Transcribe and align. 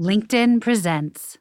LinkedIn 0.00 0.62
presents. 0.62 1.36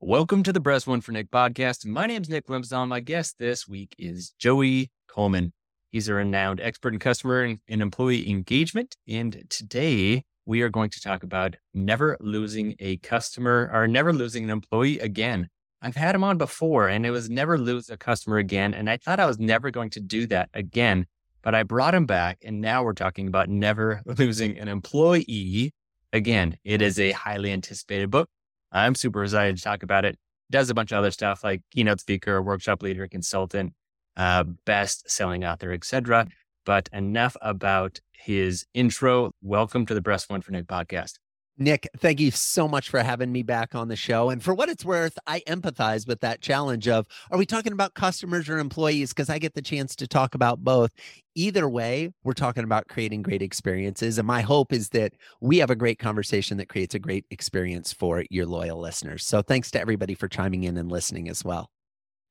Welcome 0.00 0.42
to 0.42 0.52
the 0.52 0.60
Press 0.60 0.84
One 0.84 1.00
for 1.00 1.12
Nick 1.12 1.30
podcast. 1.30 1.86
My 1.86 2.08
name 2.08 2.22
is 2.22 2.28
Nick 2.28 2.48
Glimsdahl. 2.48 2.88
My 2.88 2.98
guest 2.98 3.36
this 3.38 3.68
week 3.68 3.94
is 4.00 4.32
Joey 4.40 4.90
Coleman. 5.06 5.52
He's 5.92 6.08
a 6.08 6.14
renowned 6.14 6.60
expert 6.60 6.92
in 6.92 6.98
customer 6.98 7.44
and 7.44 7.60
employee 7.80 8.28
engagement. 8.28 8.96
And 9.06 9.44
today 9.48 10.24
we 10.44 10.62
are 10.62 10.68
going 10.68 10.90
to 10.90 11.00
talk 11.00 11.22
about 11.22 11.54
never 11.72 12.16
losing 12.18 12.74
a 12.80 12.96
customer 12.96 13.70
or 13.72 13.86
never 13.86 14.12
losing 14.12 14.42
an 14.42 14.50
employee 14.50 14.98
again. 14.98 15.50
I've 15.82 15.94
had 15.94 16.16
him 16.16 16.24
on 16.24 16.36
before 16.36 16.88
and 16.88 17.06
it 17.06 17.12
was 17.12 17.30
never 17.30 17.58
lose 17.58 17.90
a 17.90 17.96
customer 17.96 18.38
again. 18.38 18.74
And 18.74 18.90
I 18.90 18.96
thought 18.96 19.20
I 19.20 19.26
was 19.26 19.38
never 19.38 19.70
going 19.70 19.90
to 19.90 20.00
do 20.00 20.26
that 20.26 20.48
again, 20.52 21.06
but 21.46 21.54
I 21.54 21.62
brought 21.62 21.94
him 21.94 22.06
back. 22.06 22.38
And 22.44 22.60
now 22.60 22.82
we're 22.82 22.92
talking 22.92 23.28
about 23.28 23.48
never 23.48 24.02
losing 24.18 24.58
an 24.58 24.66
employee 24.66 25.72
again. 26.12 26.58
It 26.64 26.82
is 26.82 26.98
a 26.98 27.12
highly 27.12 27.52
anticipated 27.52 28.10
book. 28.10 28.28
I'm 28.72 28.96
super 28.96 29.22
excited 29.22 29.56
to 29.56 29.62
talk 29.62 29.84
about 29.84 30.04
it. 30.04 30.18
Does 30.50 30.70
a 30.70 30.74
bunch 30.74 30.90
of 30.90 30.98
other 30.98 31.12
stuff 31.12 31.44
like 31.44 31.62
keynote 31.70 32.00
speaker, 32.00 32.42
workshop 32.42 32.82
leader, 32.82 33.06
consultant, 33.06 33.74
uh, 34.16 34.42
best 34.64 35.08
selling 35.08 35.44
author, 35.44 35.72
etc. 35.72 36.26
But 36.64 36.88
enough 36.92 37.36
about 37.40 38.00
his 38.12 38.66
intro. 38.74 39.30
Welcome 39.40 39.86
to 39.86 39.94
the 39.94 40.02
Press 40.02 40.28
One 40.28 40.40
for 40.40 40.50
Nick 40.50 40.66
podcast. 40.66 41.12
Nick, 41.58 41.88
thank 41.96 42.20
you 42.20 42.30
so 42.30 42.68
much 42.68 42.90
for 42.90 43.02
having 43.02 43.32
me 43.32 43.42
back 43.42 43.74
on 43.74 43.88
the 43.88 43.96
show. 43.96 44.28
And 44.28 44.42
for 44.42 44.52
what 44.52 44.68
it's 44.68 44.84
worth, 44.84 45.18
I 45.26 45.40
empathize 45.46 46.06
with 46.06 46.20
that 46.20 46.42
challenge 46.42 46.86
of 46.86 47.06
are 47.30 47.38
we 47.38 47.46
talking 47.46 47.72
about 47.72 47.94
customers 47.94 48.50
or 48.50 48.58
employees? 48.58 49.14
Because 49.14 49.30
I 49.30 49.38
get 49.38 49.54
the 49.54 49.62
chance 49.62 49.96
to 49.96 50.06
talk 50.06 50.34
about 50.34 50.62
both. 50.62 50.92
Either 51.34 51.66
way, 51.66 52.12
we're 52.24 52.34
talking 52.34 52.64
about 52.64 52.88
creating 52.88 53.22
great 53.22 53.40
experiences. 53.40 54.18
And 54.18 54.26
my 54.26 54.42
hope 54.42 54.70
is 54.70 54.90
that 54.90 55.14
we 55.40 55.56
have 55.58 55.70
a 55.70 55.76
great 55.76 55.98
conversation 55.98 56.58
that 56.58 56.68
creates 56.68 56.94
a 56.94 56.98
great 56.98 57.24
experience 57.30 57.90
for 57.90 58.24
your 58.28 58.44
loyal 58.44 58.78
listeners. 58.78 59.24
So 59.24 59.40
thanks 59.40 59.70
to 59.70 59.80
everybody 59.80 60.14
for 60.14 60.28
chiming 60.28 60.64
in 60.64 60.76
and 60.76 60.92
listening 60.92 61.26
as 61.26 61.42
well. 61.42 61.70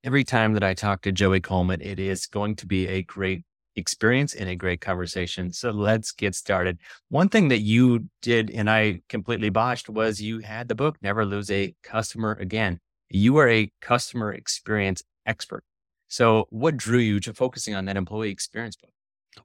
Every 0.04 0.24
time 0.24 0.54
that 0.54 0.64
I 0.64 0.76
talk 0.76 1.02
to 1.02 1.12
Joey 1.12 1.42
Coleman, 1.42 1.82
it 1.82 2.00
is 2.00 2.28
going 2.28 2.58
to 2.58 2.68
be 2.68 2.88
a 2.88 3.02
great 3.02 3.44
experience 3.76 4.34
and 4.34 4.50
a 4.50 4.56
great 4.56 4.82
conversation. 4.82 5.52
So 5.52 5.72
let's 5.72 6.12
get 6.12 6.36
started. 6.36 6.80
One 7.10 7.30
thing 7.30 7.50
that 7.50 7.60
you 7.60 8.10
did 8.22 8.50
and 8.52 8.70
I 8.70 9.02
completely 9.10 9.50
botched 9.50 9.90
was 9.90 10.22
you 10.22 10.40
had 10.40 10.68
the 10.68 10.76
book, 10.76 10.98
Never 11.02 11.26
Lose 11.26 11.52
a 11.52 11.76
Customer 11.84 12.34
Again. 12.34 12.80
You 13.10 13.38
are 13.38 13.50
a 13.50 13.72
customer 13.82 14.34
experience 14.34 15.04
expert. 15.26 15.64
So 16.08 16.48
what 16.50 16.78
drew 16.78 17.00
you 17.00 17.20
to 17.22 17.34
focusing 17.34 17.76
on 17.76 17.86
that 17.86 17.98
employee 17.98 18.32
experience 18.32 18.76
book? 18.76 18.92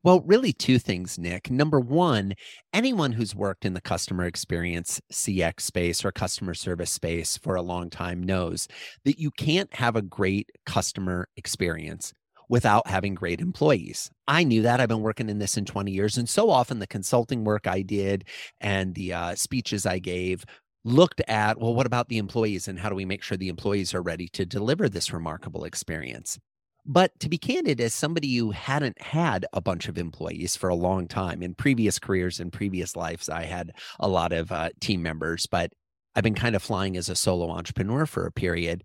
Well, 0.03 0.20
really, 0.20 0.53
two 0.53 0.78
things, 0.78 1.19
Nick. 1.19 1.50
Number 1.50 1.81
one, 1.81 2.34
anyone 2.72 3.12
who's 3.12 3.34
worked 3.34 3.65
in 3.65 3.75
the 3.75 3.81
customer 3.81 4.25
experience 4.25 5.00
CX 5.12 5.62
space 5.62 6.05
or 6.05 6.12
customer 6.12 6.55
service 6.55 6.92
space 6.92 7.37
for 7.37 7.56
a 7.56 7.62
long 7.62 7.91
time 7.91 8.22
knows 8.22 8.69
that 9.05 9.19
you 9.19 9.31
can't 9.33 9.75
have 9.75 9.97
a 9.97 10.03
great 10.03 10.49
customer 10.65 11.28
experience 11.37 12.12
without 12.50 12.88
having 12.88 13.15
great 13.15 13.41
employees. 13.41 14.11
I 14.27 14.43
knew 14.43 14.62
that. 14.62 14.81
I've 14.81 14.88
been 14.88 15.03
working 15.03 15.31
in 15.31 15.38
this 15.38 15.56
in 15.56 15.65
20 15.65 15.93
years. 15.93 16.19
And 16.19 16.28
so 16.28 16.50
often 16.50 16.81
the 16.81 16.87
consulting 16.87 17.44
work 17.44 17.69
I 17.69 17.83
did 17.83 18.28
and 18.61 18.94
the 18.97 19.12
uh, 19.12 19.34
speeches 19.37 19.87
I 19.87 20.00
gave 20.00 20.44
looked 20.84 21.22
at, 21.28 21.61
well, 21.61 21.75
what 21.75 21.87
about 21.87 22.09
the 22.09 22.19
employees 22.19 22.66
and 22.66 22.78
how 22.78 22.88
do 22.88 22.97
we 22.97 23.05
make 23.05 23.22
sure 23.22 23.38
the 23.38 23.49
employees 23.49 23.94
are 23.94 24.03
ready 24.03 24.27
to 24.33 24.44
deliver 24.44 24.88
this 24.88 25.12
remarkable 25.12 25.65
experience? 25.65 26.38
But 26.84 27.19
to 27.21 27.28
be 27.28 27.38
candid, 27.38 27.81
as 27.81 27.94
somebody 27.94 28.37
who 28.37 28.50
hadn't 28.50 29.00
had 29.00 29.47
a 29.53 29.61
bunch 29.61 29.87
of 29.87 29.97
employees 29.97 30.56
for 30.56 30.69
a 30.69 30.75
long 30.75 31.06
time 31.06 31.43
in 31.43 31.55
previous 31.55 32.00
careers 32.00 32.41
and 32.41 32.53
previous 32.53 32.97
lives, 32.97 33.28
I 33.28 33.44
had 33.44 33.72
a 34.00 34.09
lot 34.09 34.32
of 34.32 34.50
uh, 34.50 34.71
team 34.81 35.03
members, 35.03 35.47
but 35.47 35.71
I've 36.17 36.25
been 36.25 36.34
kind 36.34 36.56
of 36.56 36.62
flying 36.62 36.97
as 36.97 37.09
a 37.09 37.15
solo 37.15 37.50
entrepreneur 37.50 38.06
for 38.06 38.27
a 38.27 38.32
period. 38.32 38.82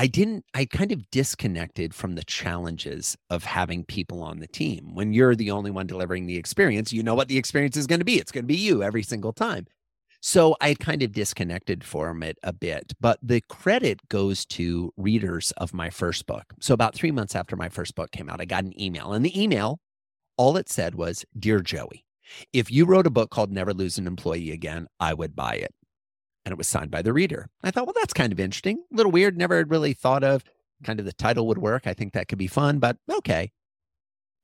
I 0.00 0.06
didn't, 0.06 0.44
I 0.54 0.64
kind 0.64 0.92
of 0.92 1.10
disconnected 1.10 1.92
from 1.92 2.14
the 2.14 2.22
challenges 2.22 3.16
of 3.30 3.42
having 3.42 3.84
people 3.84 4.22
on 4.22 4.38
the 4.38 4.46
team. 4.46 4.94
When 4.94 5.12
you're 5.12 5.34
the 5.34 5.50
only 5.50 5.72
one 5.72 5.88
delivering 5.88 6.26
the 6.26 6.36
experience, 6.36 6.92
you 6.92 7.02
know 7.02 7.16
what 7.16 7.26
the 7.26 7.36
experience 7.36 7.76
is 7.76 7.88
going 7.88 7.98
to 7.98 8.04
be. 8.04 8.14
It's 8.14 8.30
going 8.30 8.44
to 8.44 8.46
be 8.46 8.54
you 8.54 8.84
every 8.84 9.02
single 9.02 9.32
time. 9.32 9.66
So 10.20 10.56
I 10.60 10.74
kind 10.74 11.02
of 11.02 11.10
disconnected 11.10 11.82
from 11.82 12.22
it 12.22 12.38
a 12.44 12.52
bit, 12.52 12.92
but 13.00 13.18
the 13.24 13.40
credit 13.48 14.00
goes 14.08 14.46
to 14.46 14.92
readers 14.96 15.50
of 15.56 15.74
my 15.74 15.90
first 15.90 16.28
book. 16.28 16.44
So 16.60 16.74
about 16.74 16.94
three 16.94 17.10
months 17.10 17.34
after 17.34 17.56
my 17.56 17.68
first 17.68 17.96
book 17.96 18.12
came 18.12 18.28
out, 18.28 18.40
I 18.40 18.44
got 18.44 18.62
an 18.62 18.80
email, 18.80 19.12
and 19.12 19.24
the 19.24 19.40
email, 19.40 19.80
all 20.36 20.56
it 20.56 20.68
said 20.68 20.94
was, 20.94 21.24
Dear 21.36 21.58
Joey, 21.58 22.04
if 22.52 22.70
you 22.70 22.84
wrote 22.84 23.06
a 23.08 23.10
book 23.10 23.30
called 23.30 23.50
Never 23.50 23.74
Lose 23.74 23.98
an 23.98 24.06
Employee 24.06 24.52
Again, 24.52 24.86
I 25.00 25.14
would 25.14 25.34
buy 25.34 25.54
it 25.54 25.74
and 26.48 26.54
it 26.54 26.56
was 26.56 26.66
signed 26.66 26.90
by 26.90 27.02
the 27.02 27.12
reader. 27.12 27.50
I 27.62 27.70
thought, 27.70 27.84
well, 27.84 27.94
that's 27.94 28.14
kind 28.14 28.32
of 28.32 28.40
interesting. 28.40 28.82
A 28.90 28.96
little 28.96 29.12
weird. 29.12 29.36
Never 29.36 29.62
really 29.66 29.92
thought 29.92 30.24
of 30.24 30.44
kind 30.82 30.98
of 30.98 31.04
the 31.04 31.12
title 31.12 31.46
would 31.46 31.58
work. 31.58 31.86
I 31.86 31.92
think 31.92 32.14
that 32.14 32.26
could 32.26 32.38
be 32.38 32.46
fun, 32.46 32.78
but 32.78 32.96
okay. 33.18 33.52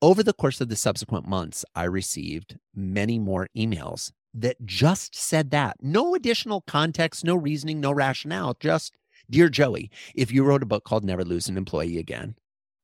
Over 0.03 0.23
the 0.23 0.35
course 0.35 0.61
of 0.61 0.69
the 0.69 0.77
subsequent 0.77 1.27
months, 1.27 1.65
I 1.75 1.85
received 1.85 2.59
many 2.75 3.19
more 3.19 3.49
emails 3.57 4.13
that 4.35 4.67
just 4.67 5.17
said 5.17 5.51
that. 5.53 5.79
No 5.81 6.15
additional 6.15 6.61
context, 6.67 7.25
no 7.25 7.37
reasoning, 7.37 7.81
no 7.81 7.91
rationale, 7.91 8.55
just, 8.61 8.95
Dear 9.31 9.49
Joey, 9.49 9.91
if 10.15 10.31
you 10.31 10.45
wrote 10.45 10.63
a 10.63 10.67
book 10.67 10.85
called 10.85 11.05
Never 11.05 11.25
Lose 11.25 11.49
an 11.49 11.57
Employee 11.57 11.97
Again, 11.97 12.35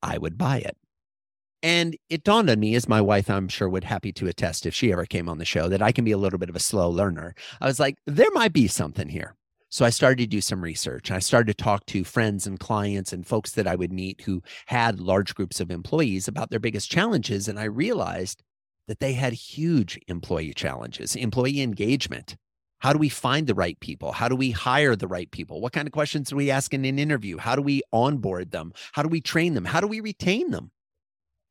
I 0.02 0.16
would 0.16 0.38
buy 0.38 0.60
it. 0.60 0.78
And 1.62 1.96
it 2.08 2.24
dawned 2.24 2.48
on 2.48 2.58
me, 2.58 2.74
as 2.74 2.88
my 2.88 3.00
wife, 3.00 3.28
I'm 3.28 3.48
sure, 3.48 3.68
would 3.68 3.84
happy 3.84 4.12
to 4.12 4.26
attest 4.26 4.64
if 4.64 4.74
she 4.74 4.92
ever 4.92 5.04
came 5.04 5.28
on 5.28 5.38
the 5.38 5.44
show, 5.44 5.68
that 5.68 5.82
I 5.82 5.92
can 5.92 6.04
be 6.04 6.12
a 6.12 6.18
little 6.18 6.38
bit 6.38 6.48
of 6.48 6.56
a 6.56 6.60
slow 6.60 6.88
learner. 6.88 7.34
I 7.60 7.66
was 7.66 7.78
like, 7.78 7.98
there 8.06 8.30
might 8.32 8.52
be 8.52 8.66
something 8.66 9.08
here. 9.08 9.36
So 9.68 9.84
I 9.84 9.90
started 9.90 10.18
to 10.18 10.26
do 10.26 10.40
some 10.40 10.62
research. 10.62 11.10
I 11.10 11.20
started 11.20 11.56
to 11.56 11.62
talk 11.62 11.86
to 11.86 12.02
friends 12.02 12.46
and 12.46 12.58
clients 12.58 13.12
and 13.12 13.26
folks 13.26 13.52
that 13.52 13.68
I 13.68 13.76
would 13.76 13.92
meet 13.92 14.22
who 14.22 14.42
had 14.66 15.00
large 15.00 15.34
groups 15.34 15.60
of 15.60 15.70
employees 15.70 16.26
about 16.26 16.50
their 16.50 16.58
biggest 16.58 16.90
challenges. 16.90 17.46
And 17.46 17.58
I 17.58 17.64
realized 17.64 18.42
that 18.88 18.98
they 18.98 19.12
had 19.12 19.32
huge 19.32 19.96
employee 20.08 20.54
challenges, 20.54 21.14
employee 21.14 21.60
engagement. 21.60 22.36
How 22.80 22.92
do 22.92 22.98
we 22.98 23.10
find 23.10 23.46
the 23.46 23.54
right 23.54 23.78
people? 23.78 24.12
How 24.12 24.28
do 24.28 24.34
we 24.34 24.50
hire 24.50 24.96
the 24.96 25.06
right 25.06 25.30
people? 25.30 25.60
What 25.60 25.72
kind 25.74 25.86
of 25.86 25.92
questions 25.92 26.30
do 26.30 26.36
we 26.36 26.50
ask 26.50 26.74
in 26.74 26.84
an 26.84 26.98
interview? 26.98 27.36
How 27.36 27.54
do 27.54 27.62
we 27.62 27.82
onboard 27.92 28.50
them? 28.50 28.72
How 28.92 29.02
do 29.02 29.08
we 29.08 29.20
train 29.20 29.54
them? 29.54 29.66
How 29.66 29.80
do 29.80 29.86
we 29.86 30.00
retain 30.00 30.50
them? 30.50 30.72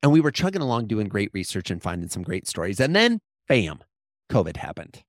And 0.02 0.12
we 0.12 0.22
were 0.22 0.32
chugging 0.32 0.62
along 0.62 0.88
doing 0.88 1.08
great 1.08 1.32
research 1.34 1.70
and 1.70 1.82
finding 1.82 2.10
some 2.10 2.24
great 2.24 2.48
stories. 2.48 2.80
And 2.80 2.96
then, 2.96 3.20
bam, 3.48 3.80
COVID 4.32 4.58
happened. 4.58 5.04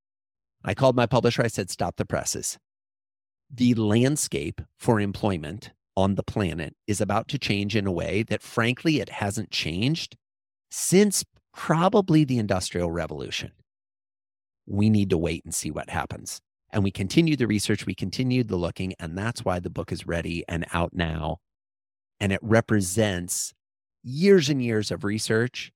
I 0.65 0.75
called 0.75 0.97
my 0.97 1.06
publisher. 1.06 1.43
I 1.43 1.49
said, 1.49 1.71
stop 1.71 1.97
the 1.97 2.05
presses. 2.05 2.59
The 3.53 3.75
landscape 3.75 4.61
for 4.78 5.01
employment 5.01 5.71
on 5.97 6.15
the 6.15 6.23
planet 6.23 6.75
is 6.87 7.01
about 7.01 7.28
to 7.28 7.39
change 7.39 7.77
in 7.77 7.87
a 7.87 7.93
way 7.93 8.23
that, 8.25 8.43
frankly, 8.43 9.01
it 9.01 9.09
hasn't 9.09 9.51
changed 9.51 10.17
since 10.71 11.25
probably 11.55 12.25
the 12.25 12.39
Industrial 12.39 12.91
Revolution. 12.91 13.53
We 14.66 14.89
need 14.89 15.10
to 15.10 15.19
wait 15.19 15.45
and 15.45 15.54
see 15.54 15.71
what 15.71 15.91
happens. 15.91 16.41
And 16.72 16.84
we 16.84 16.93
continued 16.93 17.41
the 17.41 17.48
research, 17.48 17.86
we 17.86 17.95
continued 17.95 18.48
the 18.48 18.57
looking, 18.57 18.95
and 19.01 19.19
that's 19.19 19.45
why 19.45 19.59
the 19.59 19.71
book 19.71 19.91
is 19.91 20.07
ready 20.07 20.45
and 20.48 20.65
out 20.72 20.93
now. 20.93 21.39
And 22.21 22.33
it 22.33 22.39
represents 22.43 23.53
years 24.02 24.48
and 24.48 24.62
years 24.62 24.91
of 24.91 25.04
research, 25.04 25.72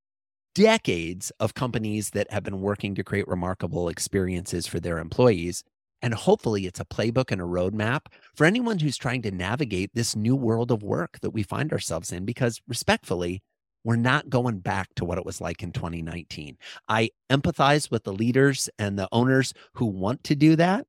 decades 0.54 1.32
of 1.40 1.54
companies 1.54 2.10
that 2.10 2.30
have 2.30 2.44
been 2.44 2.60
working 2.60 2.94
to 2.94 3.04
create 3.04 3.28
remarkable 3.28 3.88
experiences 3.88 4.66
for 4.66 4.80
their 4.80 4.98
employees. 4.98 5.64
And 6.02 6.14
hopefully, 6.14 6.66
it's 6.66 6.80
a 6.80 6.84
playbook 6.84 7.30
and 7.30 7.40
a 7.40 7.44
roadmap 7.44 8.06
for 8.34 8.44
anyone 8.44 8.78
who's 8.78 8.96
trying 8.96 9.22
to 9.22 9.30
navigate 9.30 9.90
this 9.94 10.14
new 10.14 10.36
world 10.36 10.70
of 10.70 10.82
work 10.82 11.18
that 11.20 11.30
we 11.30 11.42
find 11.42 11.72
ourselves 11.72 12.12
in. 12.12 12.26
Because, 12.26 12.60
respectfully, 12.68 13.42
we're 13.84 13.96
not 13.96 14.28
going 14.28 14.58
back 14.58 14.88
to 14.96 15.04
what 15.04 15.18
it 15.18 15.26
was 15.26 15.40
like 15.40 15.62
in 15.62 15.72
2019. 15.72 16.58
I 16.88 17.10
empathize 17.30 17.90
with 17.90 18.04
the 18.04 18.12
leaders 18.12 18.68
and 18.78 18.98
the 18.98 19.08
owners 19.12 19.54
who 19.74 19.86
want 19.86 20.24
to 20.24 20.34
do 20.34 20.56
that, 20.56 20.86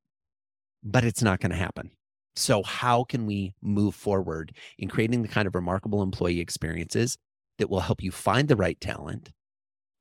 but 0.83 1.05
it's 1.05 1.21
not 1.21 1.39
going 1.39 1.51
to 1.51 1.57
happen. 1.57 1.91
So, 2.35 2.63
how 2.63 3.05
can 3.05 3.25
we 3.25 3.53
move 3.61 3.95
forward 3.95 4.53
in 4.77 4.89
creating 4.89 5.21
the 5.21 5.29
kind 5.29 5.47
of 5.47 5.55
remarkable 5.55 6.03
employee 6.03 6.41
experiences 6.41 7.17
that 7.57 7.69
will 7.69 7.81
help 7.81 8.01
you 8.01 8.11
find 8.11 8.47
the 8.47 8.55
right 8.55 8.79
talent, 8.79 9.31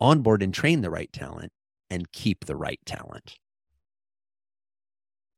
onboard 0.00 0.42
and 0.42 0.52
train 0.52 0.80
the 0.80 0.90
right 0.90 1.12
talent, 1.12 1.52
and 1.90 2.10
keep 2.12 2.46
the 2.46 2.56
right 2.56 2.80
talent. 2.84 3.36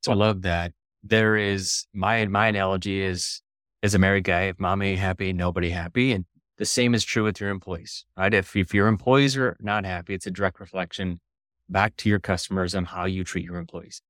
So 0.02 0.12
I 0.12 0.14
love 0.14 0.42
that. 0.42 0.72
There 1.02 1.36
is 1.36 1.86
my 1.92 2.24
my 2.26 2.48
analogy 2.48 3.02
is 3.02 3.42
as 3.82 3.94
a 3.94 3.98
married 3.98 4.24
guy, 4.24 4.42
if 4.42 4.58
mommy 4.58 4.96
happy, 4.96 5.32
nobody 5.32 5.70
happy. 5.70 6.12
And 6.12 6.24
the 6.58 6.64
same 6.64 6.94
is 6.94 7.04
true 7.04 7.24
with 7.24 7.40
your 7.40 7.50
employees, 7.50 8.04
right? 8.16 8.32
If 8.32 8.56
if 8.56 8.74
your 8.74 8.88
employees 8.88 9.36
are 9.36 9.56
not 9.60 9.84
happy, 9.84 10.14
it's 10.14 10.26
a 10.26 10.30
direct 10.30 10.60
reflection 10.60 11.20
back 11.68 11.96
to 11.96 12.08
your 12.08 12.20
customers 12.20 12.74
on 12.74 12.84
how 12.84 13.04
you 13.04 13.24
treat 13.24 13.44
your 13.44 13.56
employees. 13.56 14.02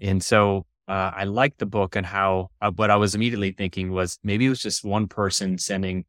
And 0.00 0.22
so 0.22 0.66
uh, 0.88 1.12
I 1.14 1.24
like 1.24 1.58
the 1.58 1.66
book 1.66 1.96
and 1.96 2.06
how 2.06 2.50
uh, 2.60 2.70
what 2.70 2.90
I 2.90 2.96
was 2.96 3.14
immediately 3.14 3.52
thinking 3.52 3.92
was 3.92 4.18
maybe 4.22 4.46
it 4.46 4.48
was 4.48 4.62
just 4.62 4.84
one 4.84 5.06
person 5.06 5.58
sending 5.58 6.04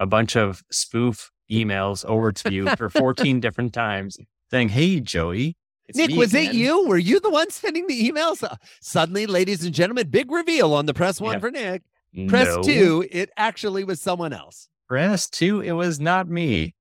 a 0.00 0.06
bunch 0.06 0.36
of 0.36 0.62
spoof 0.70 1.30
emails 1.50 2.04
over 2.04 2.32
to 2.32 2.52
you 2.52 2.74
for 2.76 2.88
14 2.90 3.40
different 3.40 3.72
times 3.72 4.16
saying, 4.50 4.70
Hey, 4.70 5.00
Joey. 5.00 5.56
Nick, 5.94 6.12
was 6.12 6.32
again." 6.32 6.50
it 6.50 6.54
you? 6.54 6.86
Were 6.88 6.96
you 6.96 7.20
the 7.20 7.28
one 7.30 7.50
sending 7.50 7.86
the 7.86 8.10
emails? 8.10 8.42
Uh, 8.42 8.56
suddenly, 8.80 9.26
ladies 9.26 9.64
and 9.64 9.74
gentlemen, 9.74 10.08
big 10.08 10.30
reveal 10.30 10.72
on 10.72 10.86
the 10.86 10.94
press 10.94 11.20
one 11.20 11.34
Yeah. 11.34 11.38
for 11.40 11.50
Nick. 11.50 11.82
Press 12.28 12.46
No. 12.46 12.62
two, 12.62 13.08
it 13.10 13.30
actually 13.36 13.84
was 13.84 14.00
someone 14.00 14.32
else. 14.32 14.68
Press 14.88 15.28
two, 15.28 15.60
it 15.60 15.72
was 15.72 16.00
not 16.00 16.28
me. 16.28 16.74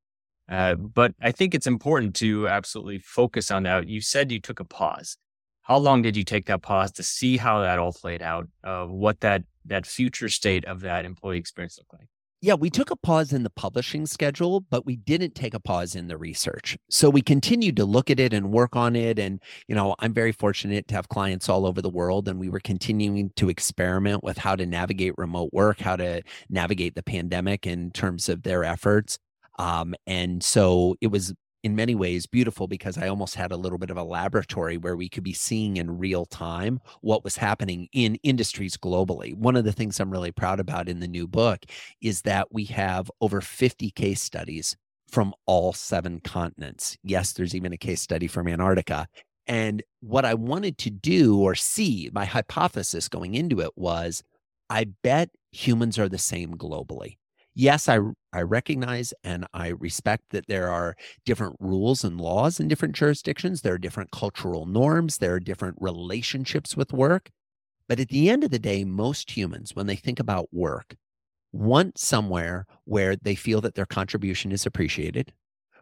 Uh, 0.50 0.75
but 0.75 1.13
I 1.21 1.31
think 1.31 1.54
it's 1.56 1.68
important 1.68 2.16
to 2.18 2.48
absolutely 2.48 3.00
focus 3.00 3.50
on 3.50 3.63
that. 3.63 3.88
You 3.88 4.00
said 4.01 4.31
you 4.31 4.39
took 4.39 4.59
a 4.59 4.66
pause. 4.66 5.18
How 5.63 5.77
long 5.77 6.01
did 6.01 6.16
you 6.18 6.24
take 6.24 6.45
that 6.48 6.62
pause 6.62 6.92
to 6.94 7.04
see 7.04 7.38
how 7.38 7.62
that 7.62 7.80
all 7.80 7.94
played 7.94 8.21
out? 8.21 8.48
Uh, 8.63 8.86
what 8.86 9.21
that 9.21 9.44
that 9.66 9.86
future 9.86 10.27
state 10.30 10.66
of 10.66 10.81
that 10.81 11.06
employee 11.06 11.38
experience 11.38 11.77
looked 11.77 11.94
like? 11.94 12.07
Yeah, 12.44 12.56
we 12.56 12.69
took 12.69 12.92
a 12.92 12.98
pause 12.98 13.31
in 13.31 13.44
the 13.44 13.50
publishing 13.50 14.06
schedule, 14.06 14.60
but 14.60 14.86
we 14.86 14.98
didn't 14.98 15.34
take 15.34 15.54
a 15.54 15.62
pause 15.62 15.95
in 15.95 16.10
the 16.10 16.18
research. 16.18 16.78
So 16.90 17.10
we 17.10 17.22
continued 17.22 17.78
to 17.78 17.86
look 17.86 18.10
at 18.10 18.19
it 18.19 18.34
and 18.34 18.51
work 18.51 18.75
on 18.75 18.98
it. 18.98 19.18
And, 19.18 19.42
you 19.69 19.75
know, 19.75 19.95
I'm 20.00 20.13
very 20.13 20.34
fortunate 20.34 20.86
to 20.90 20.95
have 20.95 21.07
clients 21.07 21.48
all 21.48 21.66
over 21.66 21.81
the 21.81 21.90
world. 21.90 22.28
And 22.28 22.42
we 22.42 22.50
were 22.50 22.60
continuing 22.60 23.31
to 23.38 23.48
experiment 23.48 24.25
with 24.25 24.38
how 24.38 24.57
to 24.57 24.66
navigate 24.66 25.13
remote 25.18 25.51
work, 25.54 25.80
how 25.80 25.95
to 25.95 26.22
navigate 26.50 26.95
the 26.95 27.04
pandemic 27.04 27.66
in 27.66 27.92
terms 27.92 28.28
of 28.28 28.44
their 28.44 28.66
efforts. 28.66 29.18
Um, 29.57 29.95
and 30.06 30.44
so 30.44 30.95
it 31.00 31.12
was 31.12 31.34
in 31.63 31.75
many 31.75 31.95
ways 31.95 32.25
beautiful 32.25 32.68
because 32.68 32.98
I 32.98 33.07
almost 33.07 33.36
had 33.36 33.51
a 33.51 33.57
little 33.57 33.77
bit 33.77 33.89
of 33.89 33.98
a 33.98 34.04
laboratory 34.04 34.77
where 34.77 34.98
we 34.98 35.10
could 35.10 35.24
be 35.24 35.33
seeing 35.33 35.77
in 35.77 35.98
real 35.98 36.25
time 36.25 36.80
what 37.01 37.24
was 37.24 37.38
happening 37.38 37.88
in 37.94 38.15
industries 38.24 38.77
globally. 38.77 39.33
One 39.33 39.56
of 39.56 39.63
the 39.63 39.71
things 39.71 40.00
I'm 40.00 40.12
really 40.12 40.31
proud 40.31 40.60
about 40.60 40.89
in 40.89 41.00
the 41.00 41.07
new 41.07 41.25
book 41.25 41.60
is 42.01 42.21
that 42.24 42.50
we 42.51 42.65
have 42.65 43.10
over 43.21 43.39
50 43.39 43.89
case 43.92 44.21
studies 44.21 44.75
from 45.10 45.33
all 45.45 45.74
seven 45.74 46.19
continents. 46.19 46.98
Yes, 47.04 47.33
there's 47.33 47.56
even 47.56 47.71
a 47.71 47.77
case 47.77 48.01
study 48.01 48.27
from 48.27 48.48
Antarctica. 48.48 49.07
And 49.48 49.83
what 50.01 50.25
I 50.25 50.33
wanted 50.33 50.77
to 50.80 50.89
do 50.89 51.39
or 51.39 51.56
see, 51.56 52.09
my 52.13 52.25
hypothesis 52.25 53.07
going 53.07 53.36
into 53.36 53.62
it 53.62 53.71
was 53.75 54.24
I 54.69 54.88
bet 55.04 55.30
humans 55.51 56.00
are 56.00 56.09
the 56.09 56.18
same 56.18 56.56
globally. 56.56 57.18
Yes, 57.56 57.88
I, 57.88 58.00
I 58.32 58.42
recognize 58.42 59.14
and 59.24 59.46
I 59.54 59.68
respect 59.70 60.30
that 60.32 60.48
there 60.48 60.70
are 60.70 60.96
different 61.24 61.56
rules 61.60 62.04
and 62.04 62.20
laws 62.20 62.60
in 62.60 62.68
different 62.68 62.96
jurisdictions. 62.96 63.62
There 63.62 63.74
are 63.76 63.78
different 63.80 64.12
cultural 64.12 64.66
norms. 64.66 65.20
There 65.20 65.36
are 65.36 65.40
different 65.40 65.78
relationships 65.80 66.76
with 66.76 66.92
work. 66.94 67.30
But 67.90 68.00
at 68.00 68.10
the 68.10 68.30
end 68.30 68.44
of 68.44 68.52
the 68.52 68.60
day, 68.60 68.84
most 68.86 69.36
humans, 69.38 69.76
when 69.76 69.88
they 69.88 69.96
think 69.98 70.20
about 70.20 70.54
work, 70.54 70.96
want 71.54 71.98
somewhere 72.00 72.66
where 72.86 73.16
they 73.16 73.36
feel 73.36 73.62
that 73.62 73.76
their 73.76 73.86
contribution 73.88 74.52
is 74.52 74.66
appreciated, 74.66 75.34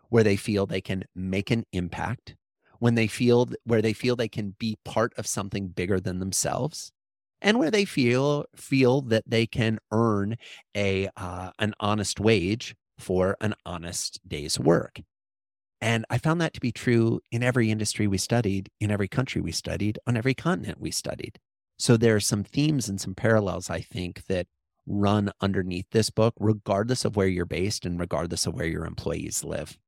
where 0.09 0.23
they 0.23 0.37
feel 0.37 0.65
they 0.65 0.81
can 0.81 1.05
make 1.15 1.51
an 1.51 1.65
impact, 1.73 2.35
when 2.79 2.95
they 2.95 3.07
feel 3.07 3.49
where 3.65 3.81
they 3.81 3.93
feel 3.93 4.15
they 4.15 4.29
can 4.29 4.55
be 4.59 4.77
part 4.85 5.13
of 5.17 5.27
something 5.27 5.69
bigger 5.69 5.99
than 5.99 6.19
themselves, 6.19 6.91
and 7.41 7.57
where 7.57 7.71
they 7.71 7.85
feel 7.85 8.45
feel 8.55 9.01
that 9.01 9.23
they 9.27 9.45
can 9.45 9.79
earn 9.91 10.35
a 10.75 11.09
uh, 11.17 11.51
an 11.59 11.73
honest 11.79 12.19
wage 12.19 12.75
for 12.99 13.35
an 13.41 13.55
honest 13.65 14.19
day's 14.27 14.59
work. 14.59 15.01
And 15.81 16.05
I 16.11 16.19
found 16.19 16.39
that 16.41 16.53
to 16.53 16.59
be 16.59 16.71
true 16.71 17.21
in 17.31 17.41
every 17.41 17.71
industry 17.71 18.05
we 18.07 18.19
studied, 18.19 18.69
in 18.79 18.91
every 18.91 19.07
country 19.07 19.41
we 19.41 19.51
studied, 19.51 19.97
on 20.05 20.15
every 20.15 20.35
continent 20.35 20.79
we 20.79 20.91
studied. 20.91 21.39
So 21.79 21.97
there 21.97 22.15
are 22.15 22.19
some 22.19 22.43
themes 22.43 22.87
and 22.87 23.01
some 23.01 23.15
parallels, 23.15 23.71
I 23.71 23.81
think, 23.81 24.25
that 24.27 24.45
run 24.85 25.31
underneath 25.41 25.87
this 25.91 26.11
book, 26.11 26.35
regardless 26.39 27.05
of 27.05 27.15
where 27.15 27.27
you're 27.27 27.45
based 27.45 27.85
and 27.85 27.99
regardless 27.99 28.45
of 28.45 28.53
where 28.53 28.67
your 28.67 28.85
employees 28.85 29.43
live. 29.43 29.79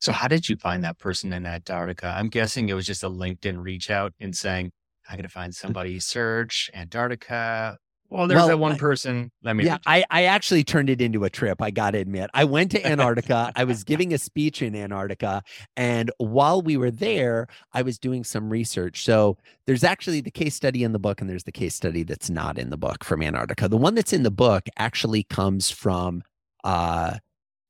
So, 0.00 0.12
how 0.12 0.28
did 0.28 0.48
you 0.48 0.56
find 0.56 0.84
that 0.84 0.98
person 0.98 1.32
in 1.32 1.46
Antarctica? 1.46 2.08
I'm 2.16 2.28
guessing 2.28 2.68
it 2.68 2.74
was 2.74 2.86
just 2.86 3.02
a 3.02 3.10
LinkedIn 3.10 3.62
reach 3.62 3.90
out 3.90 4.12
and 4.20 4.36
saying, 4.36 4.72
I 5.08 5.16
got 5.16 5.22
to 5.22 5.28
find 5.28 5.54
somebody, 5.54 6.00
search 6.00 6.70
Antarctica. 6.74 7.78
Well, 8.08 8.28
there's 8.28 8.38
Well, 8.38 8.48
that 8.48 8.58
one 8.58 8.72
I- 8.72 8.78
person. 8.78 9.32
Let 9.42 9.56
me. 9.56 9.64
Yeah, 9.64 9.78
I, 9.84 10.04
I 10.10 10.24
actually 10.24 10.62
turned 10.62 10.88
it 10.90 11.00
into 11.00 11.24
a 11.24 11.30
trip. 11.30 11.60
I 11.60 11.72
got 11.72 11.90
to 11.92 11.98
admit, 11.98 12.30
I 12.34 12.44
went 12.44 12.70
to 12.70 12.86
Antarctica. 12.86 13.52
I 13.56 13.64
was 13.64 13.82
giving 13.92 14.12
a 14.14 14.18
speech 14.18 14.62
in 14.62 14.76
Antarctica. 14.76 15.42
And 15.76 16.12
while 16.18 16.62
we 16.62 16.76
were 16.76 16.92
there, 16.92 17.48
I 17.72 17.82
was 17.82 17.98
doing 17.98 18.22
some 18.22 18.48
research. 18.48 19.04
So 19.04 19.38
there's 19.66 19.82
actually 19.82 20.20
the 20.20 20.30
case 20.30 20.54
study 20.54 20.84
in 20.84 20.92
the 20.92 21.00
book, 21.00 21.20
and 21.20 21.28
there's 21.28 21.44
the 21.44 21.52
case 21.52 21.74
study 21.74 22.04
that's 22.04 22.30
not 22.30 22.58
in 22.58 22.70
the 22.70 22.76
book 22.76 23.02
from 23.02 23.22
Antarctica. 23.22 23.68
The 23.68 23.76
one 23.76 23.96
that's 23.96 24.12
in 24.12 24.22
the 24.22 24.30
book 24.30 24.68
actually 24.78 25.24
comes 25.24 25.70
from 25.70 26.22
uh, 26.62 27.18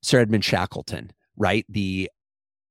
Sir 0.02 0.20
Edmund 0.20 0.44
Shackleton, 0.44 1.12
right? 1.38 1.64
The 1.70 2.10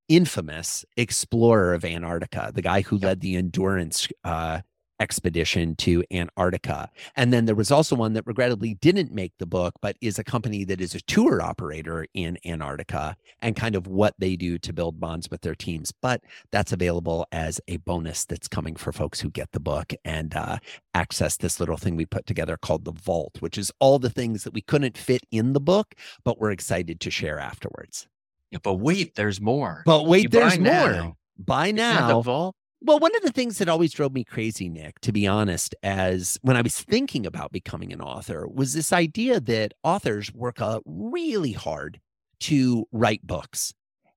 infamous 0.07 0.86
explorer 0.98 1.74
of 1.74 1.86
Antarctica, 1.86 2.52
the 2.54 2.62
guy 2.62 2.81
who 2.81 2.98
led 2.98 3.22
the 3.22 3.36
endurance 3.36 4.07
uh, 4.24 4.62
expedition 5.00 5.75
to 5.75 6.04
Antarctica. 6.12 6.90
And 7.16 7.34
then 7.34 7.46
there 7.46 7.56
was 7.56 7.72
also 7.72 7.96
one 7.96 8.13
that 8.13 8.25
regrettably 8.25 8.75
didn't 8.75 9.12
make 9.12 9.34
the 9.38 9.46
book, 9.46 9.74
but 9.81 9.98
is 10.02 10.19
a 10.19 10.24
company 10.24 10.63
that 10.66 10.81
is 10.81 10.96
a 10.96 11.02
tour 11.02 11.42
operator 11.42 12.06
in 12.13 12.38
Antarctica 12.46 13.16
and 13.42 13.56
kind 13.56 13.75
of 13.75 13.88
what 13.88 14.16
they 14.19 14.36
do 14.36 14.57
to 14.60 14.74
build 14.74 15.00
bonds 15.00 15.30
with 15.30 15.42
their 15.42 15.56
teams. 15.56 15.92
But 15.92 16.22
that's 16.51 16.72
available 16.72 17.25
as 17.31 17.60
a 17.68 17.78
bonus 17.78 18.25
that's 18.25 18.48
coming 18.48 18.75
for 18.75 18.92
folks 18.92 19.19
who 19.19 19.30
get 19.30 19.51
the 19.51 19.60
book 19.60 19.94
and 20.04 20.36
uh, 20.36 20.58
access 20.94 21.38
this 21.38 21.60
little 21.60 21.78
thing 21.78 21.96
we 21.96 22.06
put 22.06 22.25
together 22.25 22.58
called 22.58 22.86
the 22.86 22.92
Vault, 22.92 23.42
which 23.42 23.58
is 23.58 23.72
all 23.80 24.00
the 24.00 24.10
things 24.10 24.44
that 24.44 24.54
we 24.54 24.62
couldn't 24.62 24.98
fit 24.98 25.24
in 25.31 25.54
the 25.54 25.60
book, 25.60 25.96
but 26.24 26.40
we're 26.40 26.51
excited 26.51 27.00
to 27.01 27.12
share 27.12 27.40
afterwards. 27.40 28.08
Yeah, 28.56 28.60
but 28.63 28.75
wait, 28.75 29.16
there's 29.16 29.42
more. 29.42 29.84
But 29.86 30.06
wait, 30.06 30.24
You 30.24 30.30
there's 30.30 30.57
buy 30.57 30.63
more. 30.63 30.92
now. 30.92 31.18
By 31.38 31.68
It's 31.68 31.78
not 31.78 32.25
now, 32.25 32.53
well, 32.82 33.00
one 33.00 33.13
of 33.15 33.22
the 33.22 33.32
things 33.32 33.58
that 33.58 33.68
always 33.68 33.91
drove 33.91 34.13
me 34.13 34.24
crazy, 34.24 34.70
Nick, 34.70 35.01
to 35.01 35.12
be 35.12 35.27
honest, 35.27 35.75
as 35.84 36.38
when 36.41 36.56
I 36.56 36.62
was 36.62 36.79
thinking 36.79 37.25
about 37.25 37.51
becoming 37.51 37.91
an 37.91 38.00
author, 38.00 38.48
was 38.48 38.74
this 38.74 38.94
idea 38.94 39.41
that 39.41 39.74
authors 39.84 40.34
work 40.34 40.62
uh, 40.62 40.79
really 40.86 41.51
hard 41.51 42.00
to 42.41 42.86
write 42.94 43.27
books 43.27 43.74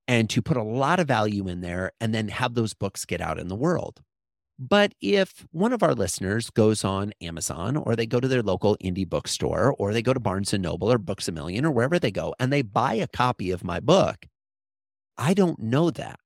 and 0.07 0.31
to 0.31 0.41
put 0.41 0.57
a 0.57 0.62
lot 0.62 1.01
of 1.01 1.09
value 1.09 1.49
in 1.49 1.61
there 1.61 1.91
and 2.01 2.15
then 2.15 2.29
have 2.29 2.55
those 2.55 2.75
books 2.75 3.05
get 3.05 3.21
out 3.21 3.41
in 3.41 3.49
the 3.49 3.57
world. 3.57 4.03
But 4.59 4.93
if 5.01 5.47
one 5.51 5.73
of 5.73 5.83
our 5.83 5.95
listeners 5.95 6.51
goes 6.51 6.85
on 6.85 7.12
Amazon 7.21 7.77
or 7.77 7.95
they 7.95 8.07
go 8.07 8.19
to 8.19 8.27
their 8.27 8.43
local 8.43 8.77
indie 8.83 9.09
bookstore 9.09 9.75
or 9.79 9.93
they 9.93 10.03
go 10.03 10.12
to 10.12 10.21
Barnes 10.21 10.53
and 10.53 10.62
Noble 10.62 10.91
or 10.91 10.99
Books 10.99 11.29
a 11.29 11.33
Million 11.33 11.65
or 11.65 11.71
wherever 11.71 11.99
they 11.99 12.11
go 12.11 12.35
and 12.41 12.53
they 12.53 12.62
buy 12.62 12.95
a 12.95 13.07
copy 13.07 13.51
of 13.53 13.62
my 13.62 13.79
book, 13.79 14.27
I 15.19 15.35
don't 15.35 15.59
know 15.59 15.91
that. 15.91 16.21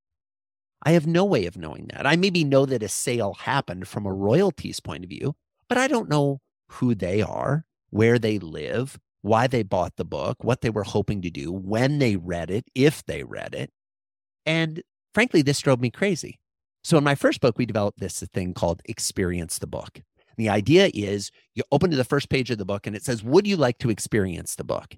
I 0.85 0.93
have 0.93 1.07
no 1.07 1.25
way 1.25 1.47
of 1.47 1.57
knowing 1.57 1.89
that. 1.93 2.07
I 2.07 2.17
maybe 2.17 2.45
know 2.45 2.67
that 2.67 2.83
a 2.83 2.89
sale 2.89 3.35
happened 3.35 3.89
from 3.89 4.05
a 4.05 4.13
royalties 4.13 4.81
point 4.81 5.05
of 5.05 5.11
view, 5.11 5.35
but 5.69 5.79
I 5.79 5.89
don't 5.89 6.11
know 6.11 6.41
who 6.69 6.95
they 6.95 7.23
are, 7.23 7.65
where 7.91 8.19
they 8.19 8.39
live, 8.39 8.99
why 9.23 9.47
they 9.47 9.63
bought 9.63 9.97
the 9.97 10.05
book, 10.05 10.43
what 10.43 10.61
they 10.61 10.71
were 10.71 10.83
hoping 10.83 11.23
to 11.23 11.31
do, 11.31 11.53
when 11.53 11.99
they 11.99 12.17
read 12.17 12.51
it, 12.51 12.67
if 12.75 13.05
they 13.05 13.23
read 13.23 13.55
it. 13.55 13.71
And 14.45 14.83
frankly, 15.15 15.43
this 15.43 15.61
drove 15.61 15.81
me 15.81 15.91
crazy. 15.91 16.41
So 16.85 16.99
in 16.99 17.05
my 17.05 17.15
first 17.15 17.41
book, 17.41 17.57
we 17.57 17.67
developed 17.67 18.01
this 18.01 18.21
thing 18.35 18.55
called 18.55 18.83
Experience 18.87 19.59
the 19.59 19.69
Book. 19.69 20.03
The 20.37 20.49
idea 20.49 20.91
is 20.93 21.31
you 21.55 21.63
open 21.71 21.91
to 21.91 21.97
the 21.97 22.05
first 22.05 22.29
page 22.29 22.51
of 22.51 22.59
the 22.59 22.65
book 22.65 22.87
and 22.87 22.97
it 22.97 23.05
says, 23.05 23.23
Would 23.23 23.47
you 23.47 23.57
like 23.57 23.79
to 23.79 23.91
experience 23.91 24.57
the 24.57 24.65
book? 24.65 24.97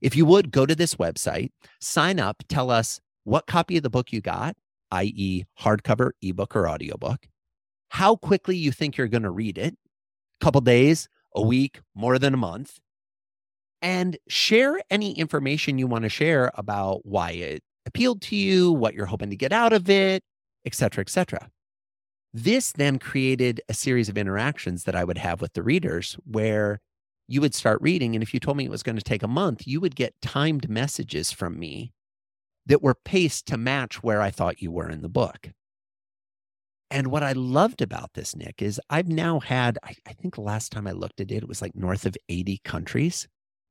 If 0.00 0.16
you 0.16 0.24
would, 0.26 0.50
go 0.50 0.64
to 0.64 0.74
this 0.74 0.94
website, 0.94 1.50
sign 1.80 2.20
up, 2.20 2.42
tell 2.48 2.70
us 2.70 3.00
what 3.26 3.46
copy 3.48 3.76
of 3.76 3.82
the 3.82 3.90
book 3.90 4.12
you 4.12 4.20
got, 4.20 4.56
i.e., 4.92 5.44
hardcover, 5.60 6.12
ebook, 6.22 6.54
or 6.54 6.68
audiobook, 6.68 7.26
how 7.88 8.14
quickly 8.14 8.56
you 8.56 8.70
think 8.70 8.96
you're 8.96 9.08
going 9.08 9.24
to 9.24 9.30
read 9.30 9.58
it, 9.58 9.74
a 10.40 10.44
couple 10.44 10.60
days, 10.60 11.08
a 11.34 11.42
week, 11.42 11.80
more 11.92 12.20
than 12.20 12.34
a 12.34 12.36
month, 12.36 12.78
and 13.82 14.16
share 14.28 14.78
any 14.90 15.12
information 15.18 15.76
you 15.76 15.88
want 15.88 16.04
to 16.04 16.08
share 16.08 16.52
about 16.54 17.04
why 17.04 17.32
it 17.32 17.64
appealed 17.84 18.22
to 18.22 18.36
you, 18.36 18.70
what 18.70 18.94
you're 18.94 19.06
hoping 19.06 19.30
to 19.30 19.36
get 19.36 19.52
out 19.52 19.72
of 19.72 19.90
it, 19.90 20.22
et 20.64 20.74
cetera, 20.74 21.02
et 21.02 21.10
cetera. 21.10 21.50
This 22.32 22.70
then 22.70 23.00
created 23.00 23.60
a 23.68 23.74
series 23.74 24.08
of 24.08 24.16
interactions 24.16 24.84
that 24.84 24.94
I 24.94 25.02
would 25.02 25.18
have 25.18 25.40
with 25.40 25.54
the 25.54 25.64
readers 25.64 26.16
where 26.24 26.78
you 27.26 27.40
would 27.40 27.56
start 27.56 27.82
reading. 27.82 28.14
And 28.14 28.22
if 28.22 28.32
you 28.32 28.38
told 28.38 28.56
me 28.56 28.66
it 28.66 28.70
was 28.70 28.84
going 28.84 28.96
to 28.96 29.02
take 29.02 29.24
a 29.24 29.28
month, 29.28 29.66
you 29.66 29.80
would 29.80 29.96
get 29.96 30.14
timed 30.22 30.68
messages 30.68 31.32
from 31.32 31.58
me 31.58 31.92
that 32.66 32.82
were 32.82 32.94
paced 32.94 33.46
to 33.46 33.56
match 33.56 34.02
where 34.02 34.20
I 34.20 34.30
thought 34.30 34.62
you 34.62 34.70
were 34.70 34.90
in 34.90 35.02
the 35.02 35.08
book. 35.08 35.50
And 36.90 37.08
what 37.08 37.22
I 37.22 37.32
loved 37.32 37.82
about 37.82 38.14
this, 38.14 38.36
Nick, 38.36 38.62
is 38.62 38.80
I've 38.88 39.08
now 39.08 39.40
had, 39.40 39.78
I, 39.82 39.94
I 40.06 40.12
think 40.12 40.34
the 40.34 40.40
last 40.40 40.70
time 40.70 40.86
I 40.86 40.92
looked 40.92 41.20
at 41.20 41.32
it, 41.32 41.42
it 41.42 41.48
was 41.48 41.60
like 41.60 41.74
north 41.74 42.06
of 42.06 42.16
80 42.28 42.60
countries 42.64 43.26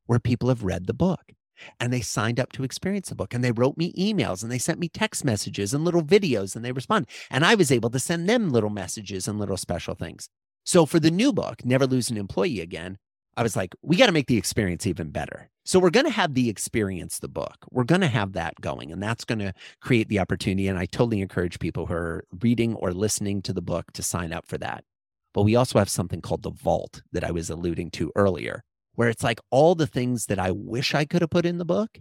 where 0.06 0.20
people 0.20 0.50
have 0.50 0.64
read 0.64 0.86
the 0.86 0.94
book 0.94 1.32
and 1.80 1.94
they 1.94 2.02
signed 2.02 2.40
up 2.40 2.52
to 2.54 2.64
experience 2.64 3.10
the 3.10 3.16
book 3.16 3.34
and 3.34 3.44
they 3.44 3.52
wrote 3.52 3.78
me 3.78 3.94
emails 3.94 4.44
and 4.44 4.52
they 4.52 4.58
sent 4.58 4.80
me 4.80 4.90
text 4.90 5.24
messages 5.24 5.74
and 5.74 5.86
little 5.86 6.04
videos 6.04 6.56
and 6.56 6.66
they 6.66 6.74
respond. 6.74 7.08
And 7.30 7.46
I 7.46 7.56
was 7.56 7.72
able 7.72 7.90
to 7.92 8.00
send 8.00 8.28
them 8.28 8.50
little 8.50 8.70
messages 8.70 9.28
and 9.28 9.40
little 9.40 9.58
special 9.58 9.96
things. 9.96 10.28
So 10.66 10.86
for 10.86 11.00
the 11.00 11.12
new 11.12 11.32
book, 11.32 11.64
Never 11.64 11.88
Lose 11.88 12.10
an 12.10 12.18
Employee 12.18 12.60
Again, 12.60 12.98
I 13.38 13.44
was 13.44 13.56
like, 13.56 13.76
we 13.82 13.98
got 13.98 14.06
to 14.06 14.12
make 14.12 14.28
the 14.28 14.38
experience 14.38 14.88
even 14.88 15.10
better. 15.10 15.50
So 15.66 15.80
we're 15.80 15.90
going 15.90 16.06
to 16.06 16.12
have 16.12 16.36
the 16.36 16.48
experience, 16.48 17.20
the 17.20 17.28
book. 17.28 17.66
We're 17.72 17.84
going 17.84 18.02
to 18.02 18.08
have 18.08 18.34
that 18.34 18.62
going, 18.62 18.92
and 18.92 19.02
that's 19.02 19.26
going 19.26 19.40
to 19.40 19.54
create 19.82 20.10
the 20.10 20.20
opportunity. 20.20 20.68
And 20.68 20.78
I 20.78 20.86
totally 20.86 21.22
encourage 21.22 21.60
people 21.60 21.88
who 21.88 21.94
are 21.96 22.24
reading 22.40 22.76
or 22.76 22.94
listening 22.94 23.42
to 23.44 23.54
the 23.54 23.62
book 23.62 23.92
to 23.94 24.04
sign 24.04 24.32
up 24.32 24.46
for 24.48 24.58
that. 24.60 24.84
But 25.34 25.44
we 25.44 25.56
also 25.56 25.80
have 25.80 25.90
something 25.90 26.22
called 26.22 26.44
the 26.44 26.52
vault 26.52 27.02
that 27.12 27.24
I 27.24 27.32
was 27.32 27.50
alluding 27.50 27.92
to 27.92 28.12
earlier, 28.16 28.64
where 28.94 29.10
it's 29.10 29.24
like 29.24 29.40
all 29.50 29.76
the 29.76 29.88
things 29.88 30.28
that 30.28 30.40
I 30.40 30.52
wish 30.52 30.94
I 30.94 31.04
could 31.04 31.22
have 31.22 31.32
put 31.32 31.46
in 31.46 31.58
the 31.58 31.66
book 31.66 32.00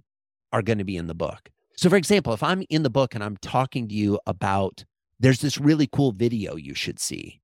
are 0.53 0.63
going 0.63 0.79
to 0.79 0.85
be 0.85 0.97
in 0.97 1.09
the 1.09 1.15
book. 1.15 1.51
So, 1.77 1.91
for 1.91 1.97
example, 1.97 2.33
if 2.33 2.43
I'm 2.43 2.63
in 2.71 2.85
the 2.85 2.91
book 2.91 3.15
and 3.15 3.25
I'm 3.25 3.37
talking 3.39 3.89
to 3.89 3.95
you 3.95 4.21
about 4.27 4.85
there's 5.19 5.41
this 5.41 5.59
really 5.59 5.89
cool 5.91 6.13
video 6.13 6.55
you 6.57 6.75
should 6.75 7.01
see. 7.01 7.41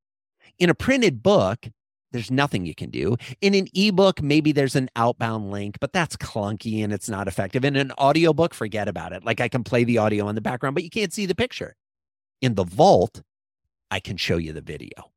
In 0.59 0.71
a 0.71 0.75
printed 0.75 1.23
book, 1.23 1.69
there's 2.13 2.31
nothing 2.31 2.67
you 2.67 2.75
can 2.75 2.91
do. 2.91 3.17
In 3.41 3.55
an 3.55 3.69
ebook, 3.75 4.23
maybe 4.23 4.53
there's 4.53 4.77
an 4.77 4.89
outbound 4.97 5.51
link, 5.51 5.79
but 5.81 5.93
that's 5.93 6.17
clunky 6.17 6.83
and 6.83 6.93
it's 6.93 7.09
not 7.09 7.29
effective. 7.29 7.65
In 7.65 7.77
an 7.77 7.93
audiobook, 7.93 8.55
forget 8.55 8.89
about 8.89 9.13
it. 9.13 9.25
Like 9.25 9.41
I 9.41 9.49
can 9.49 9.65
play 9.65 9.85
the 9.85 9.99
audio 9.99 10.29
in 10.29 10.35
the 10.35 10.41
background, 10.41 10.75
but 10.75 10.85
you 10.85 10.91
can't 10.91 11.13
see 11.13 11.27
the 11.27 11.35
picture. 11.35 11.77
In 12.41 12.55
the 12.55 12.65
vault, 12.65 13.23
I 13.91 14.01
can 14.01 14.17
show 14.17 14.37
you 14.37 14.53
the 14.53 14.61
video. 14.61 15.13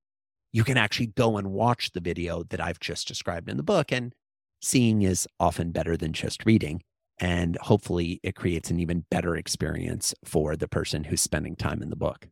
You 0.51 0.63
can 0.63 0.77
actually 0.77 1.07
go 1.07 1.38
and 1.38 1.51
watch 1.51 1.91
the 1.91 2.00
video 2.00 2.43
that 2.43 2.62
I've 2.62 2.79
just 2.79 3.07
described 3.07 3.50
in 3.50 3.57
the 3.57 3.63
book. 3.63 3.91
And 3.91 4.13
seeing 4.62 5.01
is 5.01 5.27
often 5.39 5.71
better 5.71 5.97
than 5.97 6.13
just 6.13 6.45
reading. 6.45 6.83
And 7.19 7.57
hopefully, 7.57 8.19
it 8.23 8.35
creates 8.35 8.71
an 8.71 8.79
even 8.79 9.05
better 9.09 9.35
experience 9.35 10.13
for 10.25 10.55
the 10.55 10.67
person 10.67 11.05
who's 11.05 11.21
spending 11.21 11.55
time 11.55 11.81
in 11.81 11.89
the 11.89 11.95
book. 11.95 12.27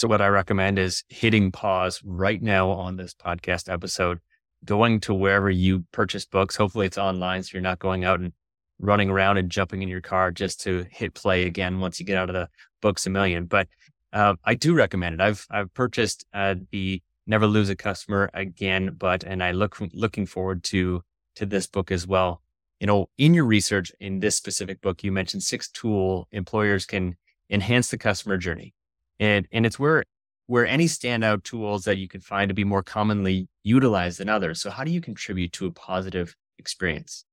So, 0.00 0.08
what 0.08 0.22
I 0.22 0.28
recommend 0.28 0.78
is 0.78 1.04
hitting 1.10 1.52
pause 1.52 2.00
right 2.02 2.40
now 2.40 2.70
on 2.70 2.96
this 2.96 3.12
podcast 3.12 3.70
episode, 3.70 4.20
going 4.64 4.98
to 5.00 5.12
wherever 5.12 5.50
you 5.50 5.84
purchase 5.92 6.24
books. 6.24 6.56
Hopefully, 6.56 6.86
it's 6.86 6.96
online. 6.96 7.42
So, 7.42 7.50
you're 7.52 7.60
not 7.60 7.80
going 7.80 8.04
out 8.04 8.18
and 8.18 8.32
running 8.78 9.10
around 9.10 9.36
and 9.36 9.50
jumping 9.50 9.82
in 9.82 9.90
your 9.90 10.00
car 10.00 10.30
just 10.30 10.58
to 10.62 10.86
hit 10.90 11.12
play 11.12 11.44
again 11.44 11.80
once 11.80 12.00
you 12.00 12.06
get 12.06 12.16
out 12.16 12.30
of 12.30 12.34
the 12.34 12.48
books 12.80 13.04
a 13.04 13.10
million. 13.10 13.44
But 13.44 13.68
uh, 14.10 14.36
I 14.42 14.54
do 14.54 14.72
recommend 14.72 15.16
it. 15.16 15.20
I've 15.20 15.46
I've 15.50 15.74
purchased 15.74 16.24
uh, 16.32 16.54
the 16.70 17.02
Never 17.26 17.46
Lose 17.46 17.68
a 17.68 17.76
Customer 17.76 18.30
again, 18.32 18.96
but 18.96 19.22
and 19.22 19.44
I 19.44 19.50
look 19.50 19.76
looking 19.92 20.24
forward 20.24 20.64
to 20.64 21.02
to 21.34 21.44
this 21.44 21.66
book 21.66 21.92
as 21.92 22.06
well. 22.06 22.40
You 22.80 22.86
know, 22.86 23.10
in 23.18 23.34
your 23.34 23.44
research 23.44 23.92
in 24.00 24.20
this 24.20 24.34
specific 24.34 24.80
book, 24.80 25.04
you 25.04 25.12
mentioned 25.12 25.42
six 25.42 25.70
tool 25.70 26.26
employers 26.32 26.86
can 26.86 27.16
enhance 27.50 27.90
the 27.90 27.98
customer 27.98 28.38
journey 28.38 28.72
and 29.20 29.46
and 29.52 29.64
it's 29.64 29.78
where 29.78 30.02
where 30.48 30.66
any 30.66 30.86
standout 30.86 31.44
tools 31.44 31.84
that 31.84 31.98
you 31.98 32.08
can 32.08 32.20
find 32.20 32.48
to 32.48 32.54
be 32.54 32.64
more 32.64 32.82
commonly 32.82 33.46
utilized 33.62 34.18
than 34.18 34.28
others. 34.28 34.60
So 34.60 34.68
how 34.70 34.82
do 34.82 34.90
you 34.90 35.00
contribute 35.00 35.52
to 35.52 35.66
a 35.66 35.70
positive 35.70 36.34
experience? 36.58 37.24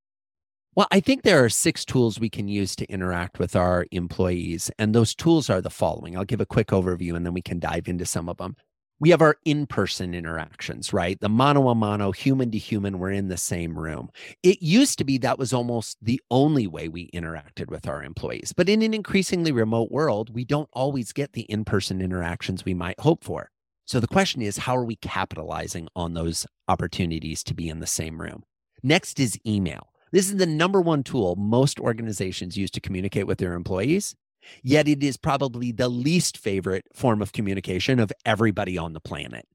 Well, 0.75 0.86
I 0.91 1.00
think 1.00 1.24
there 1.24 1.44
are 1.44 1.50
six 1.50 1.84
tools 1.84 2.20
we 2.20 2.29
can 2.29 2.48
use 2.48 2.75
to 2.75 2.86
interact 2.86 3.39
with 3.39 3.56
our 3.56 3.88
employees. 3.89 4.70
And 4.77 4.94
those 4.94 5.15
tools 5.15 5.50
are 5.50 5.62
the 5.62 5.72
following. 5.72 6.15
I'll 6.15 6.25
give 6.25 6.41
a 6.41 6.46
quick 6.46 6.67
overview 6.67 7.15
and 7.15 7.25
then 7.25 7.34
we 7.34 7.41
can 7.41 7.58
dive 7.58 7.88
into 7.88 8.06
some 8.06 8.29
of 8.29 8.38
them 8.38 8.56
we 8.99 9.09
have 9.11 9.21
our 9.21 9.37
in-person 9.45 10.13
interactions 10.13 10.91
right? 10.93 11.19
The 11.19 11.29
mano 11.29 11.69
a 11.69 11.75
mano 11.75 12.11
human 12.11 12.51
to 12.51 12.57
human 12.57 12.99
we're 12.99 13.11
in 13.11 13.27
the 13.27 13.37
same 13.37 13.77
room. 13.77 14.09
It 14.43 14.61
used 14.61 14.97
to 14.97 15.03
be 15.03 15.17
that 15.19 15.39
was 15.39 15.53
almost 15.53 15.97
the 16.01 16.21
only 16.31 16.67
way 16.67 16.87
we 16.87 17.09
interacted 17.11 17.69
with 17.69 17.87
our 17.87 18.03
employees. 18.03 18.53
But 18.55 18.69
in 18.69 18.81
an 18.81 18.93
increasingly 18.93 19.51
remote 19.51 19.91
world 19.91 20.33
we 20.33 20.45
don't 20.45 20.69
always 20.73 21.13
get 21.13 21.33
the 21.33 21.43
in-person 21.43 22.01
interactions 22.01 22.65
we 22.65 22.73
might 22.73 22.99
hope 22.99 23.23
for. 23.23 23.51
So 23.85 23.99
the 23.99 24.07
question 24.07 24.41
is 24.41 24.57
how 24.57 24.75
are 24.75 24.85
we 24.85 24.97
capitalizing 24.97 25.87
on 25.95 26.13
those 26.13 26.45
opportunities 26.67 27.43
to 27.45 27.53
be 27.53 27.69
in 27.69 27.79
the 27.79 27.87
same 27.87 28.19
room? 28.19 28.43
Next 28.83 29.19
is 29.19 29.39
email. 29.45 29.93
This 30.11 30.29
is 30.29 30.37
the 30.37 30.45
number 30.45 30.81
one 30.81 31.03
tool 31.03 31.35
most 31.35 31.79
organizations 31.79 32.57
use 32.57 32.71
to 32.71 32.81
communicate 32.81 33.27
with 33.27 33.37
their 33.37 33.53
employees 33.53 34.15
Yet 34.63 34.88
it 34.88 35.03
is 35.03 35.17
probably 35.17 35.72
the 35.72 35.89
least 35.89 36.38
favorite 36.38 36.86
form 36.94 37.22
of 37.22 37.32
communication 37.32 38.00
of 38.00 38.12
everybody 38.25 38.77
on 38.77 38.94
the 38.94 39.00
planet. 39.00 39.48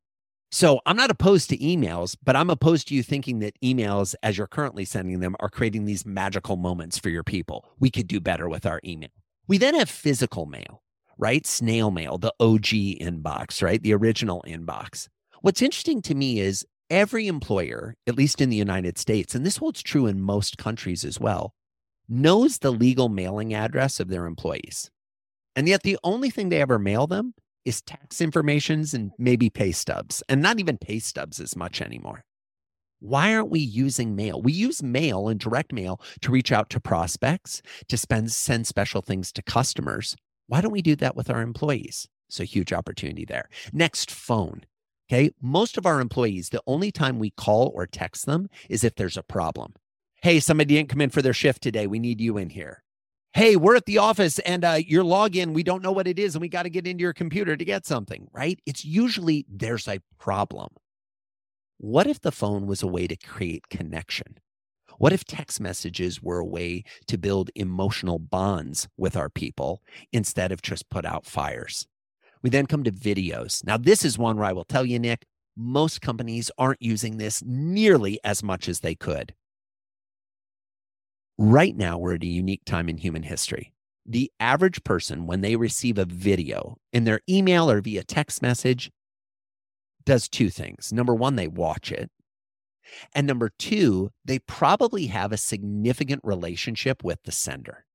So 0.51 0.81
I'm 0.85 0.97
not 0.97 1.11
opposed 1.11 1.49
to 1.49 1.57
emails, 1.57 2.15
but 2.23 2.37
I'm 2.37 2.51
opposed 2.51 2.89
to 2.89 2.95
you 2.95 3.03
thinking 3.03 3.39
that 3.39 3.59
emails, 3.65 4.15
as 4.23 4.37
you're 4.37 4.47
currently 4.47 4.85
sending 4.85 5.21
them, 5.21 5.35
are 5.41 5.49
creating 5.49 5.87
these 5.87 6.05
magical 6.05 6.57
moments 6.57 6.99
for 6.99 7.09
your 7.09 7.25
people. 7.25 7.71
We 7.81 7.91
could 7.91 8.07
do 8.07 8.21
better 8.21 8.51
with 8.51 8.67
our 8.67 8.79
email. 8.85 9.09
We 9.49 9.57
then 9.57 9.75
have 9.75 9.89
physical 9.89 10.45
mail, 10.45 10.83
right? 11.17 11.47
Snail 11.47 11.91
mail, 11.91 12.19
the 12.19 12.35
OG 12.39 12.67
inbox, 13.01 13.63
right? 13.63 13.83
The 13.83 13.95
original 13.95 14.45
inbox. 14.47 15.09
What's 15.41 15.63
interesting 15.63 16.03
to 16.03 16.15
me 16.15 16.39
is 16.39 16.67
every 16.91 17.29
employer, 17.29 17.95
at 18.07 18.17
least 18.17 18.43
in 18.43 18.51
the 18.51 18.57
United 18.57 18.99
States, 18.99 19.35
and 19.35 19.47
this 19.47 19.57
holds 19.57 19.83
true 19.83 20.07
in 20.07 20.21
most 20.21 20.59
countries 20.59 21.03
as 21.03 21.19
well, 21.19 21.55
knows 22.13 22.59
the 22.59 22.71
legal 22.71 23.09
mailing 23.09 23.55
address 23.55 23.99
of 23.99 24.09
their 24.09 24.27
employees. 24.27 24.91
And 25.57 25.67
yet 25.67 25.83
the 25.83 25.99
only 26.05 26.29
thing 26.29 26.51
they 26.51 26.61
ever 26.61 26.79
mail 26.79 27.07
them 27.07 27.35
is 27.65 27.81
tax 27.81 28.21
informations 28.21 28.93
and 28.93 29.13
maybe 29.19 29.49
pay 29.49 29.73
stubs, 29.73 30.23
and 30.29 30.43
not 30.43 30.61
even 30.61 30.77
pay 30.77 30.99
stubs 30.99 31.41
as 31.41 31.57
much 31.57 31.81
anymore. 31.81 32.25
Why 33.01 33.35
aren't 33.35 33.51
we 33.51 33.61
using 33.61 34.15
mail? 34.15 34.43
We 34.43 34.53
use 34.53 34.83
mail 34.83 35.29
and 35.29 35.41
direct 35.41 35.73
mail 35.73 36.01
to 36.21 36.31
reach 36.31 36.53
out 36.53 36.71
to 36.71 36.81
prospects, 36.81 37.63
to 37.89 37.97
spend, 37.97 38.31
send 38.31 38.67
special 38.67 39.01
things 39.01 39.33
to 39.33 39.43
customers. 39.43 40.15
Why 40.49 40.61
don't 40.61 40.73
we 40.73 40.83
do 40.83 40.97
that 40.97 41.17
with 41.17 41.31
our 41.31 41.41
employees? 41.41 42.09
So, 42.29 42.45
huge 42.45 42.73
opportunity 42.73 43.25
there. 43.25 43.49
Next, 43.73 44.11
phone. 44.11 44.63
Okay. 45.11 45.31
Most 45.41 45.77
of 45.77 45.85
our 45.87 46.01
employees, 46.01 46.49
the 46.49 46.63
only 46.67 46.93
time 46.93 47.19
we 47.19 47.31
call 47.31 47.73
or 47.75 47.87
text 47.87 48.27
them 48.27 48.49
is 48.71 48.85
if 48.85 48.95
there's 48.95 49.17
a 49.17 49.23
problem 49.23 49.75
hey, 50.23 50.39
somebody 50.39 50.77
didn't 50.77 50.89
come 50.89 51.01
in 51.01 51.11
for 51.11 51.21
their 51.21 51.33
shift 51.33 51.63
today. 51.63 51.89
We 51.89 51.99
need 51.99 52.21
you 52.21 52.39
in 52.39 52.49
here. 52.49 52.85
Hey, 53.35 53.57
we're 53.57 53.75
at 53.75 53.87
the 53.87 53.99
office 53.99 54.39
and 54.41 54.65
uh, 54.65 54.79
your 54.87 55.03
login, 55.03 55.53
we 55.53 55.65
don't 55.65 55.83
know 55.83 55.91
what 55.91 56.07
it 56.07 56.19
is, 56.19 56.35
and 56.35 56.41
we 56.41 56.49
got 56.49 56.63
to 56.63 56.71
get 56.71 56.87
into 56.87 57.03
your 57.03 57.13
computer 57.13 57.57
to 57.57 57.65
get 57.65 57.87
something, 57.87 58.29
right? 58.33 58.61
It's 58.65 58.85
usually 58.85 59.45
there's 59.49 59.89
a 59.89 60.01
problem. 60.19 60.69
What 61.79 62.07
if 62.07 62.21
the 62.21 62.31
phone 62.31 62.67
was 62.67 62.83
a 62.83 62.87
way 62.87 63.09
to 63.09 63.17
create 63.17 63.69
connection? 63.69 64.39
What 64.99 65.13
if 65.13 65.25
text 65.25 65.61
messages 65.61 66.23
were 66.23 66.39
a 66.39 66.47
way 66.47 66.85
to 67.09 67.19
build 67.19 67.51
emotional 67.57 68.21
bonds 68.21 68.87
with 68.97 69.17
our 69.17 69.29
people 69.29 69.83
instead 70.13 70.53
of 70.53 70.63
just 70.63 70.89
put 70.89 71.05
out 71.05 71.27
fires? 71.27 71.89
We 72.43 72.51
then 72.51 72.67
come 72.67 72.85
to 72.85 72.93
videos. 72.93 73.65
Now, 73.65 73.77
this 73.77 74.05
is 74.05 74.19
one 74.19 74.37
where 74.37 74.47
I 74.47 74.53
will 74.53 74.65
tell 74.65 74.87
you, 74.87 75.01
Nick, 75.01 75.25
most 75.57 76.01
companies 76.01 76.51
aren't 76.59 76.83
using 76.83 77.17
this 77.17 77.43
nearly 77.45 78.21
as 78.23 78.45
much 78.45 78.69
as 78.69 78.81
they 78.81 78.95
could. 78.95 79.35
Right 81.39 81.77
now, 81.77 81.99
we're 81.99 82.15
at 82.15 82.23
a 82.23 82.27
unique 82.27 82.65
time 82.67 82.89
in 82.89 82.99
human 82.99 83.23
history. 83.23 83.73
The 84.05 84.31
average 84.39 84.85
person, 84.85 85.27
when 85.27 85.41
they 85.41 85.57
receive 85.57 85.97
a 85.97 86.05
video 86.05 86.77
in 86.93 87.05
their 87.05 87.21
email 87.29 87.71
or 87.71 87.81
via 87.81 88.05
text 88.05 88.43
message, 88.43 88.91
does 90.05 90.29
two 90.29 90.51
things. 90.51 90.93
Number 90.93 91.15
one, 91.15 91.37
they 91.37 91.49
watch 91.49 91.91
it. 91.91 92.11
And 93.15 93.27
number 93.27 93.51
two, 93.59 94.11
they 94.25 94.41
probably 94.41 95.07
have 95.07 95.33
a 95.33 95.37
significant 95.37 96.21
relationship 96.25 97.03
with 97.03 97.21
the 97.25 97.33
sender. 97.33 97.87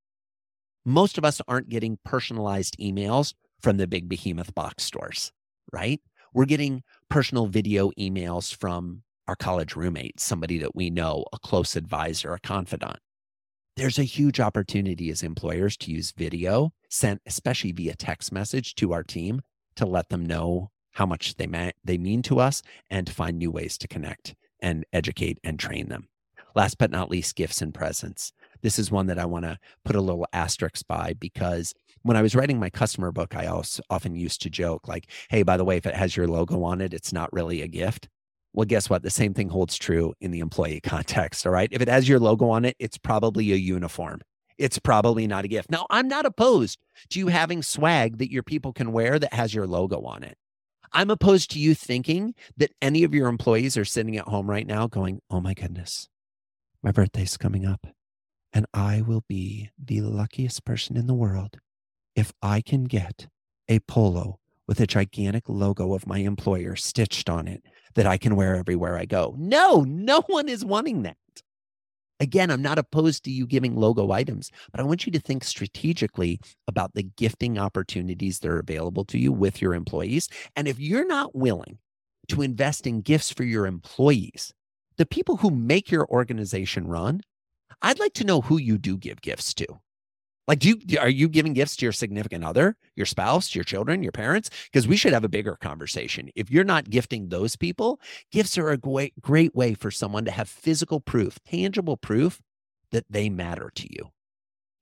Most 0.85 1.17
of 1.17 1.25
us 1.25 1.41
aren't 1.47 1.69
getting 1.69 1.99
personalized 2.03 2.77
emails 2.79 3.33
from 3.59 3.77
the 3.77 3.87
big 3.87 4.07
behemoth 4.07 4.55
box 4.55 4.83
stores, 4.85 5.31
right? 5.73 6.01
We're 6.33 6.45
getting 6.45 6.83
personal 7.09 7.47
video 7.47 7.91
emails 7.99 8.55
from 8.55 9.03
our 9.27 9.35
college 9.35 9.75
roommate, 9.75 10.19
somebody 10.21 10.57
that 10.59 10.75
we 10.75 10.89
know, 10.89 11.25
a 11.33 11.39
close 11.39 11.75
advisor, 11.75 12.33
a 12.33 12.39
confidant 12.39 12.97
there's 13.77 13.99
a 13.99 14.03
huge 14.03 14.39
opportunity 14.39 15.11
as 15.11 15.21
employers 15.21 15.77
to 15.77 15.91
use 15.91 16.11
video 16.11 16.73
sent 16.89 17.21
especially 17.27 17.71
via 17.71 17.95
text 17.95 18.31
message 18.31 18.73
to 18.73 18.91
our 18.91 19.03
team 19.03 19.41
to 19.75 19.85
let 19.85 20.09
them 20.09 20.25
know 20.25 20.71
how 20.93 21.05
much 21.05 21.35
they 21.35 21.45
may, 21.45 21.71
they 21.85 21.97
mean 21.99 22.23
to 22.23 22.39
us 22.39 22.63
and 22.89 23.05
to 23.05 23.13
find 23.13 23.37
new 23.37 23.51
ways 23.51 23.77
to 23.77 23.87
connect 23.87 24.35
and 24.59 24.83
educate 24.91 25.37
and 25.43 25.59
train 25.59 25.89
them. 25.89 26.07
Last 26.55 26.79
but 26.79 26.89
not 26.89 27.11
least 27.11 27.35
gifts 27.35 27.61
and 27.61 27.71
presents. 27.71 28.33
This 28.63 28.79
is 28.79 28.89
one 28.89 29.05
that 29.07 29.19
i 29.19 29.25
want 29.25 29.45
to 29.45 29.59
put 29.85 29.95
a 29.95 30.01
little 30.01 30.25
asterisk 30.33 30.87
by 30.87 31.13
because 31.19 31.75
when 32.01 32.17
i 32.17 32.23
was 32.23 32.35
writing 32.35 32.59
my 32.59 32.71
customer 32.71 33.11
book 33.11 33.35
i 33.35 33.45
also 33.45 33.83
often 33.91 34.15
used 34.15 34.41
to 34.41 34.49
joke 34.49 34.87
like 34.87 35.07
hey 35.29 35.43
by 35.43 35.55
the 35.55 35.63
way 35.63 35.77
if 35.77 35.85
it 35.85 35.93
has 35.93 36.17
your 36.17 36.27
logo 36.27 36.63
on 36.63 36.81
it 36.81 36.93
it's 36.93 37.13
not 37.13 37.31
really 37.31 37.61
a 37.61 37.67
gift 37.67 38.09
well, 38.57 38.65
guess 38.65 38.89
what? 38.89 39.03
The 39.03 39.11
same 39.11 39.35
thing 39.35 39.49
holds 39.49 39.77
true 39.77 40.15
in 40.19 40.31
the 40.31 40.39
employee 40.39 40.79
context. 40.83 41.45
All 41.45 41.53
right. 41.53 41.69
If 41.71 41.79
it 41.79 41.87
has 41.87 42.09
your 42.09 42.19
logo 42.19 42.49
on 42.49 42.65
it, 42.65 42.75
it's 42.79 42.97
probably 42.97 43.53
a 43.53 43.55
uniform. 43.55 44.21
it's 44.57 44.79
probably 44.79 45.27
not 45.27 45.45
a 45.45 45.47
gift. 45.47 45.69
Now, 45.69 45.85
I'm 45.91 46.07
not 46.07 46.25
opposed 46.25 46.79
to 47.11 47.19
you 47.19 47.27
having 47.27 47.61
swag 47.61 48.17
that 48.17 48.31
your 48.31 48.41
people 48.41 48.73
can 48.73 48.91
wear 48.91 49.19
that 49.19 49.31
has 49.31 49.53
your 49.53 49.67
logo 49.67 50.01
on 50.01 50.23
it. 50.23 50.35
I'm 50.91 51.11
opposed 51.11 51.51
to 51.51 51.59
you 51.59 51.75
thinking 51.75 52.33
that 52.57 52.71
any 52.81 53.03
of 53.03 53.13
your 53.13 53.27
employees 53.27 53.77
are 53.77 53.85
sitting 53.85 54.17
at 54.17 54.27
home 54.27 54.49
right 54.49 54.65
now 54.65 54.87
going, 54.87 55.21
oh 55.29 55.39
my 55.39 55.53
goodness, 55.53 56.09
my 56.81 56.91
birthday's 56.91 57.37
coming 57.37 57.63
up. 57.63 57.85
And 58.51 58.65
I 58.73 59.01
will 59.01 59.23
be 59.27 59.69
the 59.77 60.01
luckiest 60.01 60.65
person 60.65 60.97
in 60.97 61.05
the 61.05 61.13
world 61.13 61.57
if 62.15 62.33
I 62.41 62.61
can 62.61 62.85
get 62.85 63.27
a 63.67 63.77
polo 63.81 64.39
with 64.67 64.79
a 64.79 64.87
gigantic 64.87 65.43
logo 65.47 65.93
of 65.93 66.07
my 66.07 66.17
employer 66.19 66.75
stitched 66.75 67.29
on 67.29 67.47
it 67.47 67.63
that 67.97 68.05
I 68.05 68.17
can 68.17 68.35
wear 68.35 68.55
everywhere 68.55 68.95
I 68.95 69.05
go. 69.05 69.35
No, 69.37 69.81
no 69.81 70.21
one 70.27 70.47
is 70.47 70.63
wanting 70.63 71.01
that. 71.01 71.17
Again, 72.19 72.49
I'm 72.49 72.61
not 72.61 72.79
opposed 72.79 73.23
to 73.25 73.31
you 73.31 73.45
giving 73.45 73.75
logo 73.75 74.11
items, 74.11 74.51
but 74.71 74.79
I 74.79 74.83
want 74.83 75.05
you 75.05 75.11
to 75.11 75.19
think 75.19 75.43
strategically 75.43 76.39
about 76.67 76.93
the 76.93 77.03
gifting 77.03 77.59
opportunities 77.59 78.39
that 78.39 78.49
are 78.49 78.59
available 78.59 79.03
to 79.05 79.19
you 79.19 79.31
with 79.31 79.61
your 79.61 79.73
employees. 79.73 80.29
And 80.55 80.67
if 80.67 80.79
you're 80.79 81.05
not 81.05 81.35
willing 81.35 81.79
to 82.29 82.41
invest 82.41 82.87
in 82.87 83.01
gifts 83.01 83.31
for 83.31 83.43
your 83.43 83.67
employees, 83.67 84.53
the 84.97 85.05
people 85.05 85.37
who 85.37 85.51
make 85.51 85.91
your 85.91 86.07
organization 86.07 86.87
run, 86.87 87.21
I'd 87.81 87.99
like 87.99 88.13
to 88.13 88.23
know 88.23 88.41
who 88.41 88.57
you 88.57 88.77
do 88.77 88.97
give 88.97 89.21
gifts 89.21 89.53
to. 89.55 89.67
Like, 90.47 90.59
do 90.59 90.69
you 90.69 90.99
are 90.99 91.09
you 91.09 91.27
giving 91.27 91.53
gifts 91.53 91.75
to 91.77 91.85
your 91.85 91.91
significant 91.91 92.43
other, 92.45 92.77
your 92.95 93.05
spouse, 93.05 93.53
your 93.53 93.65
children, 93.65 94.01
your 94.01 94.13
parents? 94.13 94.49
Because 94.71 94.87
we 94.87 94.95
should 94.95 95.13
have 95.13 95.25
a 95.25 95.29
bigger 95.29 95.57
conversation. 95.57 96.29
If 96.35 96.49
you're 96.49 96.63
not 96.63 96.89
gifting 96.89 97.29
those 97.29 97.57
people, 97.57 97.99
gifts 98.31 98.57
are 98.57 98.69
a 98.69 98.77
great, 98.77 99.21
great 99.21 99.53
way 99.53 99.73
for 99.73 99.91
someone 99.91 100.23
to 100.25 100.31
have 100.31 100.47
physical 100.47 101.01
proof, 101.01 101.37
tangible 101.43 101.97
proof 101.97 102.41
that 102.91 103.05
they 103.09 103.29
matter 103.29 103.71
to 103.75 103.87
you. 103.93 104.11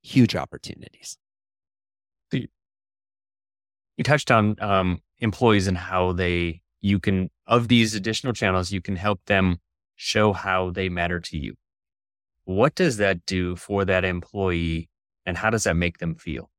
Huge 0.02 0.36
opportunities. 0.36 1.18
You 3.96 4.04
touched 4.04 4.30
on 4.30 4.56
um, 4.60 5.00
employees 5.18 5.66
and 5.66 5.76
how 5.76 6.12
they 6.12 6.60
you 6.80 7.00
can 7.00 7.30
of 7.46 7.68
these 7.68 7.94
additional 7.94 8.32
channels 8.32 8.70
you 8.70 8.82
can 8.82 8.96
help 8.96 9.20
them 9.26 9.58
show 9.96 10.32
how 10.32 10.70
they 10.70 10.88
matter 10.88 11.18
to 11.20 11.38
you. 11.38 11.54
What 12.44 12.74
does 12.74 12.98
that 12.98 13.24
do 13.26 13.56
for 13.56 13.84
that 13.86 14.04
employee 14.04 14.88
and 15.26 15.36
how 15.36 15.50
does 15.50 15.64
that 15.64 15.76
make 15.76 15.98
them 15.98 16.14
feel? 16.14 16.50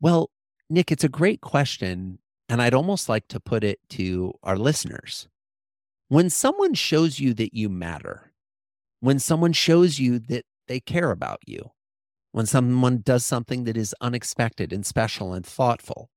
Well, 0.00 0.30
Nick, 0.70 0.92
it's 0.92 1.04
a 1.04 1.08
great 1.08 1.40
question. 1.40 2.18
And 2.48 2.62
I'd 2.62 2.74
almost 2.74 3.08
like 3.08 3.28
to 3.28 3.40
put 3.40 3.64
it 3.64 3.78
to 3.90 4.32
our 4.42 4.56
listeners. 4.56 5.28
When 6.08 6.30
someone 6.30 6.74
shows 6.74 7.20
you 7.20 7.34
that 7.34 7.54
you 7.54 7.68
matter, 7.68 8.32
when 9.00 9.18
someone 9.18 9.52
shows 9.52 9.98
you 9.98 10.18
that 10.18 10.44
they 10.66 10.80
care 10.80 11.10
about 11.10 11.40
you, 11.46 11.72
when 12.32 12.46
someone 12.46 13.00
does 13.02 13.26
something 13.26 13.64
that 13.64 13.76
is 13.76 13.94
unexpected 14.00 14.72
and 14.72 14.86
special 14.86 15.34
and 15.34 15.44
thoughtful, 15.44 16.10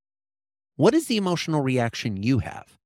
what 0.75 0.93
is 0.93 1.07
the 1.07 1.17
emotional 1.17 1.61
reaction 1.61 2.21
you 2.23 2.39
have? 2.39 2.77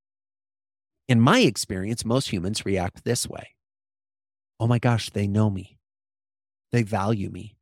In 1.08 1.20
my 1.20 1.40
experience, 1.40 2.04
most 2.04 2.32
humans 2.32 2.66
react 2.66 3.04
this 3.04 3.28
way 3.28 3.54
Oh 4.58 4.66
my 4.66 4.78
gosh, 4.78 5.10
they 5.10 5.26
know 5.26 5.50
me. 5.50 5.78
They 6.72 6.82
value 6.82 7.30
me. 7.30 7.55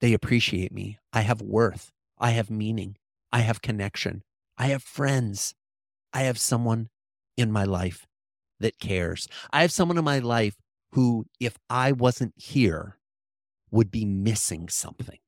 They 0.00 0.12
appreciate 0.12 0.72
me. 0.72 0.98
I 1.12 1.22
have 1.22 1.40
worth. 1.40 1.90
I 2.18 2.30
have 2.30 2.50
meaning. 2.50 2.96
I 3.32 3.40
have 3.40 3.62
connection. 3.62 4.22
I 4.58 4.66
have 4.66 4.82
friends. 4.82 5.54
I 6.12 6.22
have 6.22 6.38
someone 6.38 6.88
in 7.36 7.50
my 7.50 7.64
life 7.64 8.06
that 8.60 8.78
cares. 8.78 9.28
I 9.52 9.62
have 9.62 9.72
someone 9.72 9.98
in 9.98 10.04
my 10.04 10.20
life 10.20 10.56
who, 10.92 11.26
if 11.40 11.56
I 11.68 11.92
wasn't 11.92 12.34
here, 12.36 12.98
would 13.70 13.90
be 13.90 14.04
missing 14.04 14.68
something. 14.68 15.18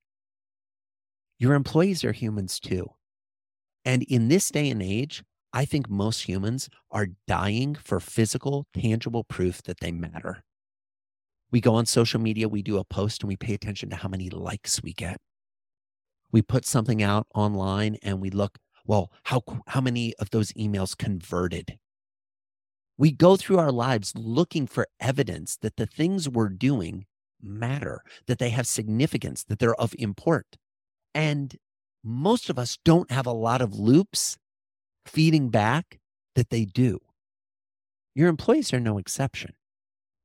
Your 1.39 1.55
employees 1.55 2.05
are 2.05 2.13
humans 2.13 2.61
too. 2.61 2.91
And 3.85 4.03
in 4.05 4.29
this 4.29 4.51
day 4.51 4.71
and 4.71 4.83
age, 4.83 5.23
I 5.53 5.65
think 5.65 5.89
most 5.89 6.23
humans 6.29 6.69
are 6.91 7.09
dying 7.27 7.75
for 7.75 7.99
physical, 7.99 8.67
tangible 8.75 9.25
proof 9.25 9.63
that 9.63 9.81
they 9.81 9.91
matter. 9.91 10.45
We 11.53 11.61
go 11.61 11.75
on 11.75 11.87
social 11.87 12.21
media, 12.21 12.49
we 12.49 12.63
do 12.63 12.79
a 12.79 12.85
post, 12.85 13.23
and 13.23 13.29
we 13.29 13.37
pay 13.37 13.55
attention 13.55 13.91
to 13.91 13.97
how 13.97 14.09
many 14.09 14.31
likes 14.31 14.83
we 14.83 14.93
get. 14.93 15.19
We 16.33 16.43
put 16.43 16.67
something 16.67 17.03
out 17.03 17.27
online 17.35 17.99
and 18.03 18.21
we 18.21 18.31
look, 18.31 18.59
well, 18.85 19.13
how, 19.25 19.43
how 19.69 19.81
many 19.81 20.15
of 20.19 20.31
those 20.31 20.53
emails 20.53 20.97
converted? 20.97 21.79
We 22.99 23.13
go 23.13 23.37
through 23.37 23.59
our 23.59 23.73
lives 23.73 24.13
looking 24.17 24.67
for 24.67 24.89
evidence 25.01 25.57
that 25.63 25.77
the 25.77 25.87
things 25.87 26.29
we're 26.29 26.49
doing 26.49 27.07
matter, 27.41 28.03
that 28.27 28.39
they 28.39 28.51
have 28.51 28.67
significance, 28.67 29.45
that 29.45 29.59
they're 29.59 29.81
of 29.81 29.95
import. 29.99 30.57
And 31.15 31.57
most 32.03 32.51
of 32.51 32.59
us 32.59 32.79
don't 32.85 33.11
have 33.11 33.27
a 33.27 33.33
lot 33.33 33.61
of 33.61 33.79
loops 33.79 34.37
feeding 35.05 35.51
back 35.51 35.99
that 36.35 36.51
they 36.51 36.65
do. 36.65 36.99
Your 38.15 38.29
employees 38.29 38.73
are 38.73 38.81
no 38.81 38.99
exception 38.99 39.53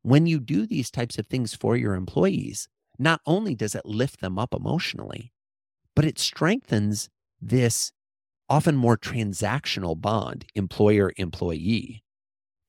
when 0.02 0.26
you 0.26 0.40
do 0.40 0.66
these 0.66 0.92
types 0.92 1.18
of 1.18 1.28
things 1.28 1.54
for 1.54 1.76
your 1.76 1.94
employees, 1.96 2.68
not 2.98 3.22
only 3.26 3.56
does 3.56 3.76
it 3.76 3.86
lift 3.86 4.22
them 4.22 4.38
up 4.38 4.54
emotionally, 4.54 5.32
but 5.96 6.06
it 6.06 6.20
strengthens 6.20 7.10
this 7.42 7.92
often 8.50 8.76
more 8.76 8.98
transactional 8.98 10.00
bond, 10.00 10.46
employer 10.56 11.14
employee, 11.18 12.04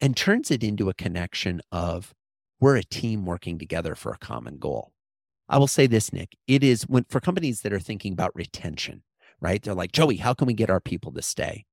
and 0.01 0.17
turns 0.17 0.51
it 0.51 0.63
into 0.63 0.89
a 0.89 0.95
connection 0.95 1.61
of 1.71 2.15
we're 2.61 2.77
a 2.77 2.85
team 2.85 3.25
working 3.25 3.59
together 3.59 3.95
for 3.95 4.13
a 4.13 4.19
common 4.19 4.59
goal. 4.59 4.93
I 5.49 5.59
will 5.59 5.67
say 5.67 5.87
this, 5.87 6.13
Nick, 6.13 6.37
it 6.47 6.63
is 6.63 6.85
when 6.85 7.05
for 7.09 7.21
companies 7.21 7.63
that 7.63 7.73
are 7.73 7.81
thinking 7.81 8.13
about 8.13 8.35
retention, 8.35 9.03
right? 9.41 9.61
They're 9.61 9.75
like, 9.75 9.93
Joey, 9.93 10.17
how 10.17 10.35
can 10.35 10.47
we 10.47 10.55
get 10.55 10.71
our 10.71 10.81
people 10.81 11.13
to 11.13 11.23
stay? 11.23 11.65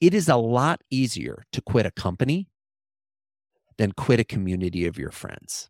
It 0.00 0.14
is 0.14 0.28
a 0.28 0.36
lot 0.36 0.82
easier 0.90 1.44
to 1.52 1.62
quit 1.62 1.86
a 1.86 1.90
company 1.90 2.48
then 3.78 3.92
quit 3.92 4.20
a 4.20 4.24
community 4.24 4.86
of 4.86 4.98
your 4.98 5.10
friends. 5.10 5.68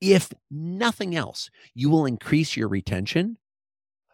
If 0.00 0.32
nothing 0.50 1.14
else, 1.14 1.50
you 1.74 1.90
will 1.90 2.06
increase 2.06 2.56
your 2.56 2.68
retention 2.68 3.36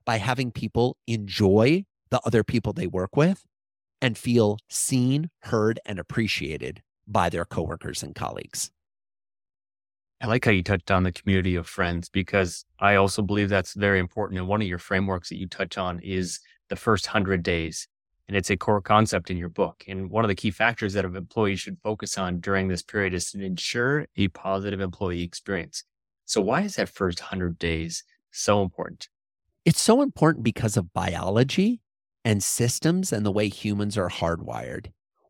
by 0.04 0.16
having 0.18 0.50
people 0.50 0.96
enjoy 1.06 1.85
the 2.11 2.20
other 2.24 2.44
people 2.44 2.72
they 2.72 2.87
work 2.87 3.16
with 3.16 3.44
and 4.00 4.18
feel 4.18 4.59
seen, 4.68 5.30
heard, 5.42 5.80
and 5.87 5.98
appreciated 5.98 6.82
by 7.06 7.28
their 7.28 7.44
coworkers 7.44 8.02
and 8.02 8.14
colleagues. 8.14 8.70
I 10.20 10.26
like 10.26 10.44
how 10.44 10.50
you 10.50 10.62
touched 10.62 10.90
on 10.90 11.02
the 11.02 11.12
community 11.12 11.56
of 11.56 11.66
friends 11.66 12.09
because 12.09 12.64
I 12.80 12.94
also 12.94 13.22
believe 13.22 13.48
that's 13.48 13.74
very 13.74 13.98
important. 13.98 14.38
And 14.38 14.48
one 14.48 14.62
of 14.62 14.68
your 14.68 14.78
frameworks 14.78 15.28
that 15.28 15.38
you 15.38 15.46
touch 15.46 15.76
on 15.76 16.00
is 16.00 16.40
the 16.68 16.76
first 16.76 17.06
100 17.06 17.42
days 17.42 17.87
and 18.28 18.36
it's 18.36 18.50
a 18.50 18.56
core 18.56 18.80
concept 18.80 19.30
in 19.30 19.36
your 19.36 19.48
book. 19.48 19.84
And 19.86 20.10
one 20.10 20.24
of 20.24 20.28
the 20.28 20.34
key 20.34 20.50
factors 20.50 20.94
that 20.94 21.04
an 21.04 21.16
employee 21.16 21.56
should 21.56 21.78
focus 21.82 22.18
on 22.18 22.40
during 22.40 22.68
this 22.68 22.82
period 22.82 23.14
is 23.14 23.30
to 23.30 23.42
ensure 23.42 24.06
a 24.16 24.28
positive 24.28 24.80
employee 24.80 25.22
experience. 25.22 25.84
So, 26.24 26.40
why 26.40 26.62
is 26.62 26.76
that 26.76 26.88
first 26.88 27.20
100 27.20 27.58
days 27.58 28.04
so 28.32 28.62
important? 28.62 29.08
It's 29.64 29.80
so 29.80 30.02
important 30.02 30.44
because 30.44 30.76
of 30.76 30.92
biology 30.92 31.80
and 32.24 32.42
systems 32.42 33.12
and 33.12 33.24
the 33.24 33.32
way 33.32 33.48
humans 33.48 33.96
are 33.96 34.10
hardwired 34.10 34.88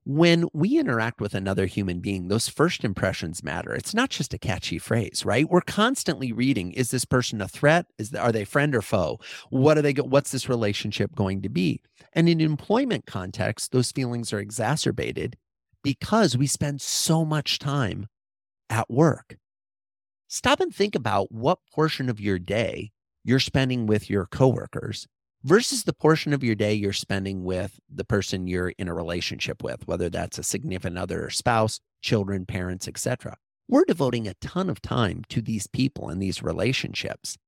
when 0.09 0.47
we 0.53 0.79
interact 0.79 1.21
with 1.21 1.35
another 1.35 1.67
human 1.67 1.99
being, 1.99 2.29
those 2.29 2.49
first 2.49 2.85
impressions 2.85 3.43
matter. 3.43 3.75
It's 3.75 3.93
not 3.93 4.09
just 4.09 4.33
a 4.33 4.39
catchy 4.39 4.79
phrase, 4.79 5.25
right? 5.25 5.51
We're 5.51 5.61
constantly 5.61 6.31
reading: 6.31 6.71
Is 6.73 6.93
this 6.93 7.05
person 7.05 7.41
a 7.41 7.49
threat? 7.49 7.87
Is 7.99 8.15
are 8.15 8.31
they 8.31 8.45
friend 8.45 8.73
or 8.77 8.83
foe? 8.83 9.19
What 9.51 9.77
are 9.77 9.83
they? 9.83 9.95
What's 9.95 10.31
this 10.31 10.49
relationship 10.49 11.17
going 11.17 11.43
to 11.43 11.49
be? 11.49 11.83
And 12.13 12.29
in 12.29 12.41
employment 12.41 13.07
context, 13.07 13.73
those 13.73 13.91
feelings 13.91 14.33
are 14.33 14.39
exacerbated 14.39 15.37
because 15.83 16.37
we 16.37 16.47
spend 16.47 16.81
so 16.81 17.25
much 17.25 17.59
time 17.59 18.07
at 18.71 18.89
work. 18.89 19.37
Stop 20.29 20.61
and 20.61 20.73
think 20.73 20.95
about 20.95 21.33
what 21.33 21.59
portion 21.75 22.09
of 22.09 22.21
your 22.21 22.39
day 22.39 22.93
you're 23.25 23.41
spending 23.41 23.87
with 23.87 24.09
your 24.09 24.27
coworkers 24.27 25.09
versus 25.47 25.85
the 25.85 25.93
portion 25.93 26.33
of 26.33 26.43
your 26.43 26.57
day 26.57 26.75
you're 26.75 26.93
spending 26.93 27.45
with 27.45 27.79
the 27.89 28.05
person 28.05 28.49
you're 28.49 28.73
in 28.79 28.89
a 28.89 28.95
relationship 28.95 29.63
with, 29.63 29.87
whether 29.87 30.11
that's 30.11 30.39
a 30.39 30.43
significant 30.43 30.99
other 30.99 31.31
spouse, 31.31 31.79
children, 32.03 32.45
parents, 32.45 32.89
etc. 32.89 33.37
We're 33.69 33.85
devoting 33.85 34.27
a 34.27 34.35
ton 34.35 34.69
of 34.69 34.83
time 34.83 35.23
to 35.29 35.41
these 35.41 35.69
people 35.69 36.09
and 36.09 36.21
these 36.21 36.43
relationships. 36.43 37.39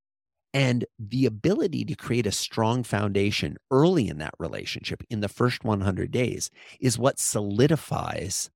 And 0.54 0.84
the 0.98 1.26
ability 1.26 1.84
to 1.86 1.96
create 1.96 2.26
a 2.26 2.32
strong 2.32 2.84
foundation 2.84 3.56
early 3.70 4.08
in 4.08 4.18
that 4.18 4.34
relationship 4.38 5.02
in 5.10 5.20
the 5.20 5.28
first 5.28 5.64
100 5.64 6.10
days 6.12 6.50
is 6.80 6.98
what 6.98 7.18
solidifies 7.18 8.48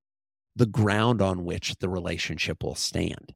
the 0.54 0.66
ground 0.66 1.20
on 1.20 1.44
which 1.44 1.74
the 1.80 1.88
relationship 1.88 2.62
will 2.62 2.76
stand 2.76 3.34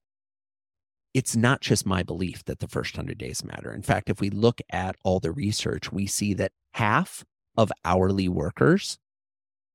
it's 1.16 1.34
not 1.34 1.62
just 1.62 1.86
my 1.86 2.02
belief 2.02 2.44
that 2.44 2.60
the 2.60 2.68
first 2.68 2.94
100 2.96 3.16
days 3.16 3.42
matter. 3.42 3.72
In 3.72 3.82
fact, 3.82 4.10
if 4.10 4.20
we 4.20 4.30
look 4.30 4.60
at 4.70 4.96
all 5.02 5.18
the 5.20 5.32
research, 5.32 5.90
we 5.90 6.06
see 6.06 6.34
that 6.34 6.52
half 6.74 7.24
of 7.56 7.72
hourly 7.86 8.28
workers 8.28 8.98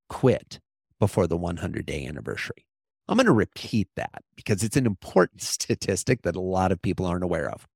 quit 0.08 0.60
before 1.00 1.26
the 1.28 1.38
100 1.38 1.86
day 1.88 2.06
anniversary. 2.06 2.68
I'm 3.08 3.18
going 3.18 3.26
to 3.26 3.34
repeat 3.34 3.90
that 3.96 4.24
because 4.36 4.64
it's 4.64 4.78
an 4.78 4.86
important 4.86 5.42
statistic 5.58 6.22
that 6.22 6.36
a 6.36 6.42
lot 6.42 6.72
of 6.72 6.82
people 6.82 7.08
aren't 7.08 7.24
aware 7.24 7.50
of. 7.50 7.68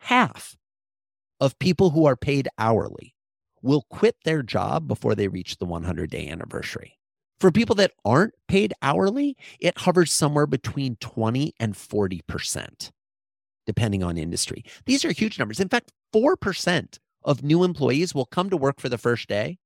half 0.00 0.56
of 1.40 1.58
people 1.58 1.90
who 1.90 2.06
are 2.06 2.16
paid 2.16 2.48
hourly 2.58 3.14
will 3.62 3.84
quit 3.90 4.16
their 4.24 4.42
job 4.42 4.88
before 4.88 5.14
they 5.14 5.28
reach 5.28 5.58
the 5.58 5.66
100 5.66 6.10
day 6.10 6.28
anniversary. 6.28 6.99
For 7.40 7.50
people 7.50 7.74
that 7.76 7.92
aren't 8.04 8.34
paid 8.48 8.74
hourly, 8.82 9.36
it 9.58 9.78
hovers 9.78 10.12
somewhere 10.12 10.46
between 10.46 10.96
20 10.96 11.54
and 11.58 11.74
40%, 11.74 12.90
depending 13.66 14.02
on 14.02 14.18
industry. 14.18 14.62
These 14.84 15.06
are 15.06 15.12
huge 15.12 15.38
numbers. 15.38 15.58
In 15.58 15.70
fact, 15.70 15.90
4% 16.14 16.98
of 17.24 17.42
new 17.42 17.64
employees 17.64 18.14
will 18.14 18.26
come 18.26 18.50
to 18.50 18.58
work 18.58 18.78
for 18.78 18.90
the 18.90 18.98
first 18.98 19.26
day 19.26 19.58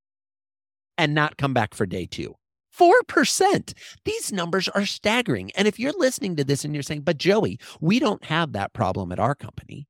and 0.97 1.15
not 1.15 1.37
come 1.37 1.53
back 1.53 1.75
for 1.75 1.85
day 1.85 2.07
two. 2.07 2.37
4%. 2.79 3.73
These 4.05 4.33
numbers 4.33 4.69
are 4.69 4.87
staggering. 4.87 5.51
And 5.57 5.67
if 5.69 5.79
you're 5.79 5.93
listening 5.97 6.37
to 6.37 6.45
this 6.45 6.65
and 6.65 6.75
you're 6.75 6.83
saying, 6.83 7.03
but 7.03 7.19
Joey, 7.19 7.59
we 7.81 7.99
don't 7.99 8.25
have 8.25 8.53
that 8.53 8.73
problem 8.73 9.11
at 9.13 9.21
our 9.21 9.35
company, 9.35 9.89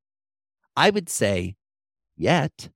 I 0.77 0.91
would 0.91 1.09
say, 1.09 1.57
yet. 2.17 2.71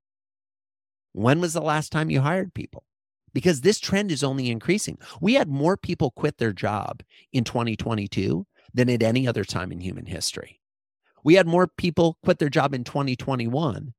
When 1.13 1.41
was 1.41 1.55
the 1.55 1.63
last 1.63 1.93
time 1.93 2.11
you 2.11 2.21
hired 2.21 2.55
people? 2.55 2.85
Because 3.33 3.61
this 3.61 3.81
trend 3.81 4.11
is 4.11 4.25
only 4.25 4.51
increasing. 4.51 4.99
We 5.21 5.35
had 5.35 5.49
more 5.49 5.77
people 5.77 6.11
quit 6.11 6.39
their 6.39 6.53
job 6.53 7.03
in 7.33 7.45
2022 7.45 8.47
than 8.73 8.91
at 8.91 9.03
any 9.03 9.27
other 9.27 9.45
time 9.45 9.73
in 9.73 9.81
human 9.81 10.07
history. 10.07 10.61
We 11.25 11.35
had 11.35 11.47
more 11.47 11.67
people 11.67 12.19
quit 12.25 12.39
their 12.39 12.49
job 12.49 12.75
in 12.75 12.85
2021 12.85 13.93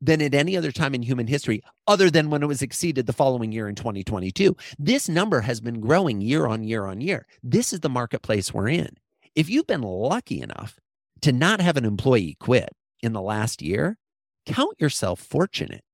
than 0.00 0.20
at 0.20 0.34
any 0.34 0.56
other 0.56 0.72
time 0.72 0.94
in 0.94 1.02
human 1.02 1.26
history, 1.26 1.62
other 1.86 2.10
than 2.10 2.30
when 2.30 2.42
it 2.42 2.46
was 2.46 2.62
exceeded 2.62 3.06
the 3.06 3.12
following 3.12 3.52
year 3.52 3.68
in 3.68 3.74
2022. 3.74 4.56
This 4.78 5.08
number 5.08 5.40
has 5.42 5.60
been 5.60 5.80
growing 5.80 6.20
year 6.20 6.46
on 6.46 6.62
year 6.62 6.84
on 6.84 7.00
year. 7.00 7.26
This 7.42 7.72
is 7.72 7.80
the 7.80 7.88
marketplace 7.88 8.52
we're 8.52 8.68
in. 8.68 8.96
If 9.34 9.48
you've 9.48 9.66
been 9.66 9.82
lucky 9.82 10.40
enough 10.40 10.78
to 11.22 11.32
not 11.32 11.60
have 11.60 11.76
an 11.76 11.84
employee 11.84 12.36
quit 12.38 12.70
in 13.02 13.12
the 13.12 13.22
last 13.22 13.62
year, 13.62 13.98
count 14.44 14.76
yourself 14.78 15.20
fortunate 15.20 15.84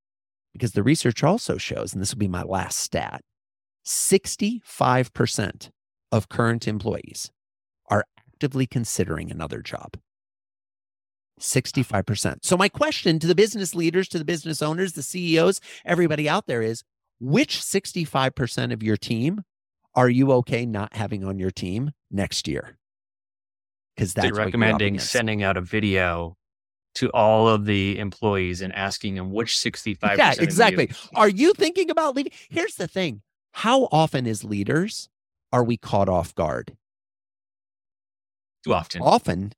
because 0.53 0.73
the 0.73 0.83
research 0.83 1.23
also 1.23 1.57
shows, 1.57 1.93
and 1.93 2.03
this 2.03 2.13
will 2.13 2.19
be 2.19 2.29
my 2.29 2.43
last 2.43 2.79
stat 2.79 3.23
65% 3.85 5.71
of 6.13 6.29
current 6.29 6.69
employees 6.69 7.31
are 7.91 8.05
actively 8.19 8.67
considering 8.67 9.31
another 9.31 9.61
job. 9.61 9.97
65%. 11.41 12.37
So, 12.43 12.57
my 12.57 12.69
question 12.69 13.19
to 13.19 13.27
the 13.27 13.35
business 13.35 13.75
leaders, 13.75 14.09
to 14.09 14.19
the 14.19 14.25
business 14.25 14.63
owners, 14.63 14.93
the 14.93 15.03
CEOs, 15.03 15.61
everybody 15.85 16.29
out 16.29 16.47
there 16.47 16.63
is 16.63 16.85
which 17.19 17.59
65% 17.59 18.73
of 18.73 18.83
your 18.83 18.97
team 18.97 19.43
are 19.95 20.09
you 20.09 20.33
okay 20.33 20.65
not 20.65 20.95
having 20.95 21.25
on 21.25 21.39
your 21.39 21.51
team 21.51 21.93
next 22.11 22.49
year? 22.49 22.79
Because 23.95 24.15
that's 24.15 24.27
They're 24.27 24.35
recommending 24.35 24.99
sending 24.99 25.43
out 25.43 25.57
a 25.57 25.61
video 25.61 26.37
to 26.97 27.09
all 27.11 27.49
of 27.49 27.65
the 27.65 27.99
employees 27.99 28.61
and 28.61 28.75
asking 28.75 29.15
them 29.15 29.33
which 29.33 29.59
65 29.59 30.19
yeah 30.19 30.35
exactly 30.39 30.89
you- 30.91 30.95
are 31.15 31.29
you 31.29 31.53
thinking 31.55 31.91
about 31.91 32.15
leaving 32.15 32.33
here's 32.51 32.75
the 32.75 32.89
thing 32.89 33.23
how 33.53 33.89
often 33.93 34.27
as 34.27 34.45
leaders 34.45 35.09
are 35.53 35.65
we 35.65 35.77
caught 35.77 36.09
off 36.09 36.35
guard 36.35 36.77
too 38.65 38.75
often 38.75 39.03
often 39.03 39.53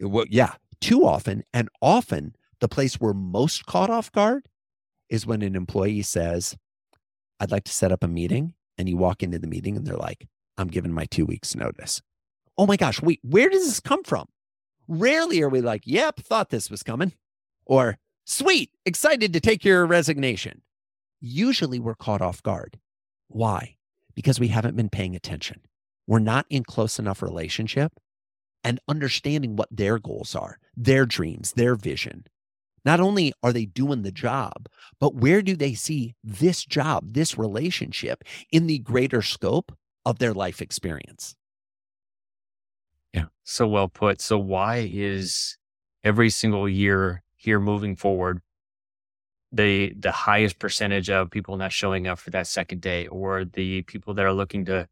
well, 0.00 0.24
yeah 0.28 0.54
too 0.80 1.04
often. 1.04 1.42
And 1.52 1.68
often, 1.82 2.34
the 2.60 2.68
place 2.68 2.98
we're 2.98 3.12
most 3.12 3.66
caught 3.66 3.90
off 3.90 4.10
guard 4.12 4.48
is 5.10 5.26
when 5.26 5.42
an 5.42 5.54
employee 5.54 6.00
says, 6.00 6.56
I'd 7.38 7.50
like 7.50 7.64
to 7.64 7.72
set 7.72 7.92
up 7.92 8.02
a 8.02 8.08
meeting. 8.08 8.54
And 8.78 8.88
you 8.88 8.96
walk 8.96 9.22
into 9.22 9.38
the 9.38 9.46
meeting 9.46 9.76
and 9.76 9.86
they're 9.86 9.94
like, 9.96 10.26
I'm 10.56 10.68
giving 10.68 10.92
my 10.92 11.04
two 11.04 11.26
weeks' 11.26 11.54
notice. 11.54 12.00
Oh 12.56 12.66
my 12.66 12.76
gosh, 12.76 13.02
wait, 13.02 13.20
where 13.22 13.50
does 13.50 13.66
this 13.66 13.78
come 13.80 14.02
from? 14.04 14.26
Rarely 14.92 15.40
are 15.40 15.48
we 15.48 15.60
like, 15.60 15.82
yep, 15.84 16.18
thought 16.18 16.50
this 16.50 16.68
was 16.68 16.82
coming. 16.82 17.12
Or, 17.64 17.98
sweet, 18.24 18.72
excited 18.84 19.32
to 19.32 19.40
take 19.40 19.64
your 19.64 19.86
resignation. 19.86 20.62
Usually 21.20 21.78
we're 21.78 21.94
caught 21.94 22.20
off 22.20 22.42
guard. 22.42 22.80
Why? 23.28 23.76
Because 24.16 24.40
we 24.40 24.48
haven't 24.48 24.74
been 24.74 24.88
paying 24.88 25.14
attention. 25.14 25.60
We're 26.08 26.18
not 26.18 26.44
in 26.50 26.64
close 26.64 26.98
enough 26.98 27.22
relationship 27.22 27.92
and 28.64 28.80
understanding 28.88 29.54
what 29.54 29.68
their 29.70 30.00
goals 30.00 30.34
are, 30.34 30.58
their 30.76 31.06
dreams, 31.06 31.52
their 31.52 31.76
vision. 31.76 32.24
Not 32.84 32.98
only 32.98 33.32
are 33.44 33.52
they 33.52 33.66
doing 33.66 34.02
the 34.02 34.10
job, 34.10 34.68
but 34.98 35.14
where 35.14 35.40
do 35.40 35.54
they 35.54 35.74
see 35.74 36.16
this 36.24 36.64
job, 36.64 37.12
this 37.12 37.38
relationship 37.38 38.24
in 38.50 38.66
the 38.66 38.80
greater 38.80 39.22
scope 39.22 39.70
of 40.04 40.18
their 40.18 40.34
life 40.34 40.60
experience? 40.60 41.36
Yeah, 43.12 43.26
so 43.44 43.66
well 43.66 43.88
put. 43.88 44.20
So, 44.20 44.38
why 44.38 44.88
is 44.92 45.56
every 46.04 46.30
single 46.30 46.68
year 46.68 47.22
here 47.36 47.60
moving 47.60 47.96
forward 47.96 48.40
the 49.52 49.92
the 49.98 50.12
highest 50.12 50.58
percentage 50.58 51.10
of 51.10 51.30
people 51.30 51.56
not 51.56 51.72
showing 51.72 52.06
up 52.06 52.18
for 52.18 52.30
that 52.30 52.46
second 52.46 52.80
day 52.80 53.06
or 53.08 53.44
the 53.44 53.82
people 53.82 54.14
that 54.14 54.24
are 54.24 54.32
looking 54.32 54.64
to 54.66 54.88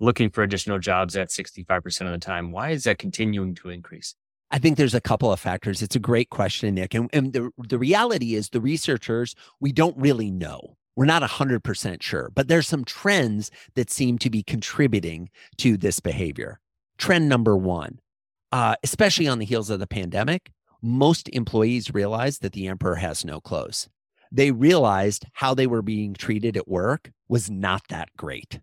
looking 0.00 0.28
for 0.28 0.42
additional 0.42 0.78
jobs 0.78 1.16
at 1.16 1.28
65% 1.28 2.02
of 2.02 2.12
the 2.12 2.18
time. 2.18 2.50
Why 2.50 2.70
is 2.70 2.84
that 2.84 2.98
continuing 2.98 3.54
to 3.56 3.70
increase? 3.70 4.14
I 4.50 4.58
think 4.58 4.76
there's 4.76 4.94
a 4.94 5.00
couple 5.00 5.32
of 5.32 5.40
factors. 5.40 5.82
It's 5.82 5.96
a 5.96 6.00
great 6.00 6.30
question, 6.30 6.74
Nick. 6.74 6.94
And, 6.94 7.08
and 7.12 7.32
the, 7.32 7.50
the 7.56 7.78
reality 7.78 8.34
is, 8.34 8.50
the 8.50 8.60
researchers, 8.60 9.34
we 9.60 9.72
don't 9.72 9.96
really 9.96 10.30
know. 10.30 10.76
We're 10.96 11.06
not 11.06 11.22
100% 11.22 12.02
sure, 12.02 12.30
but 12.34 12.48
there's 12.48 12.68
some 12.68 12.84
trends 12.84 13.50
that 13.74 13.90
seem 13.90 14.18
to 14.18 14.30
be 14.30 14.42
contributing 14.42 15.30
to 15.58 15.76
this 15.76 16.00
behavior. 16.00 16.60
Trend 16.98 17.28
number 17.28 17.56
one, 17.56 18.00
uh, 18.52 18.76
especially 18.82 19.28
on 19.28 19.38
the 19.38 19.44
heels 19.44 19.70
of 19.70 19.80
the 19.80 19.86
pandemic, 19.86 20.50
most 20.82 21.28
employees 21.30 21.94
realized 21.94 22.42
that 22.42 22.52
the 22.52 22.68
emperor 22.68 22.96
has 22.96 23.24
no 23.24 23.40
clothes. 23.40 23.88
They 24.30 24.50
realized 24.50 25.26
how 25.34 25.54
they 25.54 25.66
were 25.66 25.82
being 25.82 26.14
treated 26.14 26.56
at 26.56 26.68
work 26.68 27.10
was 27.28 27.50
not 27.50 27.82
that 27.88 28.08
great 28.16 28.60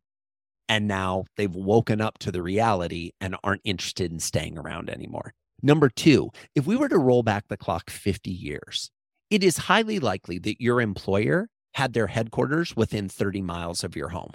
and 0.72 0.88
now 0.88 1.26
they've 1.36 1.54
woken 1.54 2.00
up 2.00 2.17
to 2.17 2.32
the 2.32 2.41
reality 2.41 3.12
and 3.20 3.36
aren't 3.44 3.60
interested 3.65 4.10
in 4.10 4.20
staying 4.20 4.58
around 4.58 4.89
anymore. 4.89 5.34
Number 5.62 5.89
two, 5.89 6.30
if 6.56 6.65
we 6.65 6.78
were 6.78 6.88
to 6.88 6.98
roll 6.98 7.24
back 7.24 7.50
the 7.50 7.58
clock 7.58 7.89
50 7.89 8.32
years, 8.32 8.89
it 9.30 9.44
is 9.44 9.58
highly 9.58 10.00
likely 10.00 10.39
that 10.39 10.62
your 10.62 10.80
employer 10.80 11.50
had 11.74 11.91
their 11.91 12.08
headquarters 12.08 12.74
within 12.74 13.10
30 13.10 13.41
miles 13.41 13.84
of 13.84 13.98
your 13.98 14.10
home. 14.10 14.32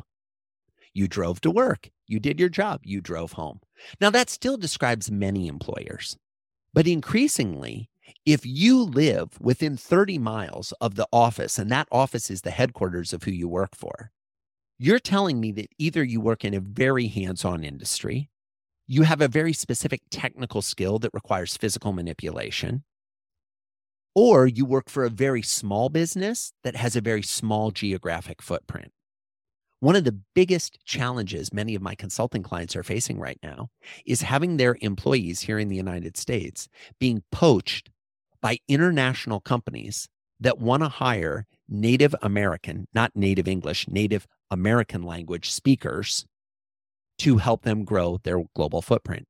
You 0.97 1.09
drove 1.09 1.43
to 1.43 1.51
work, 1.51 1.91
you 2.07 2.19
did 2.19 2.41
your 2.41 2.49
job, 2.49 2.81
you 2.83 3.03
drove 3.03 3.33
home. 3.33 3.61
Now, 4.01 4.09
that 4.09 4.31
still 4.31 4.57
describes 4.57 5.11
many 5.11 5.47
employers, 5.47 6.17
but 6.73 6.87
increasingly, 6.87 7.91
if 8.25 8.47
you 8.47 8.83
live 8.83 9.39
within 9.39 9.77
30 9.77 10.17
miles 10.17 10.73
of 10.81 10.95
the 10.95 11.07
office 11.13 11.59
and 11.59 11.71
that 11.71 11.87
office 11.93 12.31
is 12.31 12.41
the 12.41 12.51
headquarters 12.51 13.13
of 13.13 13.25
who 13.25 13.31
you 13.31 13.47
work 13.47 13.77
for, 13.77 14.11
you're 14.79 14.99
telling 14.99 15.39
me 15.39 15.53
that 15.53 15.69
either 15.77 16.03
you 16.03 16.19
work 16.19 16.47
in 16.47 16.55
a 16.55 16.61
very 16.61 17.09
hands 17.09 17.45
on 17.45 17.63
industry, 17.63 18.31
you 18.87 19.03
have 19.03 19.21
a 19.21 19.29
very 19.29 19.53
specific 19.53 20.01
technical 20.11 20.63
skill 20.63 20.99
that 21.01 21.13
requires 21.13 21.59
physical 21.59 21.93
manipulation, 21.93 22.85
or 24.15 24.47
you 24.47 24.65
work 24.65 24.89
for 24.89 25.05
a 25.05 25.11
very 25.11 25.43
small 25.43 25.91
business 25.91 26.55
that 26.65 26.75
has 26.75 26.97
a 26.97 27.03
very 27.03 27.23
small 27.23 27.71
geographic 27.71 28.41
footprint. 28.41 28.93
One 29.81 29.97
of 29.97 30.05
the 30.05 30.19
biggest 30.35 30.79
challenges 30.85 31.53
many 31.53 31.75
of 31.75 31.83
my 31.83 31.95
consulting 31.95 32.43
clients 32.43 32.75
are 32.77 32.83
facing 32.83 33.19
right 33.19 33.39
now 33.43 33.69
is 34.07 34.23
having 34.23 34.57
their 34.57 34.79
employees 34.81 35.43
here 35.43 35.59
in 35.59 35.69
the 35.69 35.77
United 35.77 36.17
States 36.17 36.69
being 36.99 37.23
poached 37.31 37.91
by 38.41 38.59
international 38.69 39.41
companies 39.41 40.09
that 40.41 40.59
want 40.59 40.83
to 40.83 40.89
hire 40.89 41.47
Native 41.69 42.15
American, 42.23 42.87
not 42.95 43.13
native 43.15 43.49
English, 43.49 43.87
Native 43.89 44.27
American 44.51 45.03
language 45.03 45.51
speakers 45.51 46.25
to 47.19 47.39
help 47.39 47.63
them 47.63 47.85
grow 47.85 48.19
their 48.23 48.45
global 48.55 48.81
footprint. 48.81 49.27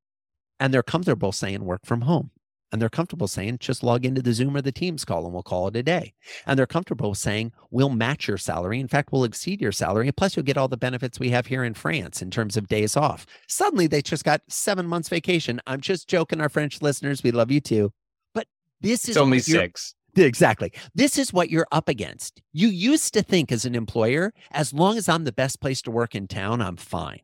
And 0.60 0.72
they're 0.72 0.82
comfortable 0.82 1.32
saying 1.32 1.64
work 1.64 1.84
from 1.84 2.02
home. 2.02 2.30
And 2.72 2.82
they're 2.82 2.88
comfortable 2.88 3.28
saying 3.28 3.58
just 3.60 3.84
log 3.84 4.04
into 4.04 4.20
the 4.20 4.32
Zoom 4.32 4.56
or 4.56 4.62
the 4.62 4.72
Teams 4.72 5.04
call 5.04 5.24
and 5.24 5.32
we'll 5.32 5.42
call 5.42 5.68
it 5.68 5.76
a 5.76 5.82
day. 5.82 6.14
And 6.46 6.58
they're 6.58 6.66
comfortable 6.66 7.14
saying 7.14 7.52
we'll 7.70 7.90
match 7.90 8.26
your 8.26 8.38
salary. 8.38 8.80
In 8.80 8.88
fact, 8.88 9.12
we'll 9.12 9.24
exceed 9.24 9.60
your 9.60 9.72
salary. 9.72 10.08
And 10.08 10.16
plus, 10.16 10.36
you'll 10.36 10.44
get 10.44 10.56
all 10.56 10.68
the 10.68 10.76
benefits 10.76 11.20
we 11.20 11.30
have 11.30 11.46
here 11.46 11.62
in 11.62 11.74
France 11.74 12.22
in 12.22 12.30
terms 12.30 12.56
of 12.56 12.68
days 12.68 12.96
off. 12.96 13.24
Suddenly, 13.46 13.86
they 13.86 14.02
just 14.02 14.24
got 14.24 14.42
seven 14.48 14.86
months 14.86 15.08
vacation. 15.08 15.60
I'm 15.66 15.80
just 15.80 16.08
joking, 16.08 16.40
our 16.40 16.48
French 16.48 16.82
listeners. 16.82 17.22
We 17.22 17.30
love 17.30 17.50
you 17.50 17.60
too. 17.60 17.92
But 18.34 18.48
this 18.80 19.08
is 19.08 19.16
only 19.16 19.38
six. 19.38 19.94
Exactly. 20.16 20.72
This 20.94 21.18
is 21.18 21.32
what 21.32 21.50
you're 21.50 21.66
up 21.72 21.88
against. 21.88 22.40
You 22.52 22.68
used 22.68 23.12
to 23.14 23.22
think 23.22 23.52
as 23.52 23.64
an 23.64 23.74
employer, 23.74 24.32
as 24.50 24.72
long 24.72 24.96
as 24.96 25.08
I'm 25.08 25.24
the 25.24 25.32
best 25.32 25.60
place 25.60 25.82
to 25.82 25.90
work 25.90 26.14
in 26.14 26.26
town, 26.26 26.62
I'm 26.62 26.76
fine. 26.76 27.20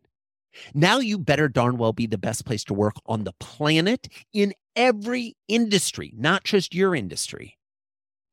Now 0.74 0.98
you 0.98 1.18
better 1.18 1.48
darn 1.48 1.78
well 1.78 1.94
be 1.94 2.06
the 2.06 2.18
best 2.18 2.44
place 2.44 2.64
to 2.64 2.74
work 2.74 2.96
on 3.06 3.24
the 3.24 3.32
planet 3.40 4.08
in 4.34 4.52
every 4.76 5.36
industry, 5.48 6.12
not 6.16 6.44
just 6.44 6.74
your 6.74 6.94
industry, 6.94 7.58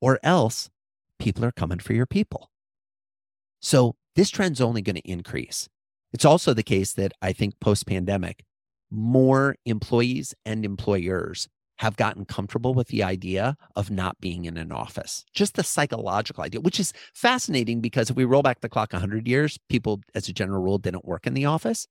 or 0.01 0.19
else 0.23 0.69
people 1.17 1.43
are 1.45 1.51
coming 1.51 1.79
for 1.79 1.93
your 1.93 2.05
people. 2.05 2.49
So 3.61 3.95
this 4.15 4.29
trend's 4.29 4.61
only 4.61 4.81
going 4.81 4.95
to 4.95 5.09
increase. 5.09 5.67
It's 6.13 6.25
also 6.25 6.53
the 6.53 6.63
case 6.63 6.93
that 6.93 7.13
I 7.21 7.33
think 7.33 7.59
post 7.59 7.85
pandemic, 7.85 8.43
more 8.89 9.55
employees 9.65 10.33
and 10.45 10.65
employers 10.65 11.47
have 11.77 11.95
gotten 11.95 12.25
comfortable 12.25 12.73
with 12.73 12.89
the 12.89 13.03
idea 13.03 13.55
of 13.75 13.89
not 13.89 14.19
being 14.19 14.43
in 14.43 14.57
an 14.57 14.71
office, 14.71 15.23
just 15.33 15.55
the 15.55 15.63
psychological 15.63 16.43
idea, 16.43 16.59
which 16.59 16.79
is 16.79 16.91
fascinating 17.13 17.79
because 17.79 18.09
if 18.09 18.17
we 18.17 18.25
roll 18.25 18.41
back 18.41 18.59
the 18.59 18.67
clock 18.67 18.91
100 18.91 19.27
years, 19.27 19.57
people, 19.69 20.01
as 20.13 20.27
a 20.27 20.33
general 20.33 20.61
rule, 20.61 20.77
didn't 20.77 21.05
work 21.05 21.25
in 21.25 21.33
the 21.33 21.45
office. 21.45 21.87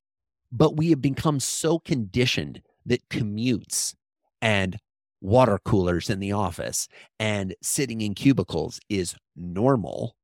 But 0.53 0.77
we 0.77 0.91
have 0.91 1.01
become 1.01 1.41
so 1.41 1.79
conditioned 1.79 2.61
that 2.85 3.09
commutes 3.09 3.95
and 4.41 4.79
water 5.21 5.59
coolers 5.65 6.09
in 6.11 6.21
the 6.21 6.33
office 6.33 6.89
and 7.19 7.55
sitting 7.61 8.01
in 8.01 8.15
cubicles 8.15 8.81
is 8.89 9.17
normal 9.35 10.15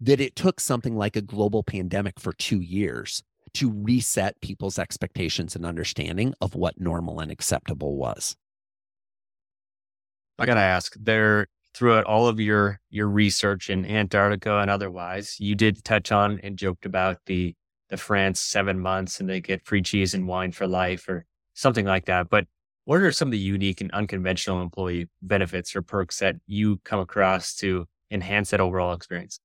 that 0.00 0.20
it 0.20 0.34
took 0.34 0.60
something 0.60 0.96
like 0.96 1.16
a 1.16 1.22
global 1.22 1.62
pandemic 1.62 2.18
for 2.18 2.32
two 2.32 2.60
years 2.60 3.22
to 3.54 3.70
reset 3.70 4.40
people's 4.40 4.78
expectations 4.78 5.54
and 5.54 5.64
understanding 5.64 6.34
of 6.40 6.54
what 6.54 6.80
normal 6.80 7.20
and 7.20 7.30
acceptable 7.30 7.96
was. 7.96 8.36
I 10.38 10.46
gotta 10.46 10.60
ask, 10.60 10.94
there 10.98 11.46
throughout 11.74 12.04
all 12.04 12.26
of 12.26 12.40
your 12.40 12.80
your 12.90 13.08
research 13.08 13.70
in 13.70 13.84
Antarctica 13.84 14.58
and 14.58 14.70
otherwise, 14.70 15.36
you 15.38 15.54
did 15.54 15.84
touch 15.84 16.10
on 16.10 16.40
and 16.42 16.56
joked 16.58 16.86
about 16.86 17.18
the 17.26 17.54
the 17.90 17.96
France 17.96 18.40
seven 18.40 18.80
months 18.80 19.20
and 19.20 19.28
they 19.28 19.40
get 19.40 19.64
free 19.64 19.82
cheese 19.82 20.14
and 20.14 20.26
wine 20.26 20.50
for 20.50 20.66
life 20.66 21.08
or 21.08 21.24
something 21.54 21.84
like 21.84 22.06
that. 22.06 22.28
But 22.28 22.46
what 22.84 23.00
are 23.00 23.12
some 23.12 23.28
of 23.28 23.32
the 23.32 23.38
unique 23.38 23.80
and 23.80 23.90
unconventional 23.92 24.60
employee 24.62 25.08
benefits 25.22 25.74
or 25.74 25.82
perks 25.82 26.18
that 26.18 26.36
you 26.46 26.78
come 26.84 27.00
across 27.00 27.54
to 27.56 27.86
enhance 28.10 28.50
that 28.50 28.60
overall 28.60 28.92
experience? 28.92 29.40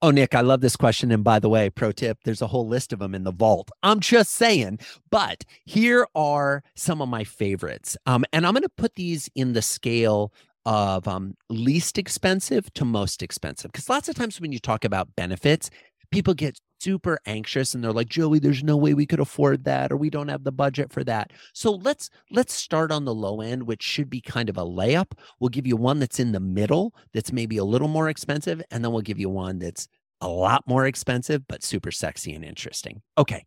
Oh, 0.00 0.12
Nick, 0.12 0.34
I 0.34 0.42
love 0.42 0.60
this 0.60 0.76
question. 0.76 1.10
And 1.10 1.24
by 1.24 1.40
the 1.40 1.48
way, 1.48 1.70
pro 1.70 1.90
tip, 1.90 2.18
there's 2.24 2.40
a 2.40 2.46
whole 2.46 2.68
list 2.68 2.92
of 2.92 3.00
them 3.00 3.16
in 3.16 3.24
the 3.24 3.32
vault. 3.32 3.70
I'm 3.82 3.98
just 3.98 4.30
saying, 4.30 4.78
but 5.10 5.44
here 5.64 6.06
are 6.14 6.62
some 6.76 7.02
of 7.02 7.08
my 7.08 7.24
favorites. 7.24 7.96
Um, 8.06 8.24
and 8.32 8.46
I'm 8.46 8.52
going 8.52 8.62
to 8.62 8.68
put 8.68 8.94
these 8.94 9.28
in 9.34 9.54
the 9.54 9.62
scale 9.62 10.32
of 10.66 11.08
um, 11.08 11.34
least 11.48 11.98
expensive 11.98 12.72
to 12.74 12.84
most 12.84 13.22
expensive. 13.22 13.72
Because 13.72 13.88
lots 13.88 14.08
of 14.08 14.14
times 14.14 14.40
when 14.40 14.52
you 14.52 14.60
talk 14.60 14.84
about 14.84 15.16
benefits, 15.16 15.68
people 16.12 16.34
get 16.34 16.60
super 16.80 17.18
anxious 17.26 17.74
and 17.74 17.82
they're 17.82 17.92
like 17.92 18.08
joey 18.08 18.38
there's 18.38 18.62
no 18.62 18.76
way 18.76 18.94
we 18.94 19.06
could 19.06 19.20
afford 19.20 19.64
that 19.64 19.90
or 19.90 19.96
we 19.96 20.10
don't 20.10 20.28
have 20.28 20.44
the 20.44 20.52
budget 20.52 20.92
for 20.92 21.04
that. 21.04 21.32
So 21.52 21.72
let's 21.72 22.10
let's 22.30 22.52
start 22.52 22.92
on 22.92 23.04
the 23.04 23.14
low 23.14 23.40
end 23.40 23.64
which 23.64 23.82
should 23.82 24.10
be 24.10 24.20
kind 24.20 24.48
of 24.48 24.56
a 24.56 24.64
layup. 24.64 25.12
We'll 25.40 25.48
give 25.48 25.66
you 25.66 25.76
one 25.76 25.98
that's 25.98 26.20
in 26.20 26.32
the 26.32 26.40
middle 26.40 26.94
that's 27.12 27.32
maybe 27.32 27.56
a 27.56 27.64
little 27.64 27.88
more 27.88 28.08
expensive 28.08 28.62
and 28.70 28.84
then 28.84 28.92
we'll 28.92 29.02
give 29.02 29.18
you 29.18 29.28
one 29.28 29.58
that's 29.58 29.88
a 30.20 30.28
lot 30.28 30.64
more 30.66 30.86
expensive 30.86 31.46
but 31.48 31.62
super 31.62 31.90
sexy 31.90 32.34
and 32.34 32.44
interesting. 32.44 33.02
Okay. 33.16 33.44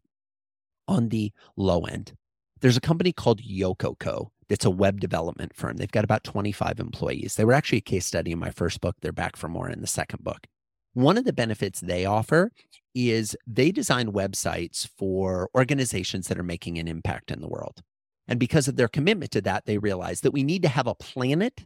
On 0.87 1.09
the 1.09 1.31
low 1.55 1.81
end 1.81 2.13
there's 2.59 2.77
a 2.77 2.81
company 2.81 3.11
called 3.11 3.41
yokoco 3.41 4.29
it's 4.51 4.65
a 4.65 4.69
web 4.69 4.99
development 4.99 5.55
firm. 5.55 5.77
They've 5.77 5.89
got 5.89 6.03
about 6.03 6.25
25 6.25 6.81
employees. 6.81 7.35
They 7.35 7.45
were 7.45 7.53
actually 7.53 7.77
a 7.77 7.81
case 7.81 8.05
study 8.05 8.33
in 8.33 8.39
my 8.39 8.51
first 8.51 8.81
book. 8.81 8.97
They're 9.01 9.13
back 9.13 9.37
for 9.37 9.47
more 9.47 9.69
in 9.69 9.79
the 9.79 9.87
second 9.87 10.25
book. 10.25 10.45
One 10.93 11.17
of 11.17 11.23
the 11.23 11.31
benefits 11.31 11.79
they 11.79 12.03
offer 12.03 12.51
is 12.93 13.35
they 13.47 13.71
design 13.71 14.11
websites 14.11 14.87
for 14.97 15.49
organizations 15.55 16.27
that 16.27 16.39
are 16.39 16.43
making 16.43 16.77
an 16.77 16.87
impact 16.87 17.31
in 17.31 17.41
the 17.41 17.47
world. 17.47 17.81
And 18.27 18.39
because 18.39 18.67
of 18.67 18.75
their 18.75 18.87
commitment 18.87 19.31
to 19.31 19.41
that, 19.41 19.65
they 19.65 19.77
realize 19.77 20.21
that 20.21 20.31
we 20.31 20.43
need 20.43 20.61
to 20.63 20.69
have 20.69 20.87
a 20.87 20.95
planet 20.95 21.65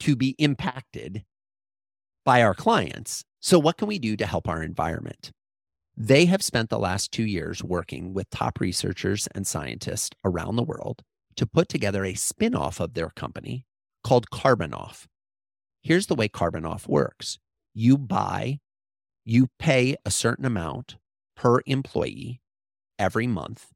to 0.00 0.16
be 0.16 0.34
impacted 0.38 1.24
by 2.24 2.42
our 2.42 2.54
clients. 2.54 3.24
So, 3.40 3.58
what 3.58 3.76
can 3.76 3.88
we 3.88 3.98
do 3.98 4.16
to 4.16 4.26
help 4.26 4.48
our 4.48 4.62
environment? 4.62 5.32
They 5.96 6.24
have 6.26 6.42
spent 6.42 6.70
the 6.70 6.78
last 6.78 7.12
two 7.12 7.24
years 7.24 7.62
working 7.62 8.14
with 8.14 8.30
top 8.30 8.60
researchers 8.60 9.28
and 9.34 9.46
scientists 9.46 10.10
around 10.24 10.56
the 10.56 10.62
world 10.64 11.02
to 11.36 11.46
put 11.46 11.68
together 11.68 12.04
a 12.04 12.14
spin 12.14 12.54
off 12.54 12.80
of 12.80 12.94
their 12.94 13.10
company 13.10 13.64
called 14.02 14.30
Carbonoff. 14.30 15.06
Here's 15.82 16.06
the 16.06 16.14
way 16.14 16.28
Carbonoff 16.28 16.88
works 16.88 17.38
you 17.74 17.98
buy 17.98 18.60
you 19.24 19.48
pay 19.58 19.96
a 20.04 20.10
certain 20.10 20.44
amount 20.44 20.96
per 21.36 21.60
employee 21.66 22.40
every 22.98 23.26
month, 23.26 23.72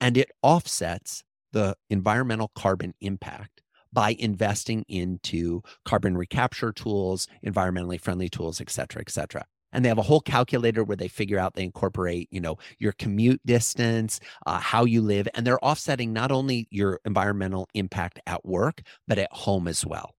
and 0.00 0.16
it 0.16 0.30
offsets 0.42 1.24
the 1.52 1.76
environmental 1.88 2.50
carbon 2.54 2.94
impact 3.00 3.62
by 3.92 4.16
investing 4.18 4.84
into 4.88 5.62
carbon 5.84 6.16
recapture 6.16 6.72
tools, 6.72 7.28
environmentally 7.46 8.00
friendly 8.00 8.28
tools, 8.28 8.60
et 8.60 8.68
cetera, 8.68 9.00
et 9.00 9.10
cetera. 9.10 9.44
And 9.72 9.84
they 9.84 9.88
have 9.88 9.98
a 9.98 10.02
whole 10.02 10.20
calculator 10.20 10.84
where 10.84 10.96
they 10.96 11.08
figure 11.08 11.38
out 11.38 11.54
they 11.54 11.64
incorporate, 11.64 12.28
you 12.30 12.40
know, 12.40 12.58
your 12.78 12.92
commute 12.92 13.40
distance, 13.44 14.20
uh, 14.46 14.58
how 14.58 14.84
you 14.84 15.00
live, 15.00 15.28
and 15.34 15.46
they're 15.46 15.64
offsetting 15.64 16.12
not 16.12 16.30
only 16.30 16.68
your 16.70 17.00
environmental 17.04 17.68
impact 17.74 18.20
at 18.26 18.44
work, 18.44 18.82
but 19.08 19.18
at 19.18 19.32
home 19.32 19.66
as 19.66 19.84
well. 19.84 20.14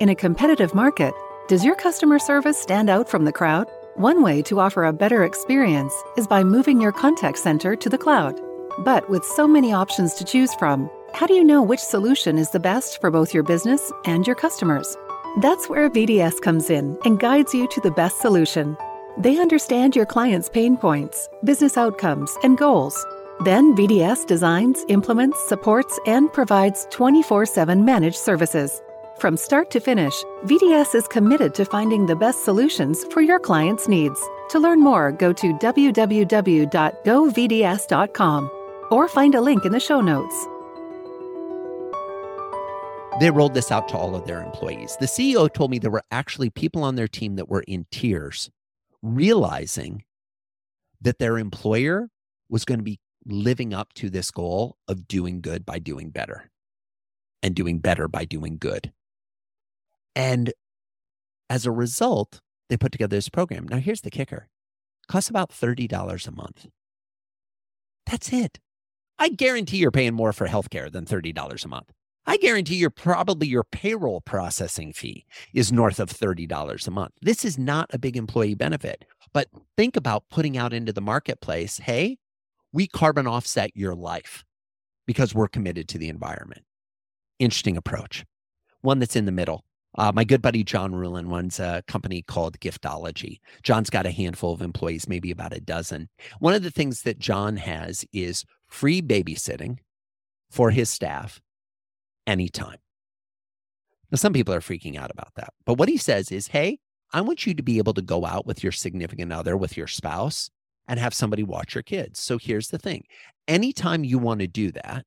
In 0.00 0.08
a 0.08 0.14
competitive 0.14 0.74
market, 0.74 1.14
does 1.46 1.62
your 1.62 1.74
customer 1.76 2.18
service 2.18 2.56
stand 2.56 2.88
out 2.88 3.06
from 3.06 3.26
the 3.26 3.32
crowd? 3.32 3.68
One 3.96 4.22
way 4.22 4.40
to 4.42 4.60
offer 4.60 4.84
a 4.84 4.94
better 4.94 5.24
experience 5.24 5.92
is 6.16 6.26
by 6.26 6.42
moving 6.42 6.80
your 6.80 6.90
contact 6.90 7.38
center 7.38 7.76
to 7.76 7.88
the 7.90 7.98
cloud. 7.98 8.40
But 8.78 9.10
with 9.10 9.22
so 9.24 9.46
many 9.46 9.70
options 9.70 10.14
to 10.14 10.24
choose 10.24 10.54
from, 10.54 10.88
how 11.12 11.26
do 11.26 11.34
you 11.34 11.44
know 11.44 11.62
which 11.62 11.80
solution 11.80 12.38
is 12.38 12.50
the 12.50 12.60
best 12.60 12.98
for 12.98 13.10
both 13.10 13.34
your 13.34 13.42
business 13.42 13.92
and 14.06 14.26
your 14.26 14.36
customers? 14.36 14.96
That's 15.42 15.68
where 15.68 15.90
VDS 15.90 16.40
comes 16.40 16.70
in 16.70 16.96
and 17.04 17.20
guides 17.20 17.52
you 17.52 17.68
to 17.68 17.80
the 17.82 17.90
best 17.90 18.20
solution. 18.20 18.74
They 19.18 19.38
understand 19.38 19.94
your 19.94 20.06
client's 20.06 20.48
pain 20.48 20.78
points, 20.78 21.28
business 21.44 21.76
outcomes, 21.76 22.34
and 22.42 22.56
goals. 22.56 22.96
Then 23.44 23.76
VDS 23.76 24.26
designs, 24.26 24.82
implements, 24.88 25.38
supports, 25.46 26.00
and 26.06 26.32
provides 26.32 26.86
24 26.90 27.44
7 27.44 27.84
managed 27.84 28.16
services. 28.16 28.80
From 29.18 29.36
start 29.36 29.70
to 29.70 29.78
finish, 29.80 30.14
VDS 30.44 30.94
is 30.94 31.06
committed 31.06 31.54
to 31.54 31.64
finding 31.64 32.06
the 32.06 32.16
best 32.16 32.44
solutions 32.44 33.04
for 33.12 33.22
your 33.22 33.38
clients' 33.38 33.86
needs. 33.86 34.20
To 34.50 34.58
learn 34.58 34.80
more, 34.80 35.12
go 35.12 35.32
to 35.32 35.54
www.govds.com 35.54 36.10
or 38.90 39.08
find 39.08 39.34
a 39.34 39.40
link 39.40 39.64
in 39.64 39.72
the 39.72 39.80
show 39.80 40.00
notes. 40.00 40.34
They 43.20 43.30
rolled 43.30 43.54
this 43.54 43.70
out 43.70 43.88
to 43.90 43.96
all 43.96 44.16
of 44.16 44.26
their 44.26 44.42
employees. 44.42 44.96
The 44.98 45.06
CEO 45.06 45.50
told 45.52 45.70
me 45.70 45.78
there 45.78 45.92
were 45.92 46.02
actually 46.10 46.50
people 46.50 46.82
on 46.82 46.96
their 46.96 47.06
team 47.06 47.36
that 47.36 47.48
were 47.48 47.64
in 47.68 47.86
tears, 47.92 48.50
realizing 49.00 50.02
that 51.00 51.20
their 51.20 51.38
employer 51.38 52.10
was 52.48 52.64
going 52.64 52.80
to 52.80 52.84
be 52.84 52.98
living 53.24 53.72
up 53.72 53.92
to 53.94 54.10
this 54.10 54.32
goal 54.32 54.76
of 54.88 55.06
doing 55.06 55.40
good 55.40 55.64
by 55.64 55.78
doing 55.78 56.10
better 56.10 56.50
and 57.44 57.54
doing 57.54 57.78
better 57.78 58.08
by 58.08 58.24
doing 58.24 58.58
good. 58.58 58.92
And 60.14 60.52
as 61.50 61.66
a 61.66 61.70
result, 61.70 62.40
they 62.68 62.76
put 62.76 62.92
together 62.92 63.16
this 63.16 63.28
program. 63.28 63.66
Now, 63.68 63.78
here's 63.78 64.00
the 64.00 64.10
kicker 64.10 64.48
it 65.02 65.12
costs 65.12 65.30
about 65.30 65.50
$30 65.50 66.28
a 66.28 66.30
month. 66.30 66.66
That's 68.06 68.32
it. 68.32 68.58
I 69.18 69.28
guarantee 69.28 69.78
you're 69.78 69.90
paying 69.90 70.14
more 70.14 70.32
for 70.32 70.48
healthcare 70.48 70.90
than 70.90 71.04
$30 71.04 71.64
a 71.64 71.68
month. 71.68 71.92
I 72.26 72.38
guarantee 72.38 72.76
you're 72.76 72.90
probably 72.90 73.46
your 73.46 73.64
payroll 73.64 74.22
processing 74.22 74.92
fee 74.92 75.26
is 75.52 75.72
north 75.72 76.00
of 76.00 76.08
$30 76.08 76.86
a 76.86 76.90
month. 76.90 77.12
This 77.20 77.44
is 77.44 77.58
not 77.58 77.90
a 77.92 77.98
big 77.98 78.16
employee 78.16 78.54
benefit, 78.54 79.04
but 79.32 79.48
think 79.76 79.94
about 79.94 80.24
putting 80.30 80.56
out 80.56 80.72
into 80.72 80.92
the 80.92 81.02
marketplace 81.02 81.78
hey, 81.78 82.18
we 82.72 82.86
carbon 82.86 83.26
offset 83.26 83.70
your 83.74 83.94
life 83.94 84.42
because 85.06 85.34
we're 85.34 85.48
committed 85.48 85.86
to 85.88 85.98
the 85.98 86.08
environment. 86.08 86.62
Interesting 87.38 87.76
approach. 87.76 88.24
One 88.80 88.98
that's 88.98 89.16
in 89.16 89.26
the 89.26 89.32
middle. 89.32 89.64
Uh, 89.96 90.12
my 90.12 90.24
good 90.24 90.42
buddy 90.42 90.64
John 90.64 90.92
Ruhlin 90.92 91.30
runs 91.30 91.60
a 91.60 91.82
company 91.86 92.22
called 92.22 92.58
Giftology. 92.58 93.38
John's 93.62 93.90
got 93.90 94.06
a 94.06 94.10
handful 94.10 94.52
of 94.52 94.62
employees, 94.62 95.08
maybe 95.08 95.30
about 95.30 95.52
a 95.52 95.60
dozen. 95.60 96.08
One 96.40 96.54
of 96.54 96.62
the 96.62 96.70
things 96.70 97.02
that 97.02 97.18
John 97.18 97.56
has 97.56 98.04
is 98.12 98.44
free 98.68 99.00
babysitting 99.00 99.78
for 100.50 100.70
his 100.70 100.90
staff 100.90 101.40
anytime. 102.26 102.78
Now, 104.10 104.16
some 104.16 104.32
people 104.32 104.54
are 104.54 104.60
freaking 104.60 104.96
out 104.96 105.10
about 105.10 105.34
that. 105.36 105.52
But 105.64 105.78
what 105.78 105.88
he 105.88 105.96
says 105.96 106.30
is, 106.30 106.48
hey, 106.48 106.78
I 107.12 107.20
want 107.20 107.46
you 107.46 107.54
to 107.54 107.62
be 107.62 107.78
able 107.78 107.94
to 107.94 108.02
go 108.02 108.24
out 108.24 108.46
with 108.46 108.62
your 108.62 108.72
significant 108.72 109.32
other, 109.32 109.56
with 109.56 109.76
your 109.76 109.86
spouse, 109.86 110.50
and 110.86 110.98
have 110.98 111.14
somebody 111.14 111.42
watch 111.42 111.74
your 111.74 111.82
kids. 111.82 112.20
So 112.20 112.38
here's 112.38 112.68
the 112.68 112.78
thing 112.78 113.04
anytime 113.48 114.04
you 114.04 114.18
want 114.18 114.40
to 114.40 114.46
do 114.46 114.72
that, 114.72 115.04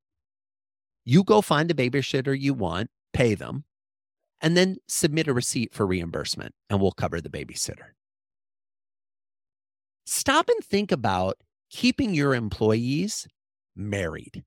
you 1.05 1.23
go 1.23 1.41
find 1.41 1.69
the 1.69 1.73
babysitter 1.73 2.37
you 2.37 2.53
want, 2.53 2.89
pay 3.13 3.35
them, 3.35 3.63
and 4.41 4.55
then 4.57 4.77
submit 4.87 5.27
a 5.27 5.33
receipt 5.33 5.73
for 5.73 5.85
reimbursement, 5.87 6.53
and 6.69 6.81
we'll 6.81 6.91
cover 6.91 7.21
the 7.21 7.29
babysitter. 7.29 7.93
Stop 10.05 10.49
and 10.49 10.63
think 10.63 10.91
about 10.91 11.37
keeping 11.69 12.13
your 12.13 12.33
employees 12.33 13.27
married, 13.75 14.43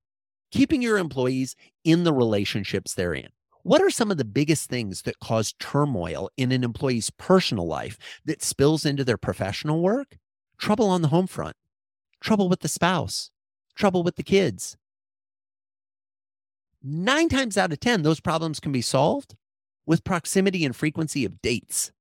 keeping 0.51 0.81
your 0.81 0.97
employees 0.97 1.55
in 1.83 2.03
the 2.03 2.13
relationships 2.13 2.93
they're 2.93 3.13
in. 3.13 3.29
What 3.63 3.81
are 3.81 3.91
some 3.91 4.09
of 4.09 4.17
the 4.17 4.25
biggest 4.25 4.69
things 4.69 5.03
that 5.03 5.19
cause 5.19 5.53
turmoil 5.59 6.29
in 6.35 6.51
an 6.51 6.63
employee's 6.63 7.11
personal 7.11 7.67
life 7.67 7.97
that 8.25 8.41
spills 8.41 8.85
into 8.85 9.03
their 9.03 9.17
professional 9.17 9.81
work? 9.81 10.17
Trouble 10.57 10.87
on 10.89 11.01
the 11.03 11.09
home 11.09 11.27
front, 11.27 11.55
trouble 12.19 12.49
with 12.49 12.61
the 12.61 12.67
spouse, 12.67 13.29
trouble 13.75 14.03
with 14.03 14.15
the 14.15 14.23
kids. 14.23 14.77
nine 16.83 17.29
times 17.29 17.57
out 17.57 17.71
of 17.71 17.79
10, 17.79 18.01
those 18.01 18.19
problems 18.19 18.59
can 18.59 18.71
be 18.71 18.81
solved 18.81 19.35
with 19.85 20.03
proximity 20.03 20.65
and 20.65 20.75
frequency 20.75 21.25
of 21.25 21.41
dates. 21.41 21.91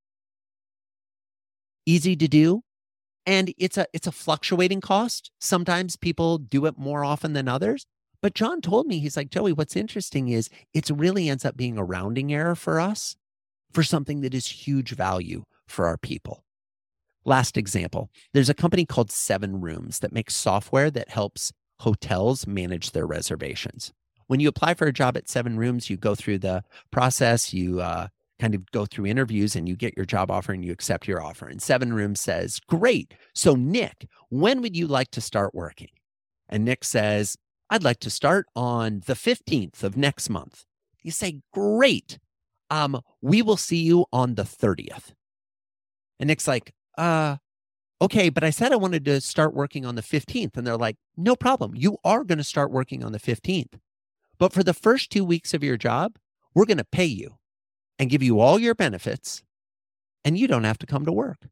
Easy 1.86 2.16
to 2.16 2.28
do. 2.28 2.62
And 3.26 3.52
it's 3.58 3.76
a 3.76 3.86
it's 3.92 4.06
a 4.06 4.12
fluctuating 4.12 4.80
cost. 4.80 5.30
Sometimes 5.40 5.96
people 5.96 6.38
do 6.38 6.66
it 6.66 6.78
more 6.78 7.04
often 7.04 7.32
than 7.32 7.48
others. 7.48 7.86
But 8.22 8.34
John 8.34 8.60
told 8.60 8.86
me, 8.86 8.98
he's 8.98 9.16
like, 9.16 9.30
Joey, 9.30 9.52
what's 9.52 9.76
interesting 9.76 10.28
is 10.28 10.50
it 10.74 10.90
really 10.90 11.28
ends 11.28 11.44
up 11.44 11.56
being 11.56 11.78
a 11.78 11.84
rounding 11.84 12.32
error 12.32 12.54
for 12.54 12.78
us 12.78 13.16
for 13.72 13.82
something 13.82 14.20
that 14.20 14.34
is 14.34 14.46
huge 14.46 14.90
value 14.90 15.44
for 15.66 15.86
our 15.86 15.96
people. 15.96 16.44
Last 17.24 17.56
example 17.56 18.10
there's 18.32 18.50
a 18.50 18.54
company 18.54 18.84
called 18.84 19.10
SevenRooms 19.10 20.00
that 20.00 20.12
makes 20.12 20.34
software 20.34 20.90
that 20.90 21.10
helps 21.10 21.52
hotels 21.80 22.46
manage 22.46 22.92
their 22.92 23.06
reservations. 23.06 23.92
When 24.30 24.38
you 24.38 24.46
apply 24.46 24.74
for 24.74 24.86
a 24.86 24.92
job 24.92 25.16
at 25.16 25.26
SevenRooms, 25.26 25.90
you 25.90 25.96
go 25.96 26.14
through 26.14 26.38
the 26.38 26.62
process, 26.92 27.52
you 27.52 27.80
uh, 27.80 28.06
kind 28.38 28.54
of 28.54 28.70
go 28.70 28.86
through 28.86 29.06
interviews 29.06 29.56
and 29.56 29.68
you 29.68 29.74
get 29.74 29.96
your 29.96 30.06
job 30.06 30.30
offer 30.30 30.52
and 30.52 30.64
you 30.64 30.70
accept 30.70 31.08
your 31.08 31.20
offer. 31.20 31.48
And 31.48 31.58
SevenRooms 31.58 32.18
says, 32.18 32.60
Great. 32.68 33.12
So, 33.34 33.56
Nick, 33.56 34.06
when 34.28 34.62
would 34.62 34.76
you 34.76 34.86
like 34.86 35.10
to 35.10 35.20
start 35.20 35.52
working? 35.52 35.88
And 36.48 36.64
Nick 36.64 36.84
says, 36.84 37.36
I'd 37.70 37.82
like 37.82 37.98
to 37.98 38.08
start 38.08 38.46
on 38.54 39.02
the 39.04 39.14
15th 39.14 39.82
of 39.82 39.96
next 39.96 40.30
month. 40.30 40.62
You 41.02 41.10
say, 41.10 41.40
Great. 41.52 42.20
Um, 42.70 43.00
we 43.20 43.42
will 43.42 43.56
see 43.56 43.82
you 43.82 44.06
on 44.12 44.36
the 44.36 44.44
30th. 44.44 45.10
And 46.20 46.28
Nick's 46.28 46.46
like, 46.46 46.72
uh, 46.96 47.38
okay, 48.00 48.28
but 48.28 48.44
I 48.44 48.50
said 48.50 48.70
I 48.70 48.76
wanted 48.76 49.04
to 49.06 49.20
start 49.20 49.54
working 49.54 49.84
on 49.84 49.96
the 49.96 50.02
15th. 50.02 50.56
And 50.56 50.64
they're 50.64 50.76
like, 50.76 50.98
no 51.16 51.34
problem. 51.34 51.72
You 51.74 51.96
are 52.04 52.22
going 52.22 52.38
to 52.38 52.44
start 52.44 52.70
working 52.70 53.02
on 53.02 53.10
the 53.10 53.18
15th. 53.18 53.74
But 54.40 54.52
for 54.52 54.64
the 54.64 54.74
first 54.74 55.10
two 55.10 55.24
weeks 55.24 55.54
of 55.54 55.62
your 55.62 55.76
job, 55.76 56.18
we're 56.54 56.64
going 56.64 56.78
to 56.78 56.84
pay 56.84 57.04
you 57.04 57.36
and 57.96 58.10
give 58.10 58.24
you 58.24 58.40
all 58.40 58.58
your 58.58 58.74
benefits, 58.74 59.44
and 60.24 60.36
you 60.36 60.48
don't 60.48 60.64
have 60.64 60.78
to 60.78 60.86
come 60.86 61.06
to 61.06 61.12
work. 61.12 61.48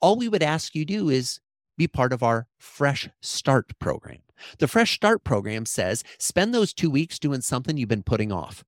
All 0.00 0.16
we 0.16 0.28
would 0.28 0.42
ask 0.42 0.76
you 0.76 0.84
do 0.84 1.08
is 1.08 1.40
be 1.76 1.88
part 1.88 2.12
of 2.12 2.22
our 2.22 2.46
Fresh 2.58 3.08
Start 3.20 3.76
program. 3.80 4.20
The 4.58 4.68
Fresh 4.68 4.94
Start 4.94 5.24
program 5.24 5.66
says 5.66 6.04
spend 6.18 6.54
those 6.54 6.72
two 6.72 6.90
weeks 6.90 7.18
doing 7.18 7.40
something 7.40 7.76
you've 7.76 7.88
been 7.88 8.04
putting 8.04 8.30
off. 8.30 8.62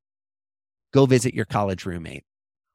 Go 0.92 1.06
visit 1.06 1.34
your 1.34 1.44
college 1.44 1.86
roommate 1.86 2.24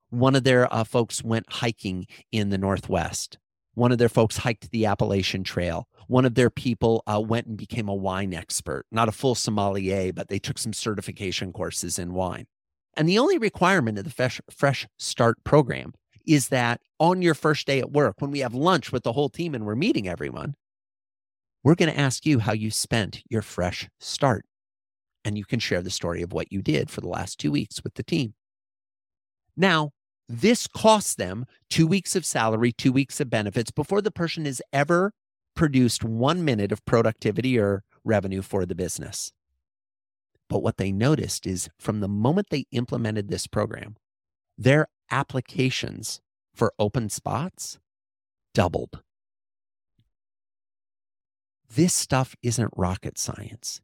one 0.09 0.35
of 0.35 0.43
their 0.43 0.73
uh, 0.73 0.83
folks 0.83 1.23
went 1.23 1.51
hiking 1.51 2.07
in 2.31 2.49
the 2.49 2.57
Northwest. 2.57 3.37
One 3.77 3.91
of 3.91 3.99
their 3.99 4.09
folks 4.09 4.37
hiked 4.37 4.71
the 4.71 4.87
Appalachian 4.87 5.43
Trail. 5.43 5.87
One 6.07 6.25
of 6.25 6.33
their 6.33 6.49
people 6.49 7.03
uh, 7.05 7.21
went 7.21 7.45
and 7.45 7.55
became 7.55 7.87
a 7.87 7.93
wine 7.93 8.33
expert, 8.33 8.87
not 8.91 9.07
a 9.07 9.11
full 9.11 9.35
sommelier, 9.35 10.11
but 10.11 10.29
they 10.29 10.39
took 10.39 10.57
some 10.57 10.73
certification 10.73 11.53
courses 11.53 11.99
in 11.99 12.15
wine. 12.15 12.47
And 12.95 13.07
the 13.07 13.19
only 13.19 13.37
requirement 13.37 13.99
of 13.99 14.03
the 14.03 14.09
Fresh, 14.09 14.41
Fresh 14.49 14.87
Start 14.97 15.43
program 15.43 15.93
is 16.25 16.47
that 16.47 16.81
on 16.99 17.21
your 17.21 17.35
first 17.35 17.67
day 17.67 17.77
at 17.77 17.91
work, 17.91 18.15
when 18.17 18.31
we 18.31 18.39
have 18.39 18.55
lunch 18.55 18.91
with 18.91 19.03
the 19.03 19.13
whole 19.13 19.29
team 19.29 19.53
and 19.53 19.63
we're 19.63 19.75
meeting 19.75 20.07
everyone, 20.07 20.55
we're 21.63 21.75
going 21.75 21.93
to 21.93 21.99
ask 21.99 22.25
you 22.25 22.39
how 22.39 22.53
you 22.53 22.71
spent 22.71 23.21
your 23.29 23.43
fresh 23.43 23.87
start. 23.99 24.43
And 25.23 25.37
you 25.37 25.45
can 25.45 25.59
share 25.59 25.83
the 25.83 25.91
story 25.91 26.23
of 26.23 26.33
what 26.33 26.51
you 26.51 26.63
did 26.63 26.89
for 26.89 27.01
the 27.01 27.09
last 27.09 27.37
two 27.37 27.51
weeks 27.51 27.83
with 27.83 27.93
the 27.93 28.01
team. 28.01 28.33
Now, 29.55 29.91
this 30.29 30.67
costs 30.67 31.15
them 31.15 31.45
two 31.69 31.87
weeks 31.87 32.15
of 32.15 32.25
salary, 32.25 32.71
two 32.71 32.91
weeks 32.91 33.19
of 33.19 33.29
benefits 33.29 33.71
before 33.71 34.01
the 34.01 34.11
person 34.11 34.45
has 34.45 34.61
ever 34.73 35.13
produced 35.55 36.03
one 36.03 36.43
minute 36.43 36.71
of 36.71 36.85
productivity 36.85 37.57
or 37.57 37.83
revenue 38.03 38.41
for 38.41 38.65
the 38.65 38.75
business. 38.75 39.31
But 40.49 40.63
what 40.63 40.77
they 40.77 40.91
noticed 40.91 41.45
is 41.47 41.69
from 41.79 41.99
the 41.99 42.07
moment 42.07 42.47
they 42.49 42.65
implemented 42.71 43.29
this 43.29 43.47
program, 43.47 43.95
their 44.57 44.87
applications 45.11 46.21
for 46.53 46.73
open 46.79 47.09
spots 47.09 47.79
doubled. 48.53 49.01
This 51.73 51.93
stuff 51.93 52.35
isn't 52.41 52.71
rocket 52.75 53.17
science. 53.17 53.81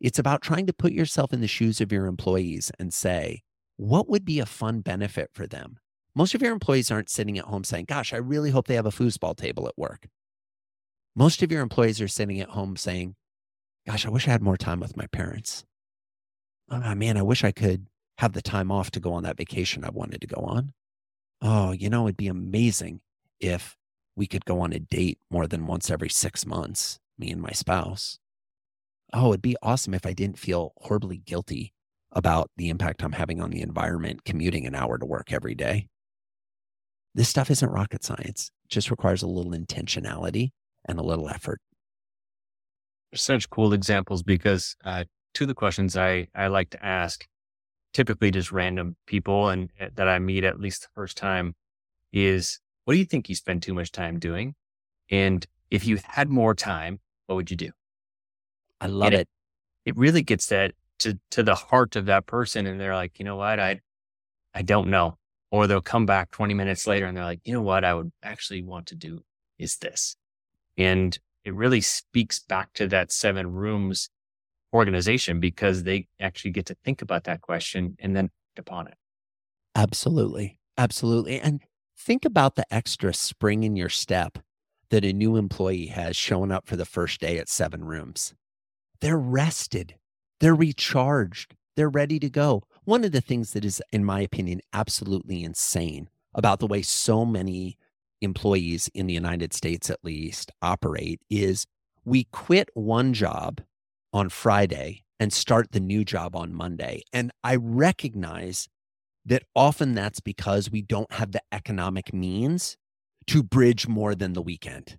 It's 0.00 0.18
about 0.18 0.42
trying 0.42 0.66
to 0.66 0.72
put 0.72 0.92
yourself 0.92 1.32
in 1.32 1.40
the 1.40 1.46
shoes 1.46 1.80
of 1.80 1.92
your 1.92 2.06
employees 2.06 2.70
and 2.78 2.92
say, 2.92 3.42
what 3.76 4.08
would 4.08 4.24
be 4.24 4.40
a 4.40 4.46
fun 4.46 4.80
benefit 4.80 5.30
for 5.32 5.46
them? 5.46 5.78
Most 6.16 6.34
of 6.34 6.40
your 6.40 6.52
employees 6.52 6.90
aren't 6.90 7.10
sitting 7.10 7.36
at 7.36 7.44
home 7.44 7.62
saying, 7.62 7.84
Gosh, 7.84 8.14
I 8.14 8.16
really 8.16 8.50
hope 8.50 8.66
they 8.66 8.74
have 8.76 8.86
a 8.86 8.90
foosball 8.90 9.36
table 9.36 9.68
at 9.68 9.76
work. 9.76 10.08
Most 11.14 11.42
of 11.42 11.52
your 11.52 11.60
employees 11.60 12.00
are 12.00 12.08
sitting 12.08 12.40
at 12.40 12.48
home 12.48 12.78
saying, 12.78 13.16
Gosh, 13.86 14.06
I 14.06 14.08
wish 14.08 14.26
I 14.26 14.30
had 14.30 14.42
more 14.42 14.56
time 14.56 14.80
with 14.80 14.96
my 14.96 15.06
parents. 15.08 15.66
Oh, 16.70 16.94
man, 16.94 17.18
I 17.18 17.22
wish 17.22 17.44
I 17.44 17.52
could 17.52 17.88
have 18.16 18.32
the 18.32 18.40
time 18.40 18.72
off 18.72 18.90
to 18.92 19.00
go 19.00 19.12
on 19.12 19.24
that 19.24 19.36
vacation 19.36 19.84
I 19.84 19.90
wanted 19.90 20.22
to 20.22 20.26
go 20.26 20.40
on. 20.40 20.72
Oh, 21.42 21.72
you 21.72 21.90
know, 21.90 22.06
it'd 22.06 22.16
be 22.16 22.28
amazing 22.28 23.02
if 23.38 23.76
we 24.16 24.26
could 24.26 24.46
go 24.46 24.60
on 24.60 24.72
a 24.72 24.78
date 24.78 25.18
more 25.30 25.46
than 25.46 25.66
once 25.66 25.90
every 25.90 26.08
six 26.08 26.46
months, 26.46 26.98
me 27.18 27.30
and 27.30 27.42
my 27.42 27.50
spouse. 27.50 28.18
Oh, 29.12 29.32
it'd 29.32 29.42
be 29.42 29.56
awesome 29.62 29.92
if 29.92 30.06
I 30.06 30.14
didn't 30.14 30.38
feel 30.38 30.72
horribly 30.78 31.18
guilty 31.18 31.74
about 32.10 32.50
the 32.56 32.70
impact 32.70 33.04
I'm 33.04 33.12
having 33.12 33.42
on 33.42 33.50
the 33.50 33.60
environment 33.60 34.24
commuting 34.24 34.64
an 34.64 34.74
hour 34.74 34.96
to 34.96 35.04
work 35.04 35.30
every 35.30 35.54
day. 35.54 35.88
This 37.16 37.30
stuff 37.30 37.50
isn't 37.50 37.70
rocket 37.70 38.04
science. 38.04 38.50
It 38.66 38.70
just 38.70 38.90
requires 38.90 39.22
a 39.22 39.26
little 39.26 39.52
intentionality 39.52 40.50
and 40.84 40.98
a 40.98 41.02
little 41.02 41.30
effort. 41.30 41.62
Such 43.14 43.48
cool 43.48 43.72
examples 43.72 44.22
because 44.22 44.76
uh, 44.84 45.04
to 45.32 45.46
the 45.46 45.54
questions 45.54 45.96
I, 45.96 46.28
I 46.34 46.48
like 46.48 46.68
to 46.70 46.84
ask, 46.84 47.26
typically 47.94 48.30
just 48.30 48.52
random 48.52 48.96
people 49.06 49.48
and 49.48 49.70
uh, 49.80 49.86
that 49.94 50.08
I 50.08 50.18
meet 50.18 50.44
at 50.44 50.60
least 50.60 50.82
the 50.82 50.88
first 50.94 51.16
time 51.16 51.54
is 52.12 52.60
what 52.84 52.92
do 52.92 52.98
you 52.98 53.06
think 53.06 53.30
you 53.30 53.34
spend 53.34 53.62
too 53.62 53.72
much 53.72 53.92
time 53.92 54.18
doing? 54.18 54.54
And 55.10 55.46
if 55.70 55.86
you 55.86 55.98
had 56.04 56.28
more 56.28 56.54
time, 56.54 57.00
what 57.28 57.36
would 57.36 57.50
you 57.50 57.56
do? 57.56 57.70
I 58.78 58.88
love 58.88 59.14
it, 59.14 59.20
it. 59.20 59.28
It 59.86 59.96
really 59.96 60.22
gets 60.22 60.48
that 60.48 60.72
to 60.98 61.18
to 61.30 61.42
the 61.42 61.54
heart 61.54 61.96
of 61.96 62.04
that 62.06 62.26
person 62.26 62.66
and 62.66 62.78
they're 62.78 62.94
like, 62.94 63.18
you 63.18 63.24
know 63.24 63.36
what, 63.36 63.58
I 63.58 63.80
I 64.54 64.60
don't 64.60 64.88
know 64.88 65.16
or 65.50 65.66
they'll 65.66 65.80
come 65.80 66.06
back 66.06 66.30
20 66.30 66.54
minutes 66.54 66.86
later 66.86 67.06
and 67.06 67.16
they're 67.16 67.24
like, 67.24 67.40
you 67.44 67.52
know 67.52 67.62
what 67.62 67.84
I 67.84 67.94
would 67.94 68.12
actually 68.22 68.62
want 68.62 68.86
to 68.88 68.94
do 68.94 69.22
is 69.58 69.76
this. 69.76 70.16
And 70.76 71.18
it 71.44 71.54
really 71.54 71.80
speaks 71.80 72.40
back 72.40 72.72
to 72.74 72.88
that 72.88 73.10
SevenRooms 73.10 74.08
organization 74.72 75.40
because 75.40 75.84
they 75.84 76.08
actually 76.20 76.50
get 76.50 76.66
to 76.66 76.76
think 76.84 77.02
about 77.02 77.24
that 77.24 77.40
question 77.40 77.96
and 78.00 78.16
then 78.16 78.26
act 78.26 78.58
upon 78.58 78.88
it. 78.88 78.94
Absolutely. 79.74 80.58
Absolutely. 80.76 81.40
And 81.40 81.62
think 81.98 82.24
about 82.24 82.56
the 82.56 82.66
extra 82.72 83.14
spring 83.14 83.62
in 83.62 83.76
your 83.76 83.88
step 83.88 84.38
that 84.90 85.04
a 85.04 85.12
new 85.12 85.36
employee 85.36 85.86
has 85.86 86.16
showing 86.16 86.52
up 86.52 86.66
for 86.66 86.76
the 86.76 86.84
first 86.84 87.20
day 87.20 87.38
at 87.38 87.46
SevenRooms. 87.46 88.34
They're 89.00 89.18
rested, 89.18 89.96
they're 90.40 90.54
recharged, 90.54 91.54
they're 91.76 91.88
ready 91.88 92.18
to 92.18 92.30
go. 92.30 92.62
One 92.84 93.04
of 93.04 93.12
the 93.12 93.20
things 93.20 93.52
that 93.52 93.64
is, 93.64 93.82
in 93.92 94.04
my 94.04 94.20
opinion, 94.20 94.60
absolutely 94.72 95.44
insane 95.44 96.08
about 96.34 96.58
the 96.58 96.66
way 96.66 96.82
so 96.82 97.24
many 97.24 97.78
employees 98.20 98.88
in 98.94 99.06
the 99.06 99.14
United 99.14 99.52
States, 99.52 99.90
at 99.90 100.04
least, 100.04 100.50
operate 100.62 101.20
is 101.30 101.66
we 102.04 102.24
quit 102.24 102.70
one 102.74 103.12
job 103.12 103.60
on 104.12 104.28
Friday 104.28 105.04
and 105.18 105.32
start 105.32 105.72
the 105.72 105.80
new 105.80 106.04
job 106.04 106.34
on 106.36 106.54
Monday. 106.54 107.02
And 107.12 107.30
I 107.42 107.56
recognize 107.56 108.68
that 109.24 109.42
often 109.54 109.94
that's 109.94 110.20
because 110.20 110.70
we 110.70 110.82
don't 110.82 111.12
have 111.12 111.32
the 111.32 111.42
economic 111.52 112.14
means 112.14 112.76
to 113.26 113.42
bridge 113.42 113.88
more 113.88 114.14
than 114.14 114.34
the 114.34 114.42
weekend. 114.42 114.98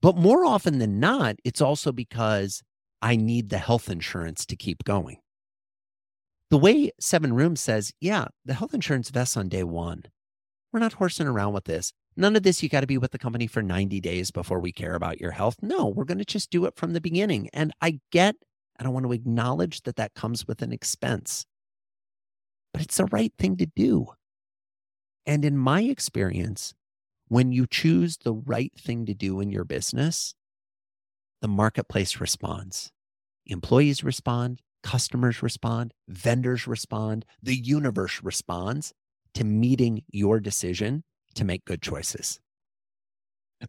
But 0.00 0.16
more 0.16 0.44
often 0.44 0.78
than 0.78 1.00
not, 1.00 1.36
it's 1.44 1.60
also 1.60 1.90
because 1.90 2.62
I 3.00 3.16
need 3.16 3.48
the 3.48 3.58
health 3.58 3.88
insurance 3.88 4.44
to 4.46 4.56
keep 4.56 4.84
going. 4.84 5.18
The 6.50 6.58
way 6.58 6.90
SevenRooms 7.00 7.58
says, 7.58 7.92
yeah, 8.00 8.26
the 8.44 8.54
health 8.54 8.72
insurance 8.72 9.10
vests 9.10 9.36
on 9.36 9.48
day 9.48 9.64
one. 9.64 10.04
We're 10.72 10.80
not 10.80 10.94
horsing 10.94 11.26
around 11.26 11.52
with 11.52 11.64
this. 11.64 11.92
None 12.16 12.36
of 12.36 12.42
this, 12.42 12.62
you 12.62 12.68
got 12.68 12.80
to 12.80 12.86
be 12.86 12.98
with 12.98 13.12
the 13.12 13.18
company 13.18 13.46
for 13.46 13.62
90 13.62 14.00
days 14.00 14.30
before 14.30 14.58
we 14.58 14.72
care 14.72 14.94
about 14.94 15.20
your 15.20 15.30
health. 15.30 15.56
No, 15.62 15.86
we're 15.86 16.04
going 16.04 16.18
to 16.18 16.24
just 16.24 16.50
do 16.50 16.64
it 16.64 16.74
from 16.76 16.92
the 16.92 17.00
beginning. 17.00 17.48
And 17.52 17.72
I 17.80 18.00
get, 18.10 18.34
and 18.78 18.88
I 18.88 18.90
want 18.90 19.06
to 19.06 19.12
acknowledge 19.12 19.82
that 19.82 19.96
that 19.96 20.14
comes 20.14 20.46
with 20.46 20.62
an 20.62 20.72
expense, 20.72 21.44
but 22.72 22.82
it's 22.82 22.96
the 22.96 23.06
right 23.06 23.32
thing 23.38 23.56
to 23.58 23.66
do. 23.66 24.08
And 25.26 25.44
in 25.44 25.56
my 25.56 25.82
experience, 25.82 26.74
when 27.28 27.52
you 27.52 27.66
choose 27.66 28.16
the 28.16 28.34
right 28.34 28.72
thing 28.78 29.04
to 29.06 29.14
do 29.14 29.40
in 29.40 29.50
your 29.50 29.64
business, 29.64 30.34
the 31.40 31.48
marketplace 31.48 32.20
responds. 32.20 32.90
Employees 33.46 34.02
respond, 34.02 34.60
customers 34.88 35.42
respond, 35.42 35.92
vendors 36.08 36.66
respond, 36.66 37.26
the 37.42 37.54
universe 37.54 38.22
responds 38.22 38.94
to 39.34 39.44
meeting 39.44 40.02
your 40.10 40.40
decision 40.40 41.04
to 41.34 41.44
make 41.44 41.62
good 41.66 41.82
choices. 41.82 42.40